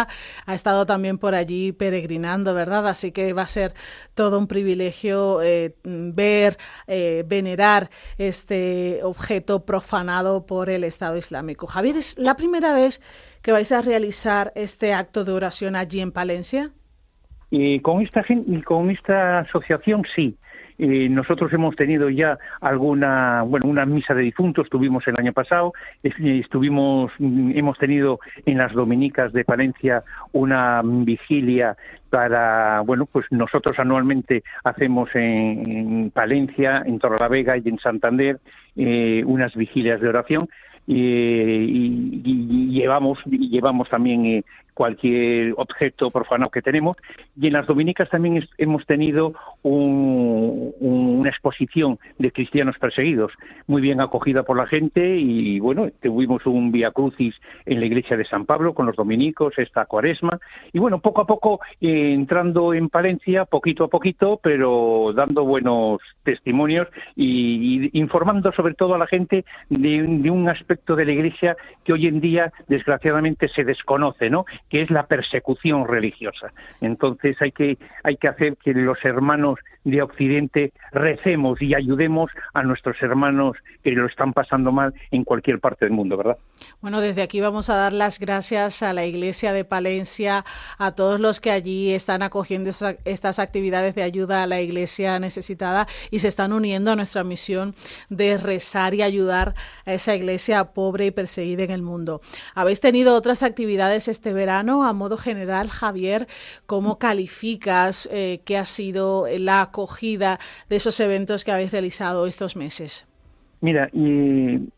ha 0.46 0.56
estado 0.56 0.86
también 0.86 1.18
por 1.18 1.36
allí 1.36 1.72
peregrinando, 1.72 2.54
¿verdad? 2.54 2.88
Así 2.88 3.12
que 3.12 3.34
va 3.34 3.44
a 3.44 3.48
ser 3.48 3.74
todo 4.14 4.40
un 4.40 4.48
privilegio 4.48 5.42
eh, 5.42 5.76
ver, 5.84 6.58
eh, 6.88 7.24
venerar 7.28 7.90
este 8.18 9.02
objeto 9.04 9.66
profanado 9.66 10.46
por 10.46 10.70
el 10.70 10.84
Estado 10.84 11.18
Islámico. 11.18 11.68
Javier, 11.68 11.98
¿es 11.98 12.18
la 12.18 12.36
primera 12.36 12.74
vez 12.74 13.02
que 13.42 13.52
vais 13.52 13.72
a 13.72 13.82
realizar 13.82 14.52
este 14.56 14.94
acto 14.94 15.24
de 15.24 15.32
oración 15.32 15.76
allí 15.76 16.02
en 16.02 16.12
Palencia? 16.12 16.72
Y 17.50 17.80
con 17.80 18.02
esta, 18.02 18.26
con 18.66 18.90
esta 18.90 19.40
asociación 19.40 20.04
sí. 20.16 20.38
Eh, 20.80 21.10
nosotros 21.10 21.52
hemos 21.54 21.76
tenido 21.76 22.10
ya 22.10 22.38
alguna, 22.62 23.42
bueno, 23.42 23.68
una 23.68 23.86
misa 23.86 24.14
de 24.14 24.22
difuntos 24.22 24.70
tuvimos 24.70 25.08
el 25.08 25.16
año 25.18 25.34
pasado, 25.34 25.74
estuvimos, 26.04 27.12
mm, 27.18 27.52
hemos 27.56 27.78
tenido 27.80 28.20
en 28.46 28.60
las 28.60 28.74
Dominicas 28.74 29.34
de 29.34 29.44
Palencia 29.44 30.04
una 30.34 30.82
vigilia 30.84 31.76
para, 32.10 32.82
bueno, 32.82 33.06
pues 33.06 33.26
nosotros 33.32 33.78
anualmente 33.80 34.44
hacemos 34.64 35.10
en, 35.14 36.12
Palencia, 36.12 36.84
en 36.86 37.00
Torrelavega 37.00 37.58
y 37.58 37.68
en 37.68 37.80
Santander 37.80 38.40
eh, 38.76 39.24
unas 39.26 39.56
vigilias 39.56 40.00
de 40.00 40.10
oración 40.10 40.48
y, 40.88 42.22
llevamos 42.72 43.20
llevamos 43.26 43.90
también 43.90 44.26
eh, 44.26 44.44
cualquier 44.78 45.56
objeto 45.58 46.12
profano 46.12 46.52
que 46.52 46.62
tenemos. 46.62 46.98
Y 47.36 47.48
en 47.48 47.54
las 47.54 47.66
dominicas 47.66 48.08
también 48.12 48.48
hemos 48.60 48.86
tenido 48.86 49.34
una 49.64 51.30
exposición 51.30 51.98
de 52.20 52.32
cristianos 52.32 52.78
perseguidos, 52.78 53.32
muy 53.66 53.82
bien 53.82 54.02
acogida 54.02 54.44
por 54.44 54.56
la 54.56 54.68
gente 54.68 55.18
y 55.18 55.60
bueno, 55.60 55.90
tuvimos 56.00 56.46
un 56.46 56.72
Via 56.72 56.92
Crucis 56.92 57.34
en 57.66 57.80
la 57.80 57.88
iglesia 57.88 58.18
de 58.18 58.26
San 58.26 58.46
Pablo 58.46 58.76
con 58.76 58.86
los 58.86 58.96
dominicos, 58.96 59.58
esta 59.58 59.86
cuaresma. 59.86 60.40
Y 60.72 60.78
bueno, 60.78 61.00
poco 61.00 61.22
a 61.22 61.26
poco 61.26 61.60
eh, 61.82 62.14
entrando 62.14 62.76
en 62.76 62.90
Palencia, 62.90 63.46
poquito 63.46 63.86
a 63.86 63.88
poquito, 63.88 64.40
pero 64.44 65.12
dando 65.16 65.44
buenos 65.44 66.02
testimonios 66.22 66.88
y, 67.16 67.90
informando 68.00 68.52
sobre 68.52 68.76
todo 68.76 68.94
a 68.94 69.00
la 69.00 69.08
gente 69.08 69.44
de, 69.70 70.04
de 70.04 70.30
un 70.30 70.50
aspecto 70.50 70.96
de 70.96 71.06
la 71.06 71.14
iglesia 71.14 71.58
que 71.84 71.94
hoy 71.94 72.06
en 72.06 72.22
día 72.22 72.54
desgraciadamente 72.68 73.48
se 73.48 73.64
desconoce, 73.64 74.30
¿no? 74.30 74.46
Que 74.70 74.82
es 74.82 74.90
la 74.90 75.08
persecución 75.08 75.88
religiosa. 75.88 76.52
Entonces 76.82 77.42
hay 77.42 77.52
que, 77.52 77.78
hay 78.04 78.18
que 78.18 78.28
hacer 78.28 78.58
que 78.58 78.74
los 78.74 79.04
hermanos 79.04 79.60
de 79.88 80.02
Occidente 80.02 80.74
recemos 80.92 81.62
y 81.62 81.74
ayudemos 81.74 82.30
a 82.54 82.64
nuestros 82.64 83.02
hermanos 83.02 83.56
que 83.84 83.92
lo 83.92 84.06
están 84.06 84.34
pasando 84.34 84.72
mal 84.72 84.94
en 85.12 85.24
cualquier 85.24 85.60
parte 85.60 85.86
del 85.86 85.94
mundo, 85.94 86.18
¿verdad? 86.18 86.38
Bueno, 86.82 87.00
desde 87.00 87.22
aquí 87.22 87.40
vamos 87.40 87.70
a 87.70 87.76
dar 87.76 87.94
las 87.94 88.20
gracias 88.20 88.84
a 88.84 88.92
la 88.92 89.06
Iglesia 89.06 89.54
de 89.54 89.64
Palencia, 89.64 90.44
a 90.78 90.92
todos 90.94 91.22
los 91.22 91.40
que 91.40 91.52
allí 91.52 91.92
están 91.92 92.22
acogiendo 92.22 92.70
estas 93.06 93.40
actividades 93.40 93.96
de 93.96 94.04
ayuda 94.04 94.44
a 94.44 94.48
la 94.48 94.60
Iglesia 94.60 95.20
necesitada 95.20 95.88
y 96.12 96.20
se 96.20 96.28
están 96.28 96.52
uniendo 96.52 96.92
a 96.92 96.96
nuestra 96.98 97.24
misión 97.24 97.74
de 98.10 98.38
rezar 98.38 98.94
y 98.94 99.04
ayudar 99.04 99.56
a 99.86 99.94
esa 99.94 100.16
Iglesia 100.16 100.66
pobre 100.74 101.06
y 101.06 101.12
perseguida 101.12 101.64
en 101.64 101.72
el 101.72 101.82
mundo. 101.82 102.20
Habéis 102.56 102.82
tenido 102.82 103.16
otras 103.16 103.42
actividades 103.42 104.10
este 104.10 104.34
verano. 104.34 104.84
A 104.84 104.92
modo 104.92 105.18
general, 105.18 105.70
Javier, 105.70 106.28
¿cómo 106.66 107.00
calificas 107.00 108.10
eh, 108.12 108.42
que 108.44 108.58
ha 108.58 108.66
sido 108.66 109.28
la 109.38 109.72
acogida 109.78 110.40
de 110.70 110.76
esos 110.78 111.00
eventos 111.00 111.46
que 111.46 111.52
habéis 111.52 111.72
realizado 111.72 112.26
estos 112.26 112.56
meses? 112.56 113.08
Mira, 113.62 113.90
y 113.94 114.70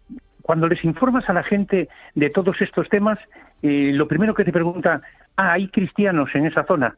cuando 0.41 0.68
les 0.68 0.84
informas 0.84 1.30
a 1.30 1.34
la 1.34 1.43
gente 1.43 1.88
de 2.16 2.30
todos 2.30 2.62
estos 2.62 2.89
temas, 2.89 3.18
eh, 3.62 3.91
lo 3.93 4.08
primero 4.08 4.34
que 4.34 4.43
te 4.43 4.52
pregunta, 4.52 5.02
ah, 5.38 5.54
hay 5.54 5.70
cristianos 5.70 6.30
en 6.34 6.45
esa 6.47 6.66
zona 6.66 6.95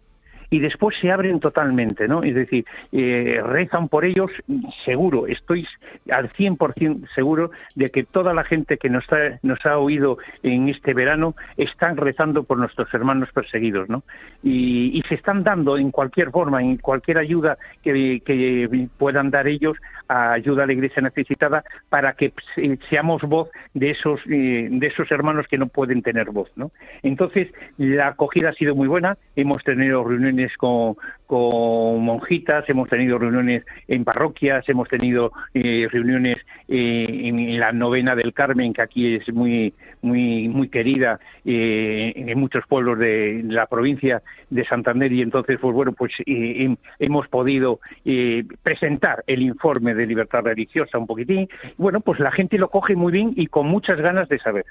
y 0.52 0.60
después 0.60 0.96
se 1.00 1.10
abren 1.10 1.40
totalmente, 1.40 2.10
¿no? 2.10 2.24
Es 2.24 2.36
decir, 2.36 2.66
eh, 2.92 3.42
rezan 3.44 3.88
por 3.88 4.04
ellos, 4.04 4.30
seguro, 4.84 5.26
estoy 5.26 5.66
al 6.12 6.30
100% 6.34 7.08
seguro 7.16 7.52
de 7.76 7.90
que 7.90 8.04
toda 8.04 8.34
la 8.34 8.44
gente 8.44 8.78
que 8.78 8.90
nos 8.90 9.06
ha, 9.14 9.40
nos 9.44 9.66
ha 9.66 9.78
oído 9.78 10.18
en 10.44 10.68
este 10.68 10.94
verano 10.94 11.36
están 11.56 11.96
rezando 11.96 12.44
por 12.44 12.58
nuestros 12.58 12.94
hermanos 12.94 13.30
perseguidos, 13.34 13.88
¿no? 13.90 14.04
Y, 14.44 15.02
se 15.10 15.16
están 15.16 15.44
dando 15.44 15.78
en 15.78 15.92
cualquier 15.92 16.32
forma, 16.32 16.62
en 16.62 16.78
cualquier 16.78 17.18
ayuda 17.18 17.58
que, 17.82 18.22
puedan 18.98 19.32
dar 19.32 19.48
ellos, 19.48 19.76
ayuda 20.08 20.64
a 20.64 20.68
la 20.68 20.74
Iglesia 20.74 21.02
necesitada, 21.02 21.64
para 21.90 22.14
que 22.14 22.34
seamos 22.90 23.24
voz 23.24 23.50
de 23.74 23.92
esos, 23.92 24.20
eh, 24.30 24.68
de 24.70 24.88
esos 24.88 25.12
hermanos 25.12 25.48
que 25.48 25.58
no 25.58 25.68
pueden 25.68 26.02
tener 26.02 26.30
voz, 26.30 26.50
¿no? 26.56 26.72
Entonces, 27.04 27.50
la 27.78 28.08
acogida 28.10 28.50
ha 28.50 28.54
sido 28.54 28.76
muy 28.76 28.88
buena, 28.88 29.18
hemos 29.36 29.64
tenido 29.64 30.04
reuniones 30.04 30.41
con, 30.58 30.96
monjitas, 31.28 32.68
hemos 32.68 32.90
tenido 32.90 33.18
reuniones 33.18 33.64
en 33.88 34.04
parroquias, 34.04 34.68
hemos 34.68 34.90
tenido 34.90 35.32
eh, 35.54 35.88
reuniones 35.90 36.38
eh, 36.68 37.22
en 37.24 37.58
la 37.58 37.72
novena 37.72 38.16
del 38.16 38.34
Carmen, 38.34 38.74
que 38.74 38.82
aquí 38.82 39.16
es 39.16 39.34
muy 39.34 39.74
muy 40.02 40.50
muy 40.50 40.68
querida 40.68 41.20
eh, 41.46 42.12
en 42.16 42.40
muchos 42.40 42.66
pueblos 42.68 43.00
de 43.00 43.44
la 43.46 43.68
provincia 43.68 44.22
de 44.50 44.66
Santander 44.66 45.12
y 45.14 45.22
entonces 45.22 45.58
pues 45.62 45.74
bueno 45.74 45.94
pues 45.94 46.12
hemos 46.26 47.28
podido 47.30 47.80
presentar 48.64 49.24
el 49.28 49.42
informe 49.42 49.94
de 49.94 50.06
libertad 50.06 50.42
religiosa 50.44 50.98
un 50.98 51.08
poquitín. 51.08 51.48
Bueno, 51.78 52.02
pues 52.02 52.20
la 52.20 52.32
gente 52.32 52.58
lo 52.58 52.70
coge 52.70 52.96
muy 52.96 53.12
bien 53.12 53.34
y 53.36 53.48
con 53.48 53.68
muchas 53.68 54.00
ganas 54.02 54.28
de 54.28 54.40
saber. 54.40 54.66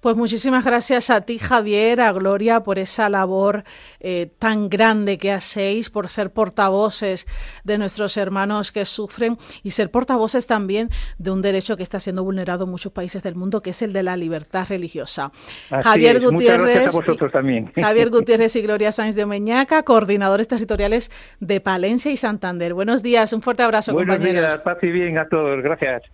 Pues 0.00 0.16
muchísimas 0.16 0.64
gracias 0.64 1.10
a 1.10 1.20
ti, 1.20 1.38
Javier, 1.38 2.00
a 2.00 2.12
Gloria, 2.12 2.60
por 2.60 2.78
esa 2.78 3.10
labor 3.10 3.64
eh, 4.00 4.30
tan 4.38 4.70
grande 4.70 5.18
que 5.18 5.30
hacéis, 5.30 5.90
por 5.90 6.08
ser 6.08 6.30
portavoces 6.30 7.26
de 7.64 7.76
nuestros 7.76 8.16
hermanos 8.16 8.72
que 8.72 8.86
sufren 8.86 9.36
y 9.62 9.72
ser 9.72 9.90
portavoces 9.90 10.46
también 10.46 10.88
de 11.18 11.30
un 11.30 11.42
derecho 11.42 11.76
que 11.76 11.82
está 11.82 12.00
siendo 12.00 12.24
vulnerado 12.24 12.64
en 12.64 12.70
muchos 12.70 12.92
países 12.92 13.22
del 13.22 13.34
mundo, 13.34 13.60
que 13.60 13.70
es 13.70 13.82
el 13.82 13.92
de 13.92 14.02
la 14.02 14.16
libertad 14.16 14.66
religiosa. 14.68 15.32
Javier 15.68 16.20
Gutiérrez. 16.20 16.92
vosotros 16.92 17.30
también. 17.30 17.66
Javier 17.74 18.08
Gutiérrez 18.08 18.56
y 18.56 18.62
Gloria 18.62 18.92
Sáenz 18.92 19.14
de 19.14 19.24
Omeñaca, 19.24 19.82
coordinadores 19.82 20.48
territoriales 20.48 21.10
de 21.40 21.60
Palencia 21.60 22.10
y 22.10 22.16
Santander. 22.16 22.72
Buenos 22.72 23.02
días, 23.02 23.34
un 23.34 23.42
fuerte 23.42 23.62
abrazo, 23.64 23.92
Buenos 23.92 24.16
compañeros. 24.16 24.50
Días, 24.50 24.60
paz 24.60 24.78
y 24.82 24.90
bien 24.90 25.18
a 25.18 25.28
todos. 25.28 25.62
Gracias. 25.62 26.04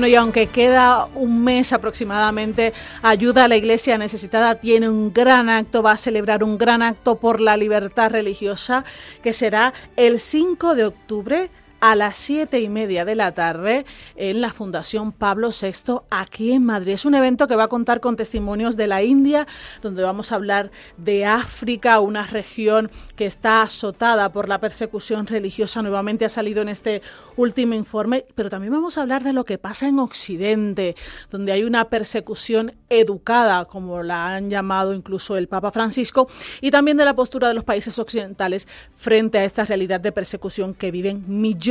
Bueno, 0.00 0.12
y 0.12 0.16
aunque 0.16 0.46
queda 0.46 1.08
un 1.14 1.44
mes 1.44 1.74
aproximadamente, 1.74 2.72
Ayuda 3.02 3.44
a 3.44 3.48
la 3.48 3.56
Iglesia 3.56 3.98
Necesitada 3.98 4.54
tiene 4.54 4.88
un 4.88 5.12
gran 5.12 5.50
acto, 5.50 5.82
va 5.82 5.92
a 5.92 5.96
celebrar 5.98 6.42
un 6.42 6.56
gran 6.56 6.80
acto 6.80 7.16
por 7.16 7.38
la 7.38 7.58
libertad 7.58 8.10
religiosa 8.10 8.86
que 9.22 9.34
será 9.34 9.74
el 9.96 10.18
5 10.18 10.74
de 10.74 10.86
octubre 10.86 11.50
a 11.80 11.94
las 11.96 12.18
siete 12.18 12.60
y 12.60 12.68
media 12.68 13.04
de 13.04 13.14
la 13.14 13.32
tarde 13.32 13.86
en 14.16 14.40
la 14.40 14.52
Fundación 14.52 15.12
Pablo 15.12 15.50
VI 15.50 16.00
aquí 16.10 16.52
en 16.52 16.64
Madrid. 16.64 16.92
Es 16.92 17.06
un 17.06 17.14
evento 17.14 17.48
que 17.48 17.56
va 17.56 17.64
a 17.64 17.68
contar 17.68 18.00
con 18.00 18.16
testimonios 18.16 18.76
de 18.76 18.86
la 18.86 19.02
India, 19.02 19.46
donde 19.80 20.02
vamos 20.02 20.30
a 20.30 20.34
hablar 20.34 20.70
de 20.98 21.24
África, 21.24 22.00
una 22.00 22.26
región 22.26 22.90
que 23.16 23.26
está 23.26 23.62
azotada 23.62 24.30
por 24.32 24.48
la 24.48 24.60
persecución 24.60 25.26
religiosa. 25.26 25.80
Nuevamente 25.80 26.24
ha 26.24 26.28
salido 26.28 26.60
en 26.60 26.68
este 26.68 27.00
último 27.36 27.74
informe, 27.74 28.26
pero 28.34 28.50
también 28.50 28.72
vamos 28.72 28.98
a 28.98 29.02
hablar 29.02 29.24
de 29.24 29.32
lo 29.32 29.44
que 29.44 29.56
pasa 29.56 29.88
en 29.88 29.98
Occidente, 29.98 30.96
donde 31.30 31.52
hay 31.52 31.64
una 31.64 31.88
persecución 31.88 32.74
educada, 32.90 33.64
como 33.64 34.02
la 34.02 34.34
han 34.34 34.50
llamado 34.50 34.92
incluso 34.92 35.36
el 35.36 35.48
Papa 35.48 35.72
Francisco, 35.72 36.28
y 36.60 36.70
también 36.70 36.98
de 36.98 37.06
la 37.06 37.14
postura 37.14 37.48
de 37.48 37.54
los 37.54 37.64
países 37.64 37.98
occidentales 37.98 38.68
frente 38.94 39.38
a 39.38 39.44
esta 39.44 39.64
realidad 39.64 40.00
de 40.00 40.12
persecución 40.12 40.74
que 40.74 40.90
viven 40.90 41.24
millones 41.26 41.69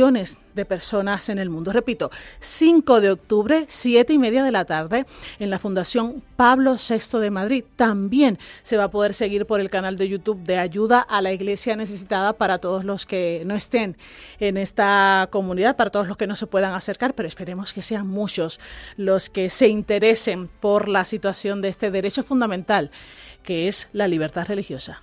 de 0.54 0.64
personas 0.64 1.28
en 1.28 1.38
el 1.38 1.50
mundo. 1.50 1.72
Repito, 1.72 2.10
5 2.40 3.00
de 3.02 3.10
octubre, 3.10 3.66
7 3.68 4.14
y 4.14 4.18
media 4.18 4.42
de 4.42 4.50
la 4.50 4.64
tarde, 4.64 5.04
en 5.38 5.50
la 5.50 5.58
Fundación 5.58 6.22
Pablo 6.36 6.76
VI 6.76 7.18
de 7.18 7.30
Madrid. 7.30 7.64
También 7.76 8.38
se 8.62 8.78
va 8.78 8.84
a 8.84 8.90
poder 8.90 9.12
seguir 9.12 9.44
por 9.44 9.60
el 9.60 9.68
canal 9.68 9.96
de 9.96 10.08
YouTube 10.08 10.42
de 10.42 10.56
Ayuda 10.56 11.00
a 11.00 11.20
la 11.20 11.32
Iglesia 11.32 11.76
Necesitada 11.76 12.32
para 12.32 12.58
todos 12.58 12.84
los 12.84 13.04
que 13.04 13.42
no 13.44 13.54
estén 13.54 13.98
en 14.38 14.56
esta 14.56 15.28
comunidad, 15.30 15.76
para 15.76 15.90
todos 15.90 16.08
los 16.08 16.16
que 16.16 16.26
no 16.26 16.36
se 16.36 16.46
puedan 16.46 16.72
acercar, 16.72 17.14
pero 17.14 17.28
esperemos 17.28 17.74
que 17.74 17.82
sean 17.82 18.06
muchos 18.06 18.58
los 18.96 19.28
que 19.28 19.50
se 19.50 19.68
interesen 19.68 20.48
por 20.60 20.88
la 20.88 21.04
situación 21.04 21.60
de 21.60 21.68
este 21.68 21.90
derecho 21.90 22.22
fundamental, 22.22 22.90
que 23.42 23.68
es 23.68 23.88
la 23.92 24.08
libertad 24.08 24.46
religiosa. 24.46 25.02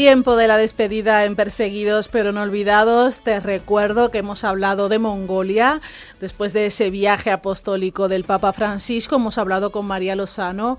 Tiempo 0.00 0.34
de 0.36 0.48
la 0.48 0.56
despedida 0.56 1.26
en 1.26 1.36
Perseguidos 1.36 2.08
pero 2.08 2.32
no 2.32 2.40
olvidados, 2.40 3.20
te 3.20 3.38
recuerdo 3.38 4.10
que 4.10 4.16
hemos 4.16 4.44
hablado 4.44 4.88
de 4.88 4.98
Mongolia. 4.98 5.82
Después 6.20 6.54
de 6.54 6.64
ese 6.64 6.88
viaje 6.88 7.30
apostólico 7.30 8.08
del 8.08 8.24
Papa 8.24 8.54
Francisco, 8.54 9.16
hemos 9.16 9.36
hablado 9.36 9.70
con 9.70 9.84
María 9.84 10.16
Lozano, 10.16 10.78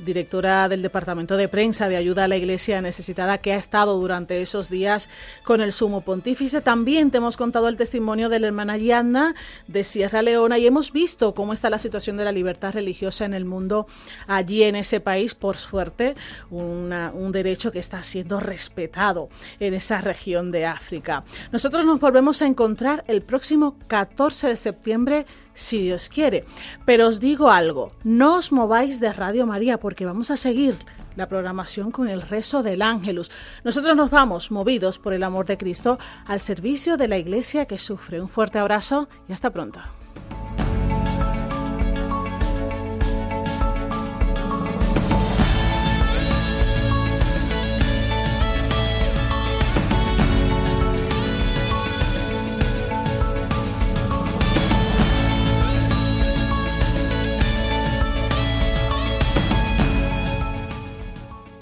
directora 0.00 0.70
del 0.70 0.80
Departamento 0.80 1.36
de 1.36 1.48
Prensa 1.48 1.90
de 1.90 1.98
Ayuda 1.98 2.24
a 2.24 2.28
la 2.28 2.38
Iglesia 2.38 2.80
Necesitada, 2.80 3.36
que 3.36 3.52
ha 3.52 3.56
estado 3.56 3.98
durante 3.98 4.40
esos 4.40 4.70
días 4.70 5.10
con 5.44 5.60
el 5.60 5.74
Sumo 5.74 6.00
Pontífice. 6.00 6.62
También 6.62 7.10
te 7.10 7.18
hemos 7.18 7.36
contado 7.36 7.68
el 7.68 7.76
testimonio 7.76 8.30
de 8.30 8.40
la 8.40 8.46
hermana 8.46 8.78
Yanna 8.78 9.34
de 9.68 9.84
Sierra 9.84 10.22
Leona 10.22 10.56
y 10.56 10.66
hemos 10.66 10.92
visto 10.92 11.34
cómo 11.34 11.52
está 11.52 11.68
la 11.68 11.76
situación 11.76 12.16
de 12.16 12.24
la 12.24 12.32
libertad 12.32 12.72
religiosa 12.72 13.26
en 13.26 13.34
el 13.34 13.44
mundo 13.44 13.86
allí 14.26 14.62
en 14.62 14.76
ese 14.76 15.00
país, 15.00 15.34
por 15.34 15.58
suerte, 15.58 16.14
un 16.48 17.32
derecho 17.32 17.70
que 17.70 17.78
está 17.78 18.02
siendo 18.02 18.40
respetado 18.62 19.28
en 19.58 19.74
esa 19.74 20.00
región 20.00 20.52
de 20.52 20.66
África. 20.66 21.24
Nosotros 21.50 21.84
nos 21.84 21.98
volvemos 21.98 22.42
a 22.42 22.46
encontrar 22.46 23.02
el 23.08 23.22
próximo 23.22 23.76
14 23.88 24.48
de 24.48 24.56
septiembre, 24.56 25.26
si 25.52 25.82
Dios 25.82 26.08
quiere. 26.08 26.44
Pero 26.86 27.08
os 27.08 27.18
digo 27.18 27.50
algo, 27.50 27.92
no 28.04 28.36
os 28.36 28.52
mováis 28.52 29.00
de 29.00 29.12
Radio 29.12 29.46
María 29.46 29.78
porque 29.78 30.06
vamos 30.06 30.30
a 30.30 30.36
seguir 30.36 30.76
la 31.16 31.28
programación 31.28 31.90
con 31.90 32.08
el 32.08 32.22
rezo 32.22 32.62
del 32.62 32.82
ángelus. 32.82 33.30
Nosotros 33.64 33.96
nos 33.96 34.10
vamos, 34.10 34.50
movidos 34.50 34.98
por 34.98 35.12
el 35.12 35.24
amor 35.24 35.46
de 35.46 35.58
Cristo, 35.58 35.98
al 36.26 36.40
servicio 36.40 36.96
de 36.96 37.08
la 37.08 37.18
iglesia 37.18 37.66
que 37.66 37.78
sufre. 37.78 38.20
Un 38.20 38.28
fuerte 38.28 38.60
abrazo 38.60 39.08
y 39.28 39.32
hasta 39.32 39.50
pronto. 39.50 39.80